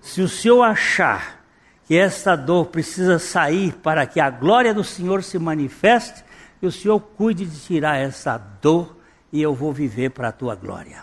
Se 0.00 0.20
o 0.20 0.28
Senhor 0.28 0.62
achar 0.62 1.44
que 1.86 1.96
esta 1.96 2.36
dor 2.36 2.66
precisa 2.66 3.18
sair 3.18 3.72
para 3.74 4.06
que 4.06 4.20
a 4.20 4.30
glória 4.30 4.74
do 4.74 4.84
Senhor 4.84 5.22
se 5.22 5.38
manifeste, 5.38 6.24
que 6.60 6.66
o 6.66 6.72
Senhor 6.72 7.00
cuide 7.00 7.46
de 7.46 7.58
tirar 7.60 7.96
essa 7.96 8.36
dor 8.36 8.96
e 9.32 9.40
eu 9.40 9.54
vou 9.54 9.72
viver 9.72 10.10
para 10.10 10.28
a 10.28 10.32
tua 10.32 10.54
glória. 10.54 11.02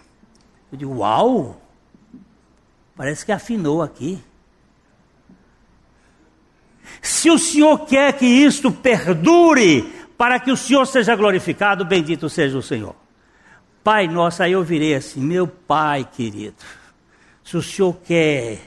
Eu 0.72 0.78
digo, 0.78 0.98
uau! 0.98 1.62
Parece 2.96 3.26
que 3.26 3.32
afinou 3.32 3.82
aqui. 3.82 4.24
Se 7.02 7.30
o 7.30 7.38
Senhor 7.38 7.86
quer 7.86 8.14
que 8.14 8.26
isto 8.26 8.72
perdure, 8.72 9.92
para 10.18 10.40
que 10.40 10.52
o 10.52 10.58
Senhor 10.58 10.86
seja 10.86 11.16
glorificado, 11.16 11.86
bendito 11.86 12.30
seja 12.30 12.58
o 12.58 12.62
Senhor. 12.62 12.96
Pai 13.84 14.08
nosso, 14.08 14.42
aí 14.42 14.54
eu 14.54 14.64
virei 14.64 14.96
assim, 14.96 15.20
meu 15.22 15.48
Pai 15.48 16.08
querido, 16.12 16.56
se 17.44 17.56
o 17.56 17.62
Senhor 17.62 17.94
quer 18.04 18.60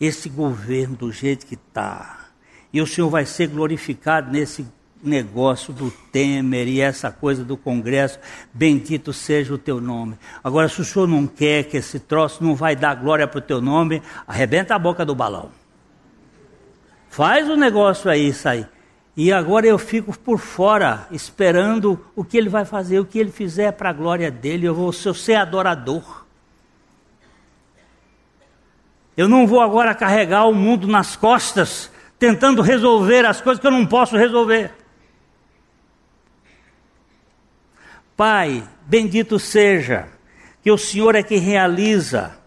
esse 0.00 0.28
governo 0.28 0.96
do 0.96 1.12
jeito 1.12 1.46
que 1.46 1.54
está. 1.54 2.28
E 2.72 2.80
o 2.80 2.86
Senhor 2.86 3.08
vai 3.08 3.24
ser 3.24 3.48
glorificado 3.48 4.30
nesse 4.30 4.66
negócio 5.02 5.72
do 5.72 5.90
Temer 6.12 6.68
e 6.68 6.80
essa 6.80 7.10
coisa 7.10 7.44
do 7.44 7.56
Congresso. 7.56 8.18
Bendito 8.52 9.12
seja 9.12 9.54
o 9.54 9.58
teu 9.58 9.80
nome. 9.80 10.18
Agora, 10.42 10.68
se 10.68 10.80
o 10.80 10.84
Senhor 10.84 11.06
não 11.06 11.26
quer 11.26 11.64
que 11.64 11.76
esse 11.76 11.98
troço 11.98 12.42
não 12.42 12.54
vai 12.54 12.76
dar 12.76 12.94
glória 12.94 13.26
para 13.26 13.38
o 13.38 13.42
teu 13.42 13.60
nome, 13.60 14.02
arrebenta 14.26 14.74
a 14.74 14.78
boca 14.78 15.04
do 15.04 15.14
balão. 15.14 15.50
Faz 17.08 17.48
o 17.48 17.56
negócio 17.56 18.10
aí 18.10 18.32
sair. 18.32 18.68
E 19.18 19.32
agora 19.32 19.66
eu 19.66 19.76
fico 19.80 20.16
por 20.16 20.38
fora, 20.38 21.08
esperando 21.10 22.00
o 22.14 22.22
que 22.22 22.38
ele 22.38 22.48
vai 22.48 22.64
fazer, 22.64 23.00
o 23.00 23.04
que 23.04 23.18
ele 23.18 23.32
fizer 23.32 23.72
para 23.72 23.90
a 23.90 23.92
glória 23.92 24.30
dele. 24.30 24.64
Eu 24.64 24.76
vou 24.76 24.92
ser 24.92 25.34
adorador. 25.34 26.24
Eu 29.16 29.28
não 29.28 29.44
vou 29.44 29.60
agora 29.60 29.92
carregar 29.92 30.44
o 30.44 30.54
mundo 30.54 30.86
nas 30.86 31.16
costas, 31.16 31.90
tentando 32.16 32.62
resolver 32.62 33.26
as 33.26 33.40
coisas 33.40 33.60
que 33.60 33.66
eu 33.66 33.72
não 33.72 33.84
posso 33.84 34.16
resolver. 34.16 34.72
Pai, 38.16 38.62
bendito 38.86 39.36
seja, 39.40 40.06
que 40.62 40.70
o 40.70 40.78
Senhor 40.78 41.16
é 41.16 41.24
que 41.24 41.38
realiza. 41.38 42.38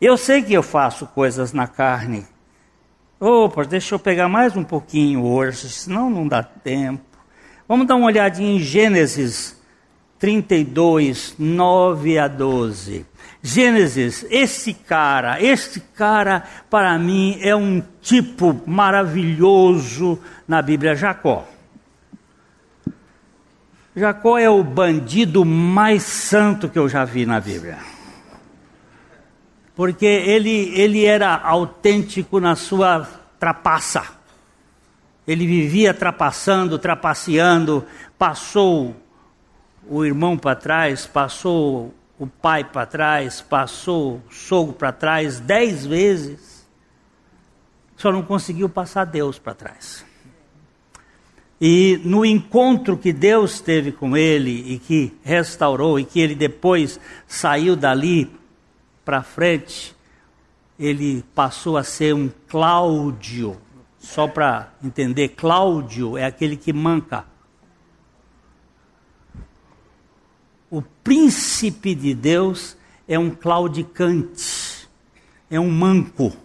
Eu 0.00 0.16
sei 0.16 0.42
que 0.42 0.54
eu 0.54 0.62
faço 0.64 1.06
coisas 1.06 1.52
na 1.52 1.68
carne. 1.68 2.26
Opa, 3.18 3.64
deixa 3.64 3.94
eu 3.94 3.98
pegar 3.98 4.28
mais 4.28 4.54
um 4.54 4.62
pouquinho 4.62 5.24
hoje, 5.24 5.70
senão 5.70 6.10
não 6.10 6.28
dá 6.28 6.42
tempo. 6.42 7.02
Vamos 7.66 7.86
dar 7.86 7.96
uma 7.96 8.08
olhadinha 8.08 8.56
em 8.56 8.60
Gênesis 8.60 9.58
32, 10.18 11.34
9 11.38 12.18
a 12.18 12.28
12. 12.28 13.06
Gênesis, 13.42 14.26
esse 14.28 14.74
cara, 14.74 15.40
este 15.42 15.80
cara 15.80 16.42
para 16.68 16.98
mim 16.98 17.38
é 17.40 17.56
um 17.56 17.82
tipo 18.02 18.60
maravilhoso 18.66 20.18
na 20.46 20.60
Bíblia, 20.60 20.94
Jacó. 20.94 21.48
Jacó 23.96 24.36
é 24.36 24.50
o 24.50 24.62
bandido 24.62 25.42
mais 25.42 26.02
santo 26.02 26.68
que 26.68 26.78
eu 26.78 26.86
já 26.86 27.02
vi 27.06 27.24
na 27.24 27.40
Bíblia. 27.40 27.95
Porque 29.76 30.06
ele, 30.06 30.72
ele 30.74 31.04
era 31.04 31.36
autêntico 31.36 32.40
na 32.40 32.56
sua 32.56 33.06
trapaça. 33.38 34.16
Ele 35.28 35.46
vivia 35.46 35.92
trapaçando, 35.92 36.78
trapaceando, 36.78 37.84
passou 38.18 38.96
o 39.86 40.04
irmão 40.04 40.38
para 40.38 40.56
trás, 40.56 41.06
passou 41.06 41.94
o 42.18 42.26
pai 42.26 42.64
para 42.64 42.86
trás, 42.86 43.42
passou 43.42 44.22
o 44.26 44.32
sogro 44.32 44.72
para 44.72 44.92
trás 44.92 45.38
dez 45.38 45.84
vezes, 45.84 46.66
só 47.96 48.10
não 48.10 48.22
conseguiu 48.22 48.68
passar 48.68 49.04
Deus 49.04 49.38
para 49.38 49.54
trás. 49.54 50.04
E 51.60 52.00
no 52.04 52.24
encontro 52.24 52.96
que 52.96 53.12
Deus 53.12 53.60
teve 53.60 53.92
com 53.92 54.16
ele 54.16 54.74
e 54.74 54.78
que 54.78 55.14
restaurou, 55.22 55.98
e 55.98 56.04
que 56.04 56.20
ele 56.20 56.34
depois 56.34 57.00
saiu 57.26 57.76
dali 57.76 58.30
para 59.06 59.22
frente, 59.22 59.96
ele 60.78 61.24
passou 61.34 61.78
a 61.78 61.82
ser 61.82 62.14
um 62.14 62.30
Cláudio. 62.46 63.56
Só 63.98 64.28
para 64.28 64.74
entender, 64.84 65.30
Cláudio 65.30 66.18
é 66.18 66.26
aquele 66.26 66.58
que 66.58 66.74
manca. 66.74 67.24
o 70.70 70.82
príncipe 70.82 71.94
de 71.94 72.14
Deus 72.14 72.76
é 73.08 73.18
um 73.18 73.30
claudicante, 73.30 74.88
é 75.50 75.58
um 75.58 75.70
manco. 75.70 76.36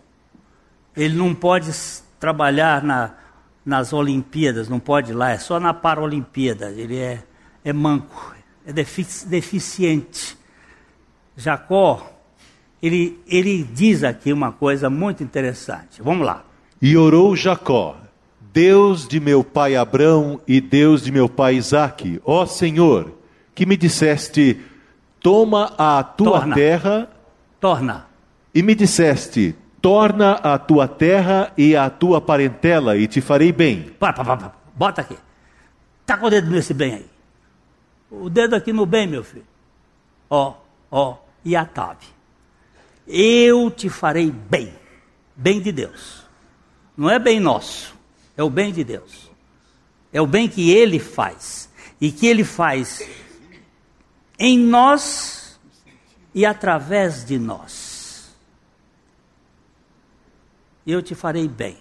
Ele 0.95 1.15
não 1.15 1.33
pode 1.33 1.71
trabalhar 2.19 2.83
na, 2.83 3.15
nas 3.65 3.93
Olimpíadas, 3.93 4.69
não 4.69 4.79
pode 4.79 5.11
ir 5.11 5.15
lá, 5.15 5.31
é 5.31 5.37
só 5.37 5.59
na 5.59 5.73
Paralimpíada. 5.73 6.69
Ele 6.71 6.97
é, 6.97 7.23
é 7.63 7.73
manco, 7.73 8.35
é 8.65 8.71
defici 8.71 9.27
deficiente. 9.27 10.37
Jacó, 11.35 12.20
ele, 12.81 13.19
ele 13.27 13.63
diz 13.63 14.03
aqui 14.03 14.33
uma 14.33 14.51
coisa 14.51 14.89
muito 14.89 15.23
interessante. 15.23 16.01
Vamos 16.01 16.25
lá. 16.25 16.43
E 16.81 16.97
orou 16.97 17.35
Jacó, 17.35 17.95
Deus 18.53 19.07
de 19.07 19.19
meu 19.19 19.43
pai 19.43 19.75
Abrão 19.75 20.41
e 20.47 20.59
Deus 20.59 21.03
de 21.03 21.11
meu 21.11 21.29
pai 21.29 21.55
Isaque, 21.55 22.19
ó 22.25 22.45
Senhor, 22.45 23.11
que 23.53 23.65
me 23.65 23.77
disseste: 23.77 24.59
Toma 25.21 25.73
a 25.77 26.03
tua 26.03 26.39
Torna. 26.39 26.55
terra. 26.55 27.09
Torna. 27.59 28.07
E 28.53 28.63
me 28.63 28.73
disseste: 28.73 29.55
Torna 29.81 30.33
a 30.33 30.57
tua 30.57 30.87
terra 30.87 31.51
e 31.57 31.75
a 31.75 31.89
tua 31.89 32.19
parentela, 32.19 32.97
e 32.97 33.07
te 33.07 33.21
farei 33.21 33.51
bem. 33.51 33.91
Bota 34.75 35.01
aqui. 35.01 35.17
Tá 36.05 36.17
com 36.17 36.25
o 36.25 36.29
dedo 36.29 36.49
nesse 36.49 36.73
bem 36.73 36.95
aí. 36.95 37.05
O 38.09 38.29
dedo 38.29 38.55
aqui 38.55 38.73
no 38.73 38.85
bem, 38.85 39.07
meu 39.07 39.23
filho. 39.23 39.45
Ó, 40.29 40.55
ó, 40.89 41.15
e 41.45 41.55
a 41.55 41.63
Tabe. 41.63 42.05
Eu 43.07 43.69
te 43.69 43.89
farei 43.89 44.31
bem. 44.31 44.73
Bem 45.35 45.59
de 45.61 45.71
Deus. 45.71 46.23
Não 46.95 47.09
é 47.09 47.17
bem 47.17 47.39
nosso, 47.39 47.95
é 48.37 48.43
o 48.43 48.49
bem 48.49 48.71
de 48.71 48.83
Deus. 48.83 49.31
É 50.13 50.21
o 50.21 50.27
bem 50.27 50.47
que 50.47 50.71
Ele 50.71 50.99
faz. 50.99 51.69
E 51.99 52.11
que 52.11 52.27
Ele 52.27 52.43
faz 52.43 53.01
em 54.37 54.57
nós 54.57 55.59
e 56.33 56.45
através 56.45 57.23
de 57.25 57.37
nós. 57.37 58.35
Eu 60.85 61.01
te 61.01 61.13
farei 61.13 61.47
bem. 61.47 61.77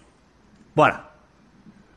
Bora. 0.74 1.08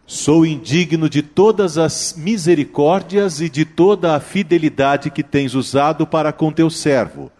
Sou 0.05 0.45
indigno 0.45 1.09
de 1.09 1.21
todas 1.21 1.77
as 1.77 2.13
misericórdias 2.17 3.41
e 3.41 3.49
de 3.49 3.65
toda 3.65 4.15
a 4.15 4.19
fidelidade 4.19 5.09
que 5.09 5.23
tens 5.23 5.53
usado 5.53 6.05
para 6.05 6.31
com 6.33 6.51
teu 6.51 6.69
servo, 6.69 7.31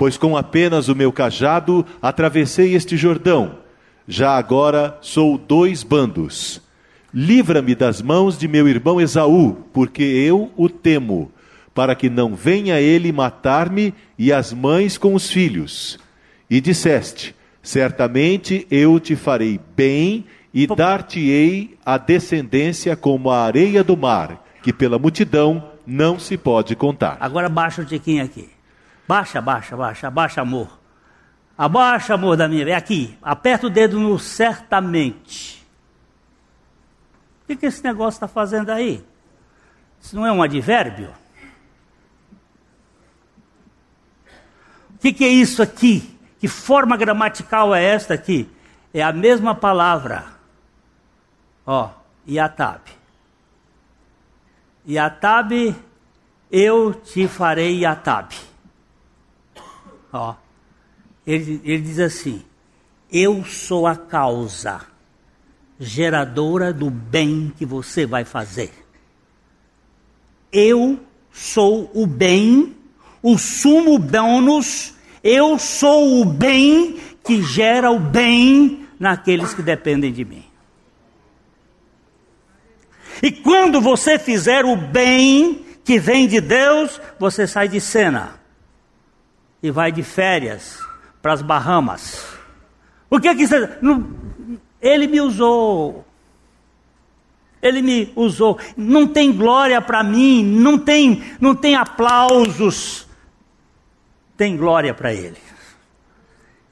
pois 0.00 0.16
com 0.16 0.34
apenas 0.34 0.88
o 0.88 0.96
meu 0.96 1.12
cajado 1.12 1.84
atravessei 2.00 2.74
este 2.74 2.96
Jordão. 2.96 3.56
Já 4.08 4.38
agora 4.38 4.96
sou 5.02 5.36
dois 5.36 5.82
bandos. 5.82 6.62
Livra-me 7.12 7.74
das 7.74 8.00
mãos 8.00 8.38
de 8.38 8.48
meu 8.48 8.66
irmão 8.66 8.98
Esaú, 8.98 9.58
porque 9.74 10.02
eu 10.02 10.50
o 10.56 10.70
temo, 10.70 11.30
para 11.74 11.94
que 11.94 12.08
não 12.08 12.34
venha 12.34 12.80
ele 12.80 13.12
matar-me 13.12 13.92
e 14.18 14.32
as 14.32 14.54
mães 14.54 14.96
com 14.96 15.14
os 15.14 15.28
filhos. 15.28 15.98
E 16.48 16.62
disseste: 16.62 17.36
Certamente 17.62 18.66
eu 18.70 18.98
te 18.98 19.14
farei 19.14 19.60
bem 19.76 20.24
e 20.54 20.66
dar-te-ei 20.66 21.76
a 21.84 21.98
descendência 21.98 22.96
como 22.96 23.30
a 23.30 23.44
areia 23.44 23.84
do 23.84 23.98
mar, 23.98 24.46
que 24.62 24.72
pela 24.72 24.98
multidão 24.98 25.62
não 25.86 26.18
se 26.18 26.38
pode 26.38 26.74
contar. 26.74 27.18
Agora 27.20 27.50
baixa 27.50 27.82
o 27.82 27.84
tiquinho 27.84 28.24
aqui. 28.24 28.48
Baixa, 29.10 29.40
baixa, 29.40 29.76
baixa, 29.76 30.06
abaixa, 30.06 30.40
amor. 30.40 30.78
Abaixa, 31.58 32.14
amor 32.14 32.36
da 32.36 32.46
minha. 32.46 32.68
É 32.68 32.76
aqui. 32.76 33.18
Aperta 33.20 33.66
o 33.66 33.68
dedo 33.68 33.98
no 33.98 34.16
certamente. 34.20 35.66
O 37.42 37.46
que, 37.48 37.56
que 37.56 37.66
esse 37.66 37.82
negócio 37.82 38.18
está 38.18 38.28
fazendo 38.28 38.70
aí? 38.70 39.04
Isso 40.00 40.14
não 40.14 40.24
é 40.24 40.30
um 40.30 40.40
advérbio? 40.40 41.12
O 44.94 44.98
que, 45.00 45.12
que 45.12 45.24
é 45.24 45.28
isso 45.28 45.60
aqui? 45.60 46.16
Que 46.38 46.46
forma 46.46 46.96
gramatical 46.96 47.74
é 47.74 47.82
esta 47.82 48.14
aqui? 48.14 48.48
É 48.94 49.02
a 49.02 49.12
mesma 49.12 49.56
palavra. 49.56 50.24
Ó, 51.66 51.90
Iatab. 52.28 52.82
Iatab, 54.86 55.74
eu 56.48 56.94
te 56.94 57.26
farei 57.26 57.80
Iatab. 57.80 58.49
Ó, 60.12 60.34
ele, 61.26 61.60
ele 61.64 61.82
diz 61.82 61.98
assim: 61.98 62.42
Eu 63.10 63.44
sou 63.44 63.86
a 63.86 63.96
causa 63.96 64.82
geradora 65.78 66.72
do 66.72 66.90
bem 66.90 67.52
que 67.56 67.64
você 67.64 68.04
vai 68.04 68.24
fazer. 68.24 68.70
Eu 70.52 71.00
sou 71.30 71.90
o 71.94 72.06
bem, 72.06 72.76
o 73.22 73.38
sumo 73.38 73.98
bônus, 73.98 74.94
eu 75.22 75.58
sou 75.58 76.20
o 76.20 76.24
bem 76.24 76.98
que 77.24 77.42
gera 77.42 77.90
o 77.90 78.00
bem 78.00 78.86
naqueles 78.98 79.54
que 79.54 79.62
dependem 79.62 80.12
de 80.12 80.24
mim. 80.24 80.44
E 83.22 83.30
quando 83.30 83.80
você 83.80 84.18
fizer 84.18 84.64
o 84.64 84.76
bem 84.76 85.64
que 85.84 85.98
vem 85.98 86.26
de 86.26 86.40
Deus, 86.40 87.00
você 87.18 87.46
sai 87.46 87.68
de 87.68 87.80
cena 87.80 88.39
e 89.62 89.70
vai 89.70 89.92
de 89.92 90.02
férias 90.02 90.78
para 91.20 91.32
as 91.32 91.42
Bahamas. 91.42 92.26
O 93.08 93.18
que 93.20 93.28
é 93.28 93.34
que. 93.34 93.44
Ele 94.80 95.06
me 95.06 95.20
usou. 95.20 96.04
Ele 97.60 97.82
me 97.82 98.12
usou. 98.16 98.58
Não 98.76 99.06
tem 99.06 99.32
glória 99.32 99.80
para 99.82 100.02
mim, 100.02 100.42
não 100.42 100.78
tem, 100.78 101.22
não 101.40 101.54
tem 101.54 101.74
aplausos. 101.74 103.06
Tem 104.36 104.56
glória 104.56 104.94
para 104.94 105.12
ele. 105.12 105.36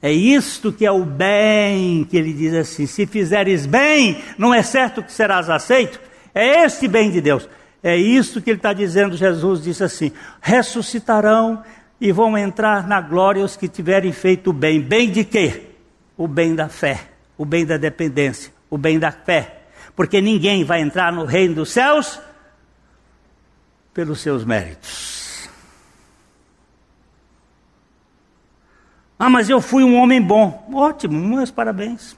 É 0.01 0.11
isto 0.11 0.71
que 0.71 0.85
é 0.85 0.91
o 0.91 1.03
bem, 1.03 2.05
que 2.05 2.17
ele 2.17 2.33
diz 2.33 2.53
assim: 2.53 2.85
se 2.87 3.05
fizeres 3.05 3.65
bem, 3.65 4.23
não 4.37 4.53
é 4.53 4.63
certo 4.63 5.03
que 5.03 5.11
serás 5.11 5.49
aceito? 5.49 5.99
É 6.33 6.63
este 6.63 6.87
bem 6.87 7.11
de 7.11 7.21
Deus. 7.21 7.47
É 7.83 7.95
isso 7.95 8.41
que 8.41 8.49
ele 8.49 8.57
está 8.57 8.73
dizendo. 8.73 9.15
Jesus 9.15 9.61
disse 9.61 9.83
assim: 9.83 10.11
ressuscitarão 10.41 11.61
e 11.99 12.11
vão 12.11 12.37
entrar 12.37 12.87
na 12.87 13.01
glória 13.01 13.43
os 13.43 13.55
que 13.55 13.67
tiverem 13.67 14.11
feito 14.11 14.51
o 14.51 14.53
bem. 14.53 14.81
Bem 14.81 15.11
de 15.11 15.23
quê? 15.23 15.69
O 16.17 16.27
bem 16.27 16.55
da 16.55 16.69
fé, 16.69 17.09
o 17.37 17.45
bem 17.45 17.65
da 17.65 17.77
dependência, 17.77 18.53
o 18.69 18.77
bem 18.77 18.97
da 18.99 19.11
fé. 19.11 19.63
Porque 19.95 20.21
ninguém 20.21 20.63
vai 20.63 20.81
entrar 20.81 21.11
no 21.11 21.25
reino 21.25 21.55
dos 21.55 21.71
céus 21.71 22.19
pelos 23.93 24.21
seus 24.21 24.45
méritos. 24.45 25.49
Ah, 29.17 29.29
mas 29.29 29.49
eu 29.49 29.59
fui 29.59 29.83
um 29.83 29.97
homem 29.97 30.21
bom. 30.21 30.69
Ótimo, 30.73 31.19
meus 31.19 31.51
parabéns. 31.51 32.15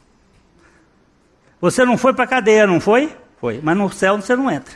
Você 1.59 1.83
não 1.83 1.97
foi 1.97 2.13
para 2.13 2.25
a 2.25 2.27
cadeia, 2.27 2.67
não 2.67 2.79
foi? 2.79 3.15
Foi. 3.39 3.59
Mas 3.63 3.75
no 3.75 3.91
céu 3.91 4.21
você 4.21 4.35
não 4.35 4.51
entra. 4.51 4.75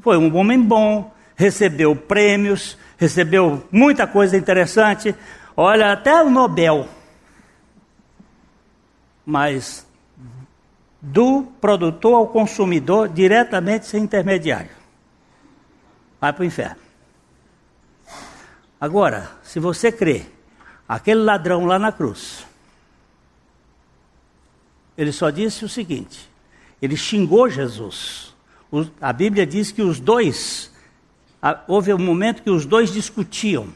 Foi 0.00 0.16
um 0.16 0.34
homem 0.34 0.58
bom, 0.58 1.12
recebeu 1.38 1.94
prêmios, 1.94 2.76
recebeu 2.96 3.64
muita 3.70 4.08
coisa 4.08 4.36
interessante, 4.36 5.14
olha, 5.56 5.92
até 5.92 6.20
o 6.20 6.28
Nobel. 6.28 6.88
Mas 9.24 9.86
do 11.00 11.44
produtor 11.60 12.14
ao 12.16 12.26
consumidor, 12.26 13.08
diretamente 13.08 13.86
sem 13.86 14.02
intermediário. 14.02 14.72
Vai 16.20 16.32
para 16.32 16.42
o 16.42 16.44
inferno. 16.44 16.82
Agora, 18.80 19.30
se 19.44 19.60
você 19.60 19.92
crê, 19.92 20.26
aquele 20.88 21.20
ladrão 21.20 21.66
lá 21.66 21.78
na 21.78 21.92
cruz, 21.92 22.44
ele 24.96 25.12
só 25.12 25.30
disse 25.30 25.64
o 25.64 25.68
seguinte: 25.68 26.28
ele 26.82 26.96
xingou 26.96 27.48
Jesus. 27.48 28.34
A 29.00 29.12
Bíblia 29.12 29.46
diz 29.46 29.70
que 29.70 29.82
os 29.82 30.00
dois 30.00 30.76
houve 31.66 31.92
um 31.92 31.98
momento 31.98 32.42
que 32.42 32.50
os 32.50 32.66
dois 32.66 32.92
discutiam. 32.92 33.68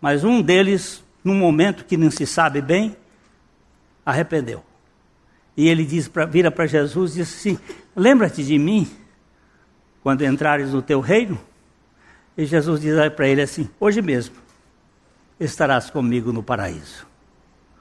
Mas 0.00 0.22
um 0.24 0.40
deles, 0.40 1.02
num 1.24 1.34
momento 1.34 1.84
que 1.84 1.96
não 1.96 2.10
se 2.10 2.26
sabe 2.26 2.60
bem, 2.60 2.96
arrependeu. 4.06 4.64
E 5.56 5.68
ele 5.68 5.84
diz 5.84 6.06
pra, 6.06 6.24
vira 6.24 6.50
para 6.50 6.66
Jesus 6.66 7.12
e 7.12 7.18
diz 7.18 7.34
assim: 7.34 7.58
Lembra-te 7.96 8.44
de 8.44 8.58
mim 8.58 8.88
quando 10.02 10.24
entrares 10.24 10.72
no 10.72 10.80
teu 10.80 11.00
reino? 11.00 11.38
E 12.36 12.46
Jesus 12.46 12.80
diz 12.80 12.94
para 13.14 13.26
ele 13.26 13.42
assim: 13.42 13.68
Hoje 13.80 14.00
mesmo 14.00 14.36
estarás 15.40 15.90
comigo 15.90 16.32
no 16.32 16.42
paraíso. 16.42 17.06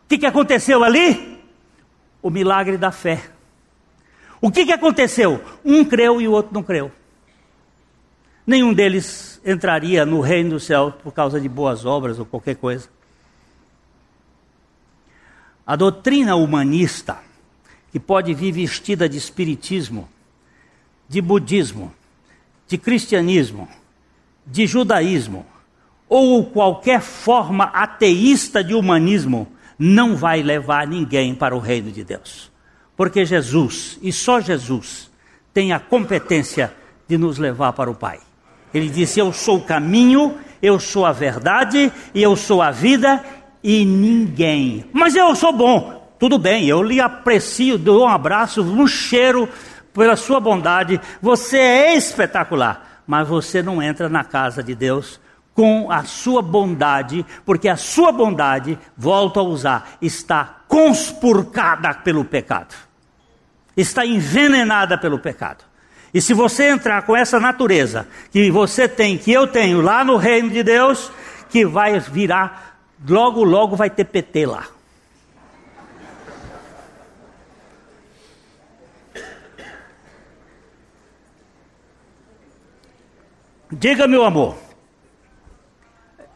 O 0.05 0.07
que, 0.07 0.18
que 0.18 0.26
aconteceu 0.26 0.84
ali? 0.84 1.39
O 2.22 2.32
milagre 2.32 2.78
da 2.78 2.91
fé. 2.91 3.30
O 4.41 4.51
que, 4.51 4.65
que 4.65 4.72
aconteceu? 4.72 5.43
Um 5.63 5.86
creu 5.86 6.20
e 6.20 6.28
o 6.28 6.32
outro 6.32 6.53
não 6.53 6.63
creu 6.63 6.91
nenhum 8.48 8.74
deles 8.74 9.41
entraria 9.45 10.06
no 10.06 10.22
reino 10.22 10.52
do 10.52 10.60
céu 10.60 10.93
por 11.04 11.12
causa 11.12 11.39
de 11.39 11.50
boas 11.50 11.86
obras 11.86 12.18
ou 12.18 12.26
qualquer 12.26 12.56
coisa. 12.56 12.88
A 15.66 15.76
doutrina 15.76 16.36
humanista, 16.38 17.20
que 17.91 18.00
pode 18.00 18.34
vir 18.34 18.54
vestida 18.54 19.10
de 19.10 19.18
espiritismo, 19.18 20.08
de 21.10 21.22
budismo, 21.22 21.93
de 22.68 22.78
cristianismo, 22.78 23.68
de 24.45 24.66
judaísmo 24.66 25.45
ou 26.08 26.45
qualquer 26.45 27.02
forma 27.02 27.66
ateísta 27.66 28.64
de 28.64 28.74
humanismo 28.74 29.48
não 29.78 30.16
vai 30.16 30.41
levar 30.41 30.88
ninguém 30.88 31.36
para 31.36 31.56
o 31.56 31.60
reino 31.60 31.91
de 31.91 32.04
Deus. 32.04 32.50
Porque 32.95 33.26
Jesus, 33.26 34.00
e 34.02 34.12
só 34.12 34.39
Jesus, 34.39 35.12
tem 35.54 35.74
a 35.74 35.80
competência 35.80 36.74
de 37.08 37.18
nos 37.18 37.38
levar 37.38 37.74
para 37.74 37.91
o 37.91 37.95
Pai. 37.95 38.20
Ele 38.78 38.89
disse: 38.89 39.19
Eu 39.19 39.34
sou 39.34 39.57
o 39.57 39.63
caminho, 39.63 40.38
eu 40.61 40.80
sou 40.80 41.05
a 41.05 41.11
verdade 41.11 41.91
e 42.13 42.21
eu 42.21 42.36
sou 42.36 42.61
a 42.61 42.71
vida, 42.71 43.23
e 43.63 43.84
ninguém. 43.84 44.86
Mas 44.93 45.15
eu 45.15 45.36
sou 45.36 45.51
bom. 45.51 45.97
Tudo 46.19 46.38
bem, 46.39 46.65
eu 46.65 46.82
lhe 46.82 46.99
aprecio, 46.99 47.78
dou 47.78 48.05
um 48.05 48.07
abraço, 48.07 48.63
um 48.63 48.88
cheiro 48.88 49.47
pela 49.93 50.15
sua 50.15 50.39
bondade. 50.39 50.99
Você 51.21 51.57
é 51.57 51.95
espetacular, 51.95 53.03
mas 53.05 53.28
você 53.28 53.61
não 53.61 53.82
entra 53.82 54.09
na 54.09 54.23
casa 54.23 54.63
de 54.63 54.73
Deus 54.73 55.19
com 55.53 55.91
a 55.91 56.03
sua 56.03 56.41
bondade, 56.41 57.25
porque 57.43 57.67
a 57.67 57.75
sua 57.75 58.11
bondade, 58.11 58.78
volto 58.95 59.39
a 59.39 59.43
usar, 59.43 59.97
está 59.99 60.61
conspurcada 60.67 61.95
pelo 61.95 62.23
pecado, 62.23 62.75
está 63.75 64.05
envenenada 64.05 64.99
pelo 64.99 65.17
pecado. 65.17 65.63
E 66.14 66.22
se 66.22 66.34
você 66.34 66.70
entrar 66.70 67.03
com 67.03 67.16
essa 67.16 67.39
natureza 67.39 68.08
que 68.32 68.49
você 68.49 68.88
tem, 68.88 69.18
que 69.18 69.32
eu 69.32 69.47
tenho 69.47 69.82
lá 69.82 70.03
no 70.03 70.18
reino 70.18 70.49
de 70.49 70.64
Deus, 70.64 71.12
que 71.49 71.66
vai 71.66 71.99
virar, 71.99 72.80
logo, 73.08 73.43
logo 73.43 73.76
vai 73.76 73.89
ter 73.89 74.05
PT 74.05 74.45
lá. 74.45 74.68
Diga, 83.72 84.08
meu 84.08 84.24
amor. 84.24 84.55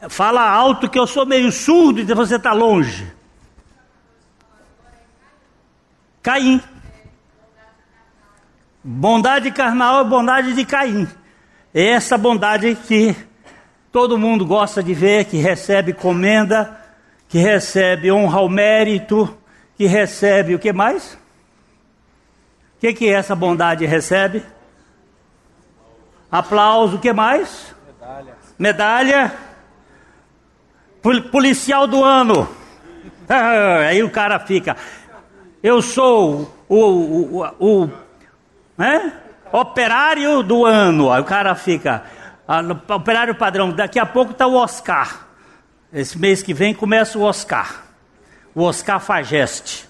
Fala 0.09 0.49
alto 0.49 0.89
que 0.89 0.99
eu 0.99 1.07
sou 1.07 1.25
meio 1.25 1.51
surdo 1.51 2.01
e 2.01 2.03
você 2.03 2.35
está 2.35 2.53
longe. 2.53 3.11
Caim. 6.21 6.61
Bondade 8.83 9.51
carnal 9.51 10.01
é 10.01 10.03
bondade 10.03 10.53
de 10.53 10.65
Caim. 10.65 11.07
É 11.73 11.89
essa 11.89 12.17
bondade 12.17 12.75
que 12.75 13.15
todo 13.91 14.17
mundo 14.17 14.43
gosta 14.45 14.81
de 14.81 14.93
ver, 14.93 15.25
que 15.25 15.37
recebe 15.37 15.93
comenda, 15.93 16.79
que 17.29 17.37
recebe 17.37 18.11
honra 18.11 18.39
ao 18.39 18.49
mérito, 18.49 19.37
que 19.77 19.85
recebe 19.85 20.55
o 20.55 20.59
que 20.59 20.73
mais? 20.73 21.13
O 21.13 22.79
que, 22.81 22.93
que 22.93 23.07
essa 23.07 23.35
bondade 23.35 23.85
recebe? 23.85 24.43
Aplauso, 26.31 26.95
o 26.97 26.99
que 26.99 27.13
mais? 27.13 27.75
Medalha. 27.99 28.35
Medalha 28.57 29.33
policial 31.31 31.85
do 31.85 32.03
ano. 32.03 32.49
Aí 33.87 34.01
o 34.01 34.09
cara 34.09 34.39
fica, 34.39 34.75
eu 35.61 35.81
sou 35.81 36.51
o, 36.67 36.75
o, 36.75 37.43
o, 37.59 37.83
o 37.83 38.00
né? 38.81 39.13
operário 39.51 40.41
do 40.41 40.65
ano. 40.65 41.11
Aí 41.11 41.21
o 41.21 41.25
cara 41.25 41.53
fica, 41.53 42.03
operário 42.89 43.35
padrão, 43.35 43.69
daqui 43.69 43.99
a 43.99 44.05
pouco 44.05 44.31
está 44.31 44.47
o 44.47 44.55
Oscar. 44.55 45.27
Esse 45.93 46.17
mês 46.17 46.41
que 46.41 46.51
vem 46.51 46.73
começa 46.73 47.19
o 47.19 47.21
Oscar. 47.21 47.83
O 48.55 48.63
Oscar 48.63 48.99
Fageste. 48.99 49.87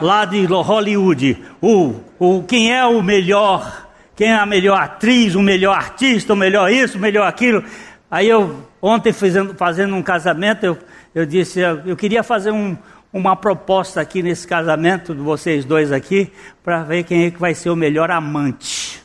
Lá 0.00 0.24
de 0.24 0.46
Hollywood. 0.46 1.44
O, 1.60 1.96
o, 2.18 2.42
quem 2.44 2.74
é 2.74 2.86
o 2.86 3.02
melhor? 3.02 3.88
Quem 4.16 4.28
é 4.28 4.36
a 4.36 4.46
melhor 4.46 4.80
atriz, 4.80 5.34
o 5.34 5.42
melhor 5.42 5.76
artista, 5.76 6.32
o 6.32 6.36
melhor 6.36 6.70
isso, 6.70 6.96
o 6.96 7.00
melhor 7.00 7.26
aquilo. 7.26 7.62
Aí 8.10 8.28
eu, 8.28 8.66
ontem 8.80 9.12
fazendo, 9.12 9.54
fazendo 9.54 9.94
um 9.94 10.02
casamento, 10.02 10.64
eu, 10.64 10.78
eu 11.14 11.26
disse, 11.26 11.60
eu, 11.60 11.82
eu 11.86 11.96
queria 11.96 12.22
fazer 12.22 12.50
um, 12.50 12.76
uma 13.12 13.34
proposta 13.34 14.00
aqui 14.00 14.22
nesse 14.22 14.46
casamento 14.46 15.14
de 15.14 15.20
vocês 15.20 15.64
dois 15.64 15.90
aqui, 15.90 16.32
para 16.62 16.84
ver 16.84 17.04
quem 17.04 17.24
é 17.24 17.30
que 17.30 17.38
vai 17.38 17.54
ser 17.54 17.70
o 17.70 17.76
melhor 17.76 18.10
amante. 18.10 19.02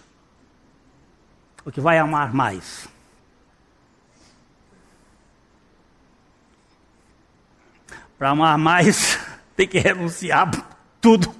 O 1.65 1.71
que 1.71 1.81
vai 1.81 1.97
amar 1.97 2.33
mais. 2.33 2.87
Para 8.17 8.29
amar 8.29 8.57
mais, 8.57 9.19
tem 9.57 9.67
que 9.67 9.79
renunciar 9.79 10.51
tudo. 11.01 11.33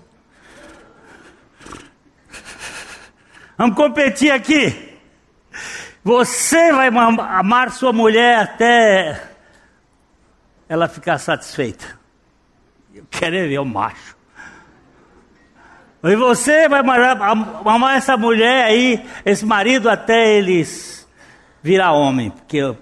Vamos 3.57 3.76
competir 3.76 4.32
aqui. 4.32 4.99
Você 6.03 6.74
vai 6.74 6.88
amar 6.88 7.72
sua 7.72 7.93
mulher 7.93 8.39
até 8.39 9.32
ela 10.68 10.88
ficar 10.88 11.18
satisfeita. 11.20 11.95
Eu 12.96 13.06
quero 13.12 13.36
ver 13.36 13.60
o 13.60 13.66
macho. 13.66 14.16
E 16.02 16.16
você 16.16 16.70
vai 16.70 16.80
amar 16.80 17.98
essa 17.98 18.16
mulher 18.16 18.64
aí, 18.64 19.06
esse 19.26 19.46
marido, 19.46 19.89
até 19.89 20.38
eles 20.38 21.06
virar 21.62 21.91
homem. 21.91 22.30
Porque 22.30 22.74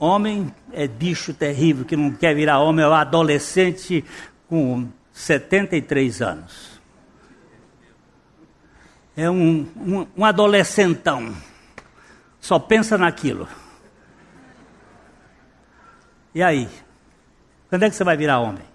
homem 0.00 0.52
é 0.72 0.88
bicho 0.88 1.32
terrível 1.32 1.84
que 1.84 1.96
não 1.96 2.10
quer 2.10 2.34
virar 2.34 2.58
homem, 2.58 2.84
é 2.84 2.88
um 2.88 2.92
adolescente 2.92 4.04
com 4.48 4.88
73 5.12 6.22
anos. 6.22 6.80
É 9.16 9.30
um, 9.30 9.64
um, 9.76 10.06
um 10.16 10.24
adolescentão 10.24 11.36
só 12.40 12.58
pensa 12.58 12.98
naquilo. 12.98 13.46
E 16.34 16.42
aí? 16.42 16.68
Quando 17.68 17.84
é 17.84 17.90
que 17.90 17.94
você 17.94 18.02
vai 18.02 18.16
virar 18.16 18.40
homem? 18.40 18.69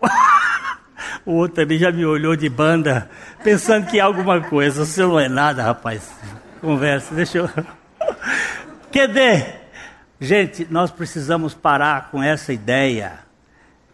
o 1.24 1.32
outro 1.32 1.56
também 1.56 1.78
já 1.78 1.90
me 1.90 2.04
olhou 2.04 2.36
de 2.36 2.48
banda, 2.48 3.10
pensando 3.42 3.86
que 3.86 3.98
é 3.98 4.02
alguma 4.02 4.40
coisa. 4.40 4.84
Você 4.84 5.02
não 5.02 5.18
é 5.18 5.28
nada, 5.28 5.62
rapaz. 5.62 6.10
Conversa, 6.60 7.14
deixa 7.14 7.38
eu. 7.38 7.50
Quer 8.90 9.70
gente, 10.20 10.66
nós 10.70 10.90
precisamos 10.90 11.54
parar 11.54 12.10
com 12.10 12.22
essa 12.22 12.52
ideia 12.52 13.20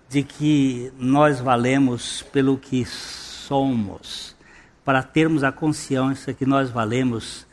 de 0.09 0.23
que 0.23 0.93
nós 0.99 1.41
valemos 1.41 2.23
pelo 2.23 2.59
que 2.59 2.85
somos 2.85 4.37
para 4.85 5.03
termos 5.03 5.45
a 5.45 5.53
consciência 5.53 6.35
que 6.35 6.45
nós 6.45 6.71
valemos 6.71 7.47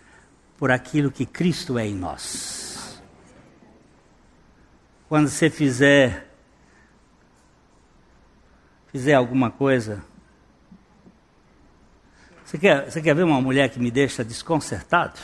por 0.58 0.72
aquilo 0.72 1.12
que 1.12 1.26
Cristo 1.26 1.78
é 1.78 1.88
em 1.88 1.95
nós. 1.95 3.02
Quando 5.08 5.28
você 5.28 5.50
fizer 5.50 6.29
fizer 8.92 9.14
alguma 9.14 9.52
coisa, 9.52 10.04
você 12.46 12.58
quer, 12.58 12.90
você 12.90 13.02
quer 13.02 13.16
ver 13.16 13.24
uma 13.24 13.42
mulher 13.42 13.70
que 13.70 13.80
me 13.80 13.92
deixa 13.92 14.24
desconcertado? 14.24 15.20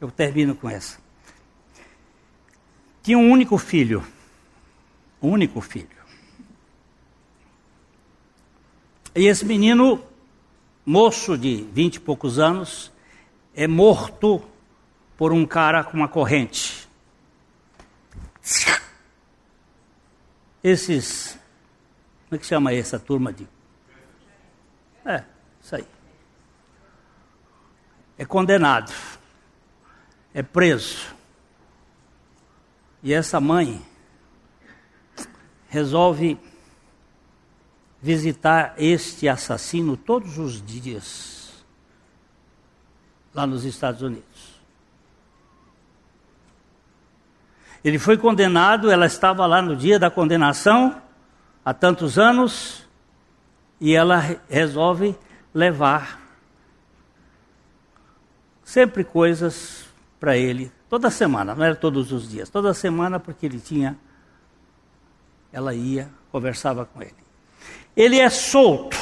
Eu 0.00 0.10
termino 0.10 0.54
com 0.54 0.68
essa. 0.68 0.98
Tinha 3.02 3.18
um 3.18 3.30
único 3.30 3.58
filho, 3.58 4.06
um 5.20 5.30
único 5.30 5.60
filho. 5.60 5.88
E 9.14 9.26
esse 9.26 9.44
menino 9.44 10.02
moço 10.84 11.36
de 11.36 11.62
vinte 11.72 11.96
e 11.96 12.00
poucos 12.00 12.38
anos, 12.38 12.92
é 13.54 13.66
morto 13.66 14.42
por 15.16 15.32
um 15.32 15.46
cara 15.46 15.84
com 15.84 15.96
uma 15.96 16.08
corrente. 16.08 16.88
Esses. 20.62 21.38
Como 22.30 22.36
é 22.36 22.38
que 22.38 22.46
chama 22.46 22.72
essa 22.72 22.96
turma 22.96 23.32
de. 23.32 23.44
É, 25.04 25.24
isso 25.60 25.74
aí. 25.74 25.84
É 28.16 28.24
condenado. 28.24 28.92
É 30.32 30.40
preso. 30.40 31.12
E 33.02 33.12
essa 33.12 33.40
mãe 33.40 33.84
resolve 35.68 36.38
visitar 38.00 38.74
este 38.78 39.28
assassino 39.28 39.96
todos 39.96 40.38
os 40.38 40.62
dias, 40.64 41.64
lá 43.34 43.44
nos 43.44 43.64
Estados 43.64 44.02
Unidos. 44.02 44.60
Ele 47.82 47.98
foi 47.98 48.16
condenado, 48.16 48.88
ela 48.88 49.06
estava 49.06 49.44
lá 49.46 49.60
no 49.60 49.74
dia 49.74 49.98
da 49.98 50.08
condenação, 50.08 51.09
há 51.70 51.74
tantos 51.74 52.18
anos, 52.18 52.84
e 53.80 53.94
ela 53.94 54.18
resolve 54.48 55.16
levar 55.54 56.20
sempre 58.64 59.04
coisas 59.04 59.84
para 60.18 60.36
ele, 60.36 60.72
toda 60.88 61.10
semana, 61.10 61.54
não 61.54 61.64
era 61.64 61.76
todos 61.76 62.10
os 62.10 62.28
dias, 62.28 62.50
toda 62.50 62.74
semana, 62.74 63.20
porque 63.20 63.46
ele 63.46 63.60
tinha, 63.60 63.96
ela 65.52 65.72
ia, 65.72 66.10
conversava 66.32 66.84
com 66.84 67.00
ele. 67.00 67.14
Ele 67.96 68.18
é 68.18 68.28
solto, 68.28 68.96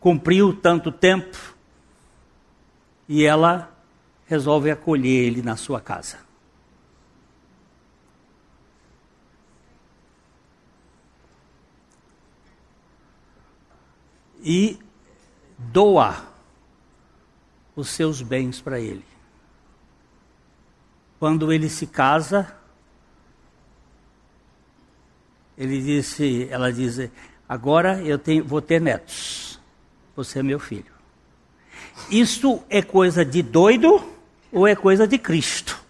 cumpriu 0.00 0.54
tanto 0.54 0.90
tempo, 0.90 1.36
e 3.06 3.22
ela 3.22 3.70
resolve 4.24 4.70
acolher 4.70 5.26
ele 5.26 5.42
na 5.42 5.56
sua 5.56 5.78
casa. 5.78 6.23
E 14.44 14.78
doa 15.56 16.22
os 17.74 17.88
seus 17.88 18.20
bens 18.20 18.60
para 18.60 18.78
ele. 18.78 19.04
Quando 21.18 21.50
ele 21.50 21.70
se 21.70 21.86
casa, 21.86 22.54
ele 25.56 25.80
disse, 25.80 26.46
ela 26.50 26.70
diz, 26.70 27.10
agora 27.48 28.02
eu 28.02 28.18
tenho, 28.18 28.44
vou 28.44 28.60
ter 28.60 28.80
netos. 28.80 29.58
Você 30.14 30.40
é 30.40 30.42
meu 30.42 30.60
filho. 30.60 30.92
Isso 32.10 32.62
é 32.68 32.82
coisa 32.82 33.24
de 33.24 33.42
doido 33.42 34.04
ou 34.52 34.68
é 34.68 34.76
coisa 34.76 35.06
de 35.06 35.16
Cristo? 35.16 35.82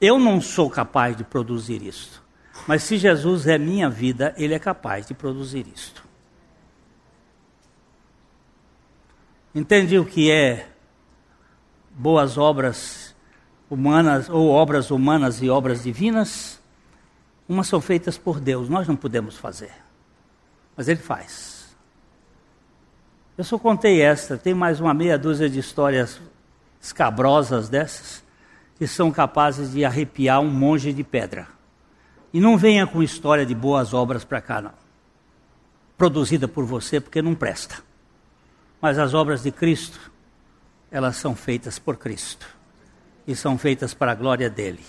Eu 0.00 0.18
não 0.18 0.40
sou 0.40 0.68
capaz 0.68 1.16
de 1.16 1.22
produzir 1.22 1.82
isso. 1.82 2.23
Mas 2.66 2.82
se 2.82 2.96
Jesus 2.96 3.46
é 3.46 3.58
minha 3.58 3.90
vida, 3.90 4.34
ele 4.36 4.54
é 4.54 4.58
capaz 4.58 5.06
de 5.06 5.14
produzir 5.14 5.66
isto. 5.74 6.04
Entende 9.54 9.98
o 9.98 10.04
que 10.04 10.30
é 10.30 10.68
boas 11.90 12.36
obras 12.36 13.14
humanas 13.70 14.28
ou 14.28 14.48
obras 14.50 14.90
humanas 14.90 15.40
e 15.42 15.48
obras 15.48 15.82
divinas? 15.82 16.60
Umas 17.48 17.68
são 17.68 17.80
feitas 17.80 18.16
por 18.16 18.40
Deus, 18.40 18.68
nós 18.68 18.88
não 18.88 18.96
podemos 18.96 19.36
fazer. 19.36 19.70
Mas 20.76 20.88
ele 20.88 21.00
faz. 21.00 21.76
Eu 23.36 23.44
só 23.44 23.58
contei 23.58 24.00
esta, 24.00 24.38
tem 24.38 24.54
mais 24.54 24.80
uma 24.80 24.94
meia 24.94 25.18
dúzia 25.18 25.48
de 25.48 25.58
histórias 25.58 26.20
escabrosas 26.80 27.68
dessas 27.68 28.24
que 28.76 28.86
são 28.86 29.10
capazes 29.10 29.72
de 29.72 29.84
arrepiar 29.84 30.40
um 30.40 30.50
monge 30.50 30.92
de 30.92 31.04
pedra. 31.04 31.53
E 32.34 32.40
não 32.40 32.58
venha 32.58 32.84
com 32.84 33.00
história 33.00 33.46
de 33.46 33.54
boas 33.54 33.94
obras 33.94 34.24
para 34.24 34.40
cá, 34.40 34.60
não. 34.60 34.74
Produzida 35.96 36.48
por 36.48 36.64
você, 36.64 37.00
porque 37.00 37.22
não 37.22 37.32
presta. 37.32 37.80
Mas 38.80 38.98
as 38.98 39.14
obras 39.14 39.44
de 39.44 39.52
Cristo, 39.52 40.10
elas 40.90 41.14
são 41.14 41.36
feitas 41.36 41.78
por 41.78 41.96
Cristo. 41.96 42.44
E 43.24 43.36
são 43.36 43.56
feitas 43.56 43.94
para 43.94 44.10
a 44.10 44.14
glória 44.16 44.50
dele. 44.50 44.84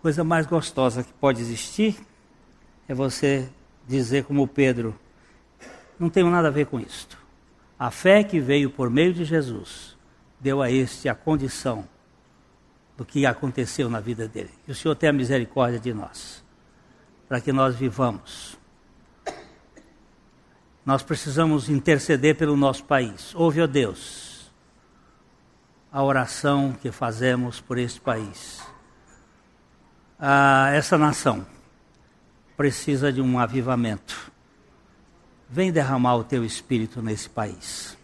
Coisa 0.00 0.22
mais 0.22 0.46
gostosa 0.46 1.02
que 1.02 1.12
pode 1.14 1.40
existir 1.40 1.96
é 2.86 2.94
você 2.94 3.50
dizer 3.88 4.22
como 4.22 4.46
Pedro, 4.46 4.96
não 5.98 6.08
tenho 6.08 6.30
nada 6.30 6.46
a 6.46 6.52
ver 6.52 6.66
com 6.66 6.78
isto. 6.78 7.18
A 7.76 7.90
fé 7.90 8.22
que 8.22 8.38
veio 8.38 8.70
por 8.70 8.88
meio 8.88 9.12
de 9.12 9.24
Jesus 9.24 9.96
deu 10.38 10.62
a 10.62 10.70
este 10.70 11.08
a 11.08 11.14
condição 11.16 11.84
do 12.98 13.06
que 13.06 13.24
aconteceu 13.24 13.88
na 13.88 14.00
vida 14.00 14.28
dele. 14.28 14.50
Que 14.66 14.72
o 14.72 14.74
Senhor 14.74 14.94
tenha 14.94 15.12
misericórdia 15.14 15.80
de 15.80 15.94
nós, 15.94 16.44
para 17.26 17.40
que 17.40 17.52
nós 17.52 17.74
vivamos 17.74 18.58
nós 20.88 21.02
precisamos 21.02 21.68
interceder 21.68 22.34
pelo 22.34 22.56
nosso 22.56 22.82
país. 22.82 23.34
Ouve, 23.34 23.60
ó 23.60 23.66
Deus, 23.66 24.50
a 25.92 26.02
oração 26.02 26.72
que 26.72 26.90
fazemos 26.90 27.60
por 27.60 27.76
este 27.76 28.00
país. 28.00 28.62
Ah, 30.18 30.70
essa 30.72 30.96
nação 30.96 31.46
precisa 32.56 33.12
de 33.12 33.20
um 33.20 33.38
avivamento. 33.38 34.32
Vem 35.46 35.70
derramar 35.70 36.16
o 36.16 36.24
teu 36.24 36.42
espírito 36.42 37.02
nesse 37.02 37.28
país. 37.28 37.97